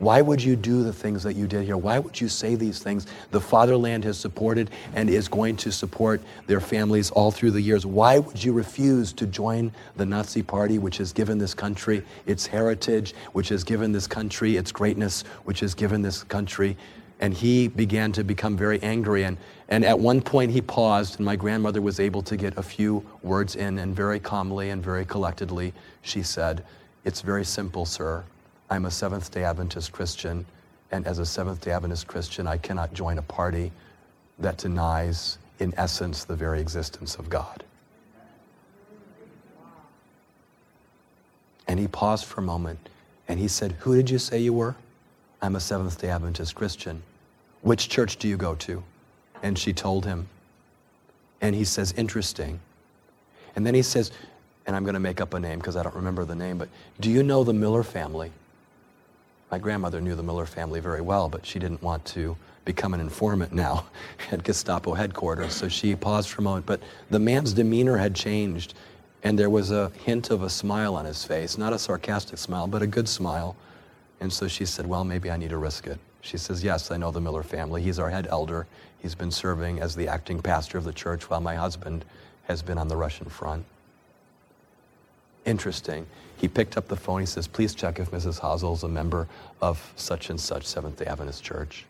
Why 0.01 0.21
would 0.21 0.41
you 0.41 0.55
do 0.55 0.85
the 0.85 0.93
things 0.93 1.25
that 1.25 1.35
you 1.35 1.49
did 1.49 1.65
here? 1.65 1.77
Why 1.77 1.99
would 1.99 2.21
you 2.21 2.29
say 2.29 2.55
these 2.55 2.79
things? 2.79 3.07
The 3.33 3.41
fatherland 3.41 4.05
has 4.05 4.17
supported 4.17 4.71
and 4.95 5.11
is 5.11 5.27
going 5.27 5.57
to 5.57 5.73
support 5.73 6.21
their 6.47 6.61
families 6.61 7.11
all 7.11 7.33
through 7.33 7.51
the 7.51 7.61
years. 7.61 7.85
Why 7.85 8.21
would 8.21 8.45
you 8.45 8.53
refuse 8.53 9.13
to 9.15 9.27
join 9.27 9.73
the 9.97 10.07
Nazi 10.07 10.43
Party, 10.43 10.79
which 10.79 10.99
has 10.99 11.13
given 11.13 11.39
this 11.39 11.53
country 11.53 12.05
its 12.27 12.47
heritage, 12.47 13.13
which 13.33 13.49
has 13.49 13.65
given 13.65 13.91
this 13.91 14.07
country 14.07 14.57
its 14.57 14.71
greatness, 14.71 15.23
which 15.45 15.61
has 15.61 15.75
given 15.75 16.03
this 16.03 16.23
country? 16.23 16.77
And 17.21 17.35
he 17.35 17.69
began 17.69 18.13
to 18.13 18.23
become 18.23 18.57
very 18.57 18.81
angry. 18.83 19.25
And, 19.25 19.37
and 19.69 19.85
at 19.85 19.99
one 19.99 20.21
point, 20.21 20.53
he 20.53 20.61
paused, 20.61 21.17
and 21.17 21.27
my 21.27 21.37
grandmother 21.37 21.83
was 21.83 21.99
able 21.99 22.23
to 22.23 22.37
get 22.37 22.57
a 22.57 22.63
few 22.63 23.05
words 23.23 23.57
in, 23.57 23.79
and 23.79 23.95
very 23.95 24.21
calmly 24.21 24.71
and 24.71 24.83
very 24.83 25.05
collectedly, 25.05 25.73
she 26.03 26.23
said, 26.23 26.65
It's 27.05 27.21
very 27.21 27.45
simple, 27.45 27.85
sir. 27.85 28.25
I'm 28.71 28.85
a 28.85 28.91
Seventh 28.91 29.31
day 29.33 29.45
Adventist 29.45 29.93
Christian, 29.93 30.47
and 30.93 31.07
as 31.07 31.19
a 31.19 31.27
Seventh 31.27 31.61
day 31.61 31.73
Adventist 31.73 32.07
Christian, 32.07 32.47
I 32.47 32.57
cannot 32.57 32.95
join 32.95 33.19
a 33.19 33.23
party 33.23 33.73
that 34.39 34.59
denies, 34.59 35.39
in 35.59 35.75
essence, 35.77 36.25
the 36.25 36.37
very 36.37 36.61
existence 36.61 37.17
of 37.17 37.29
God. 37.29 37.65
And 41.67 41.79
he 41.79 41.87
paused 41.87 42.25
for 42.25 42.41
a 42.41 42.45
moment 42.45 42.89
and 43.29 43.39
he 43.39 43.47
said, 43.47 43.73
Who 43.81 43.95
did 43.95 44.09
you 44.09 44.19
say 44.19 44.39
you 44.39 44.55
were? 44.55 44.75
I'm 45.43 45.55
a 45.55 45.61
Seventh 45.61 46.01
day 46.01 46.09
Adventist 46.09 46.55
Christian. 46.55 47.03
Which 47.63 47.89
church 47.89 48.17
do 48.17 48.29
you 48.29 48.37
go 48.37 48.55
to? 48.57 48.83
And 49.43 49.59
she 49.59 49.73
told 49.73 50.05
him. 50.05 50.29
And 51.41 51.55
he 51.55 51.65
says, 51.65 51.93
Interesting. 51.97 52.61
And 53.57 53.67
then 53.67 53.75
he 53.75 53.83
says, 53.83 54.13
and 54.69 54.77
I'm 54.77 54.85
going 54.85 54.95
to 54.95 55.01
make 55.01 55.21
up 55.23 55.33
a 55.33 55.41
name 55.41 55.59
because 55.59 55.77
I 55.77 55.83
don't 55.83 55.95
remember 55.95 56.27
the 56.27 56.35
name, 56.35 56.59
but 56.59 56.69
do 57.01 57.11
you 57.11 57.23
know 57.23 57.43
the 57.43 57.55
Miller 57.55 57.83
family? 57.83 58.31
My 59.51 59.59
grandmother 59.59 59.99
knew 59.99 60.15
the 60.15 60.23
Miller 60.23 60.45
family 60.45 60.79
very 60.79 61.01
well, 61.01 61.31
but 61.31 61.47
she 61.47 61.59
didn't 61.59 61.83
want 61.83 62.05
to 62.05 62.37
become 62.67 62.93
an 62.93 63.01
informant 63.01 63.51
now 63.51 63.87
at 64.31 64.45
Gestapo 64.45 64.93
headquarters, 64.93 65.55
so 65.55 65.69
she 65.69 65.97
paused 65.97 66.29
for 66.29 66.43
a 66.43 66.45
moment. 66.45 66.67
But 66.67 66.83
the 67.09 67.19
man's 67.19 67.55
demeanor 67.55 67.97
had 67.97 68.15
changed, 68.15 68.75
and 69.23 69.39
there 69.39 69.49
was 69.49 69.71
a 69.71 69.91
hint 70.05 70.29
of 70.29 70.43
a 70.43 70.51
smile 70.51 70.95
on 70.97 71.07
his 71.07 71.25
face, 71.25 71.57
not 71.57 71.73
a 71.73 71.79
sarcastic 71.79 72.39
smile, 72.39 72.67
but 72.67 72.83
a 72.83 72.87
good 72.87 73.09
smile. 73.09 73.57
And 74.21 74.31
so 74.31 74.49
she 74.49 74.67
said, 74.67 74.87
Well, 74.87 75.03
maybe 75.03 75.31
I 75.31 75.39
need 75.39 75.51
to 75.51 75.57
risk 75.57 75.87
it. 75.87 75.99
She 76.21 76.37
says, 76.37 76.65
Yes, 76.65 76.91
I 76.91 76.97
know 76.97 77.11
the 77.11 77.21
Miller 77.21 77.43
family. 77.43 77.83
He's 77.83 77.99
our 77.99 78.11
head 78.11 78.27
elder. 78.31 78.67
He's 78.99 79.15
been 79.15 79.31
serving 79.31 79.81
as 79.81 79.95
the 79.95 80.09
acting 80.09 80.41
pastor 80.43 80.79
of 80.79 80.85
the 80.85 80.93
church 80.93 81.31
while 81.31 81.41
my 81.41 81.55
husband 81.55 82.05
has 82.45 82.63
been 82.63 82.79
on 82.79 82.89
the 82.89 82.97
Russian 82.97 83.29
front. 83.29 83.65
Interesting. 85.45 86.07
He 86.37 86.49
picked 86.49 86.77
up 86.77 86.89
the 86.89 86.97
phone. 86.97 87.21
He 87.21 87.27
says, 87.27 87.47
Please 87.47 87.75
check 87.75 87.99
if 87.99 88.11
Mrs. 88.11 88.41
Hasel 88.41 88.75
is 88.75 88.83
a 88.83 88.89
member 88.89 89.29
of 89.61 89.93
such 89.97 90.31
and 90.31 90.41
such 90.41 90.67
Seventh 90.67 90.99
day 90.99 91.07
Adventist 91.07 91.43
church. 91.43 91.85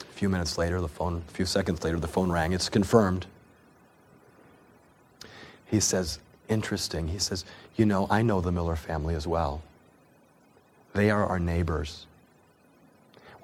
A 0.00 0.04
few 0.04 0.28
minutes 0.28 0.56
later, 0.56 0.80
the 0.80 0.88
phone, 0.88 1.22
a 1.28 1.32
few 1.32 1.46
seconds 1.46 1.82
later, 1.82 1.98
the 1.98 2.08
phone 2.08 2.30
rang. 2.30 2.52
It's 2.52 2.68
confirmed. 2.68 3.26
He 5.66 5.80
says, 5.80 6.20
Interesting. 6.48 7.08
He 7.08 7.18
says, 7.18 7.44
You 7.76 7.86
know, 7.86 8.06
I 8.10 8.22
know 8.22 8.40
the 8.40 8.52
Miller 8.52 8.76
family 8.76 9.14
as 9.14 9.26
well. 9.26 9.62
They 10.92 11.10
are 11.10 11.26
our 11.26 11.40
neighbors. 11.40 12.06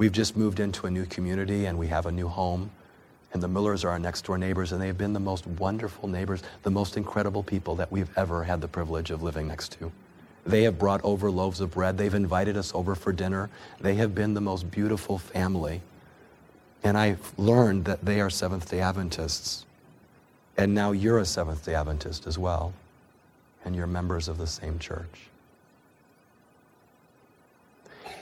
We've 0.00 0.10
just 0.10 0.34
moved 0.34 0.60
into 0.60 0.86
a 0.86 0.90
new 0.90 1.04
community 1.04 1.66
and 1.66 1.76
we 1.76 1.88
have 1.88 2.06
a 2.06 2.10
new 2.10 2.26
home. 2.26 2.70
And 3.34 3.42
the 3.42 3.48
Millers 3.48 3.84
are 3.84 3.90
our 3.90 3.98
next 3.98 4.24
door 4.24 4.38
neighbors, 4.38 4.72
and 4.72 4.80
they've 4.80 4.96
been 4.96 5.12
the 5.12 5.20
most 5.20 5.46
wonderful 5.46 6.08
neighbors, 6.08 6.42
the 6.62 6.70
most 6.70 6.96
incredible 6.96 7.42
people 7.42 7.76
that 7.76 7.92
we've 7.92 8.08
ever 8.16 8.42
had 8.42 8.62
the 8.62 8.66
privilege 8.66 9.10
of 9.10 9.22
living 9.22 9.46
next 9.46 9.72
to. 9.72 9.92
They 10.46 10.62
have 10.62 10.78
brought 10.78 11.04
over 11.04 11.30
loaves 11.30 11.60
of 11.60 11.72
bread. 11.72 11.98
They've 11.98 12.14
invited 12.14 12.56
us 12.56 12.74
over 12.74 12.94
for 12.94 13.12
dinner. 13.12 13.50
They 13.78 13.94
have 13.96 14.14
been 14.14 14.32
the 14.32 14.40
most 14.40 14.70
beautiful 14.70 15.18
family. 15.18 15.82
And 16.82 16.96
I've 16.96 17.38
learned 17.38 17.84
that 17.84 18.02
they 18.02 18.22
are 18.22 18.30
Seventh 18.30 18.70
day 18.70 18.80
Adventists. 18.80 19.66
And 20.56 20.74
now 20.74 20.92
you're 20.92 21.18
a 21.18 21.26
Seventh 21.26 21.66
day 21.66 21.74
Adventist 21.74 22.26
as 22.26 22.38
well. 22.38 22.72
And 23.66 23.76
you're 23.76 23.86
members 23.86 24.28
of 24.28 24.38
the 24.38 24.46
same 24.46 24.78
church. 24.78 25.28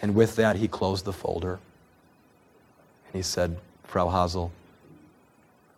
And 0.03 0.17
with 0.17 0.35
that, 0.35 0.57
he 0.57 0.67
closed 0.67 1.05
the 1.05 1.13
folder. 1.13 1.61
And 3.09 3.16
he 3.16 3.22
said, 3.22 3.56
Frau 3.85 4.09
Hasel, 4.09 4.51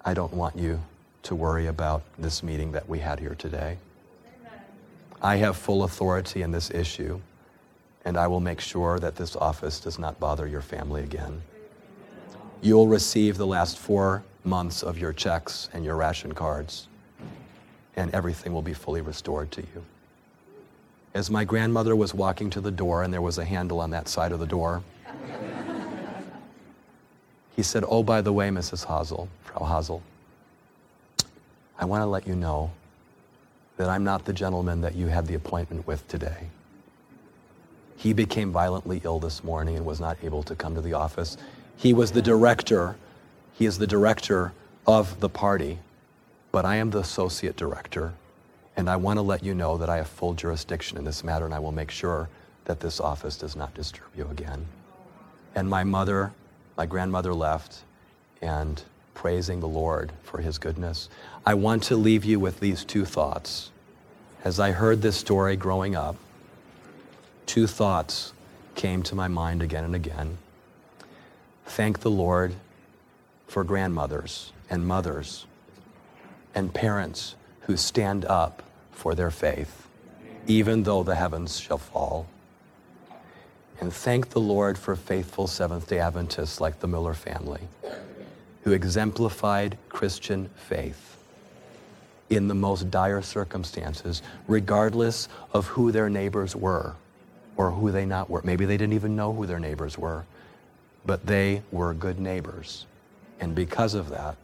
I 0.05 0.15
don't 0.15 0.35
want 0.35 0.57
you 0.57 0.81
to 1.23 1.35
worry 1.35 1.67
about 1.67 2.03
this 2.19 2.43
meeting 2.43 2.73
that 2.73 2.89
we 2.89 2.99
had 2.99 3.21
here 3.21 3.35
today. 3.35 3.79
I 5.23 5.37
have 5.37 5.57
full 5.57 5.85
authority 5.85 6.43
in 6.43 6.51
this 6.51 6.71
issue. 6.71 7.21
and 8.05 8.17
I 8.17 8.27
will 8.27 8.41
make 8.41 8.61
sure 8.61 8.99
that 8.99 9.17
this 9.17 9.37
office 9.37 9.81
does 9.81 9.99
not 9.99 10.19
bother 10.19 10.47
your 10.47 10.63
family 10.63 11.03
again. 11.03 11.43
You'll 12.63 12.89
receive 12.89 13.37
the 13.37 13.47
last 13.47 13.79
four 13.79 14.23
months 14.45 14.83
of 14.83 14.99
your 14.99 15.13
checks 15.13 15.69
and 15.73 15.85
your 15.85 15.97
ration 15.97 16.33
cards, 16.33 16.89
and 17.97 18.11
everything 18.15 18.53
will 18.53 18.63
be 18.63 18.73
fully 18.75 19.03
restored 19.03 19.51
to 19.53 19.61
you. 19.61 19.85
As 21.13 21.31
my 21.31 21.45
grandmother 21.45 21.95
was 21.97 22.15
walking 22.15 22.51
to 22.51 22.61
the 22.61 22.71
door, 22.71 23.03
and 23.03 23.13
there 23.13 23.23
was 23.23 23.39
a 23.39 23.45
handle 23.45 23.81
on 23.81 23.91
that 23.91 24.09
side 24.09 24.33
of 24.33 24.39
the 24.41 24.47
door, 24.47 24.83
he 27.57 27.63
said, 27.63 27.85
Oh, 27.87 28.03
by 28.03 28.21
the 28.21 28.33
way, 28.33 28.49
Mrs. 28.49 28.87
Hasel, 28.87 29.29
Frau 29.45 29.67
Hasel, 29.67 30.01
I 31.79 31.85
want 31.85 32.03
to 32.03 32.07
let 32.07 32.27
you 32.27 32.35
know 32.35 32.71
that 33.77 33.89
I'm 33.89 34.05
not 34.05 34.25
the 34.27 34.33
gentleman 34.33 34.83
that 34.83 34.95
you 34.95 35.07
had 35.07 35.27
the 35.27 35.35
appointment 35.35 35.87
with 35.87 36.07
today. 36.07 36.49
He 37.97 38.13
became 38.13 38.53
violently 38.53 39.01
ill 39.05 39.19
this 39.19 39.43
morning 39.43 39.77
and 39.77 39.85
was 39.85 40.01
not 40.01 40.19
able 40.23 40.43
to 40.45 40.55
come 40.55 40.75
to 40.75 40.81
the 40.81 40.93
office. 40.95 41.37
He 41.77 41.93
was 41.93 42.13
the 42.13 42.23
director, 42.23 42.97
he 43.55 43.67
is 43.67 43.79
the 43.79 43.87
director 43.87 44.53
of 44.87 45.21
the 45.21 45.29
party, 45.29 45.79
but 46.53 46.65
I 46.65 46.77
am 46.77 46.91
the 46.91 46.99
associate 46.99 47.57
director, 47.57 48.13
and 48.77 48.89
I 48.89 48.97
want 48.97 49.19
to 49.19 49.23
let 49.23 49.43
you 49.43 49.55
know 49.55 49.79
that 49.79 49.89
I 49.89 49.97
have 49.97 50.09
full 50.09 50.35
jurisdiction 50.35 50.99
in 50.99 51.05
this 51.05 51.25
matter, 51.25 51.45
and 51.45 51.55
I 51.55 51.59
will 51.59 51.73
make 51.73 51.91
sure 51.91 52.29
that 52.65 52.81
this 52.81 53.01
office 53.01 53.37
does 53.37 53.57
not 53.57 53.75
disturb 53.75 54.09
you 54.17 54.27
again. 54.31 54.67
And 55.55 55.69
my 55.69 55.85
mother, 55.85 56.33
my 56.81 56.87
grandmother 56.87 57.35
left, 57.35 57.83
and 58.41 58.83
praising 59.13 59.61
the 59.61 59.69
Lord 59.69 60.11
for 60.23 60.39
his 60.39 60.57
goodness. 60.57 61.11
I 61.45 61.53
want 61.53 61.83
to 61.83 61.95
leave 61.95 62.25
you 62.25 62.41
with 62.41 62.59
these 62.59 62.87
two 62.87 63.05
thoughts. 63.05 63.71
As 64.45 64.59
I 64.59 64.71
heard 64.71 65.03
this 65.03 65.19
story 65.19 65.57
growing 65.57 65.95
up, 65.95 66.17
two 67.45 67.67
thoughts 67.67 68.33
came 68.77 69.03
to 69.03 69.15
my 69.15 69.29
mind 69.29 69.61
again 69.61 69.85
and 69.85 69.95
again. 69.95 70.39
Thank 71.67 72.01
the 72.01 72.11
Lord 72.11 72.55
for 73.47 73.63
grandmothers 73.63 74.51
and 74.71 74.87
mothers 74.87 75.45
and 76.55 76.73
parents 76.73 77.35
who 77.67 77.77
stand 77.77 78.25
up 78.25 78.63
for 78.91 79.15
their 79.15 79.31
faith, 79.31 79.87
even 80.47 80.85
though 80.85 81.03
the 81.03 81.17
heavens 81.17 81.61
shall 81.61 81.77
fall. 81.77 82.27
And 83.81 83.93
thank 83.93 84.29
the 84.29 84.41
Lord 84.41 84.77
for 84.77 84.95
faithful 84.95 85.47
Seventh 85.47 85.89
day 85.89 85.99
Adventists 85.99 86.61
like 86.61 86.81
the 86.81 86.87
Miller 86.87 87.15
family, 87.15 87.63
who 88.63 88.73
exemplified 88.73 89.79
Christian 89.89 90.51
faith 90.55 91.17
in 92.29 92.47
the 92.47 92.55
most 92.55 92.91
dire 92.91 93.23
circumstances, 93.23 94.23
regardless 94.47 95.29
of 95.53 95.67
who 95.67 95.91
their 95.93 96.11
neighbors 96.11 96.55
were 96.55 96.95
or 97.57 97.71
who 97.71 97.91
they 97.91 98.05
not 98.05 98.29
were. 98.29 98.43
Maybe 98.45 98.67
they 98.67 98.77
didn't 98.77 98.93
even 98.93 99.17
know 99.17 99.33
who 99.33 99.47
their 99.47 99.59
neighbors 99.59 99.97
were, 99.97 100.25
but 101.07 101.27
they 101.27 101.63
were 101.73 101.95
good 101.95 102.21
neighbors. 102.21 102.87
And 103.41 103.55
because 103.55 103.95
of 103.95 104.11
that, 104.11 104.37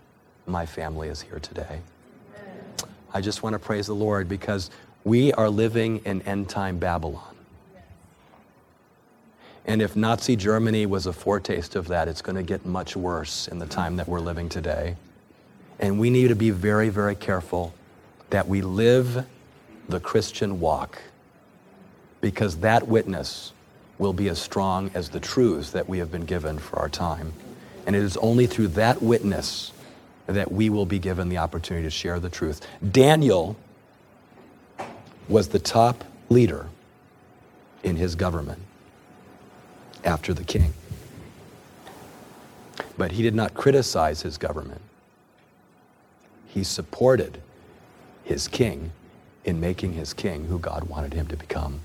my 0.46 0.64
family 0.64 1.08
is 1.08 1.20
here 1.20 1.38
today. 1.38 1.80
I 3.12 3.20
just 3.20 3.42
want 3.42 3.52
to 3.52 3.58
praise 3.58 3.86
the 3.86 3.94
Lord 3.94 4.28
because 4.28 4.70
we 5.04 5.32
are 5.34 5.50
living 5.50 5.98
in 6.04 6.22
end 6.22 6.48
time 6.48 6.78
Babylon. 6.78 7.35
And 9.66 9.82
if 9.82 9.96
Nazi 9.96 10.36
Germany 10.36 10.86
was 10.86 11.06
a 11.06 11.12
foretaste 11.12 11.74
of 11.74 11.88
that, 11.88 12.06
it's 12.06 12.22
going 12.22 12.36
to 12.36 12.42
get 12.42 12.64
much 12.64 12.96
worse 12.96 13.48
in 13.48 13.58
the 13.58 13.66
time 13.66 13.96
that 13.96 14.08
we're 14.08 14.20
living 14.20 14.48
today. 14.48 14.96
And 15.80 15.98
we 15.98 16.08
need 16.08 16.28
to 16.28 16.36
be 16.36 16.50
very, 16.50 16.88
very 16.88 17.16
careful 17.16 17.74
that 18.30 18.46
we 18.46 18.62
live 18.62 19.26
the 19.88 19.98
Christian 19.98 20.60
walk 20.60 21.02
because 22.20 22.58
that 22.58 22.86
witness 22.86 23.52
will 23.98 24.12
be 24.12 24.28
as 24.28 24.38
strong 24.38 24.90
as 24.94 25.08
the 25.08 25.20
truths 25.20 25.70
that 25.72 25.88
we 25.88 25.98
have 25.98 26.12
been 26.12 26.24
given 26.24 26.58
for 26.58 26.78
our 26.78 26.88
time. 26.88 27.32
And 27.86 27.96
it 27.96 28.02
is 28.02 28.16
only 28.18 28.46
through 28.46 28.68
that 28.68 29.02
witness 29.02 29.72
that 30.26 30.50
we 30.50 30.70
will 30.70 30.86
be 30.86 30.98
given 30.98 31.28
the 31.28 31.38
opportunity 31.38 31.86
to 31.86 31.90
share 31.90 32.20
the 32.20 32.30
truth. 32.30 32.66
Daniel 32.92 33.56
was 35.28 35.48
the 35.48 35.58
top 35.58 36.04
leader 36.28 36.68
in 37.82 37.96
his 37.96 38.14
government 38.14 38.60
after 40.06 40.32
the 40.32 40.44
king. 40.44 40.72
But 42.96 43.12
he 43.12 43.22
did 43.22 43.34
not 43.34 43.54
criticize 43.54 44.22
his 44.22 44.38
government. 44.38 44.80
He 46.46 46.64
supported 46.64 47.42
his 48.24 48.48
king 48.48 48.92
in 49.44 49.60
making 49.60 49.92
his 49.92 50.14
king 50.14 50.46
who 50.46 50.58
God 50.58 50.84
wanted 50.84 51.12
him 51.12 51.26
to 51.26 51.36
become. 51.36 51.80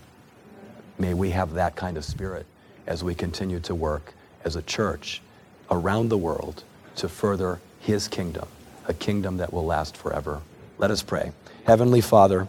May 0.98 1.14
we 1.14 1.32
have 1.32 1.54
that 1.54 1.76
kind 1.76 1.98
of 1.98 2.06
spirit 2.06 2.46
as 2.88 3.04
we 3.04 3.16
continue 3.16 3.60
to 3.62 3.76
work 3.76 4.14
as 4.46 4.56
a 4.56 4.62
church 4.62 5.22
around 5.70 6.10
the 6.10 6.18
world 6.18 6.64
to 6.96 7.10
further 7.10 7.60
his 7.80 8.08
kingdom, 8.08 8.48
a 8.88 8.94
kingdom 8.94 9.38
that 9.38 9.52
will 9.54 9.66
last 9.66 9.98
forever. 9.98 10.42
Let 10.78 10.92
us 10.92 11.04
pray. 11.04 11.32
Heavenly 11.66 12.02
Father, 12.02 12.48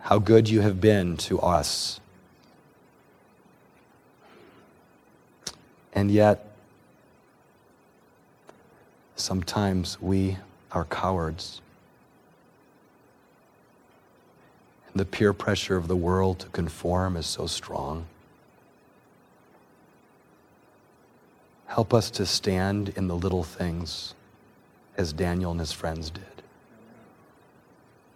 how 0.00 0.18
good 0.18 0.48
you 0.48 0.60
have 0.60 0.80
been 0.80 1.16
to 1.18 1.40
us. 1.40 2.00
And 5.92 6.10
yet, 6.10 6.52
sometimes 9.16 10.00
we 10.00 10.38
are 10.72 10.84
cowards. 10.84 11.60
And 14.90 15.00
the 15.00 15.04
peer 15.04 15.32
pressure 15.32 15.76
of 15.76 15.88
the 15.88 15.96
world 15.96 16.40
to 16.40 16.48
conform 16.48 17.16
is 17.16 17.26
so 17.26 17.46
strong. 17.46 18.06
Help 21.66 21.92
us 21.92 22.10
to 22.10 22.26
stand 22.26 22.90
in 22.90 23.08
the 23.08 23.16
little 23.16 23.44
things 23.44 24.14
as 24.96 25.12
Daniel 25.12 25.50
and 25.50 25.60
his 25.60 25.72
friends 25.72 26.10
did. 26.10 26.24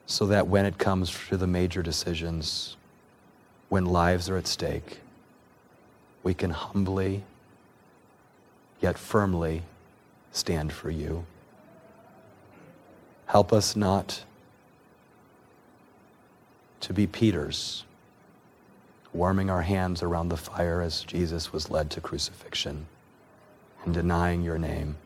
So 0.07 0.27
that 0.27 0.49
when 0.49 0.65
it 0.67 0.79
comes 0.79 1.17
to 1.29 1.37
the 1.37 1.47
major 1.47 1.83
decisions, 1.83 2.77
when 3.69 3.87
lives 3.87 4.29
are 4.29 4.37
at 4.37 4.47
stake, 4.47 5.01
we 6.23 6.35
can 6.35 6.51
humbly 6.51 7.23
yet 8.83 8.99
firmly 8.99 9.63
stand 10.33 10.73
for 10.73 10.91
you. 10.91 11.25
Help 13.27 13.53
us 13.53 13.77
not 13.77 14.25
to 16.81 16.93
be 16.93 17.07
Peters, 17.07 17.85
warming 19.13 19.49
our 19.49 19.63
hands 19.63 20.03
around 20.03 20.29
the 20.29 20.37
fire 20.37 20.83
as 20.83 21.05
Jesus 21.05 21.53
was 21.53 21.71
led 21.71 21.91
to 21.91 22.01
crucifixion 22.01 22.87
and 23.85 23.95
denying 23.95 24.43
your 24.43 24.59
name. 24.59 24.97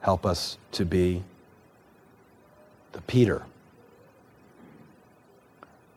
Help 0.00 0.24
us 0.24 0.58
to 0.72 0.84
be 0.84 1.24
the 2.92 3.00
Peter 3.02 3.42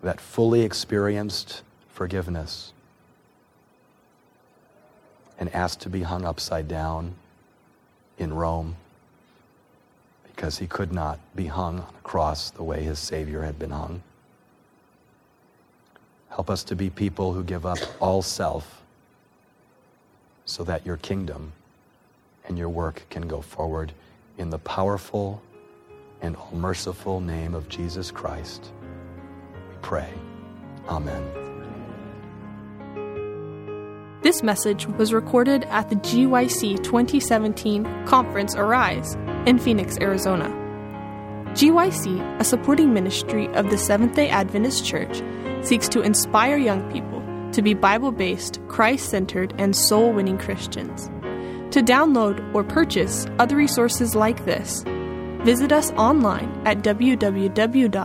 that 0.01 0.19
fully 0.19 0.61
experienced 0.61 1.61
forgiveness 1.89 2.73
and 5.39 5.53
asked 5.53 5.81
to 5.81 5.89
be 5.89 6.01
hung 6.01 6.25
upside 6.25 6.67
down 6.67 7.13
in 8.17 8.33
Rome 8.33 8.75
because 10.23 10.57
he 10.57 10.67
could 10.67 10.91
not 10.91 11.19
be 11.35 11.47
hung 11.47 11.79
on 11.79 11.93
a 11.97 12.01
cross 12.03 12.51
the 12.51 12.63
way 12.63 12.83
his 12.83 12.99
Savior 12.99 13.41
had 13.41 13.57
been 13.57 13.71
hung. 13.71 14.01
Help 16.29 16.49
us 16.49 16.63
to 16.65 16.75
be 16.75 16.89
people 16.89 17.33
who 17.33 17.43
give 17.43 17.65
up 17.65 17.79
all 17.99 18.21
self 18.21 18.83
so 20.45 20.63
that 20.63 20.85
your 20.85 20.97
kingdom 20.97 21.51
and 22.47 22.57
your 22.57 22.69
work 22.69 23.03
can 23.09 23.27
go 23.27 23.41
forward 23.41 23.91
in 24.37 24.49
the 24.49 24.59
powerful 24.59 25.41
and 26.21 26.35
all 26.35 26.51
merciful 26.53 27.19
name 27.19 27.53
of 27.53 27.67
Jesus 27.69 28.11
Christ. 28.11 28.71
We 29.69 29.75
pray. 29.81 30.13
Amen. 30.87 31.46
This 34.23 34.41
message 34.41 34.87
was 34.87 35.13
recorded 35.13 35.65
at 35.65 35.89
the 35.89 35.95
GYC 35.95 36.83
2017 36.83 37.83
Conference 38.05 38.55
Arise 38.55 39.13
in 39.45 39.59
Phoenix, 39.59 39.99
Arizona. 39.99 40.49
GYC, 41.51 42.39
a 42.39 42.43
supporting 42.43 42.95
ministry 42.95 43.47
of 43.49 43.69
the 43.69 43.77
Seventh 43.77 44.15
day 44.15 44.27
Adventist 44.29 44.83
Church, 44.83 45.21
seeks 45.61 45.87
to 45.89 46.01
inspire 46.01 46.57
young 46.57 46.91
people 46.91 47.21
to 47.51 47.61
be 47.61 47.75
Bible 47.75 48.11
based, 48.11 48.59
Christ 48.67 49.09
centered, 49.09 49.53
and 49.59 49.75
soul 49.75 50.11
winning 50.11 50.39
Christians. 50.39 51.11
To 51.73 51.83
download 51.83 52.55
or 52.55 52.63
purchase 52.63 53.27
other 53.37 53.55
resources 53.55 54.15
like 54.15 54.45
this, 54.45 54.83
visit 55.43 55.71
us 55.71 55.91
online 55.91 56.49
at 56.65 56.79
www.gycweb.org. 56.79 57.97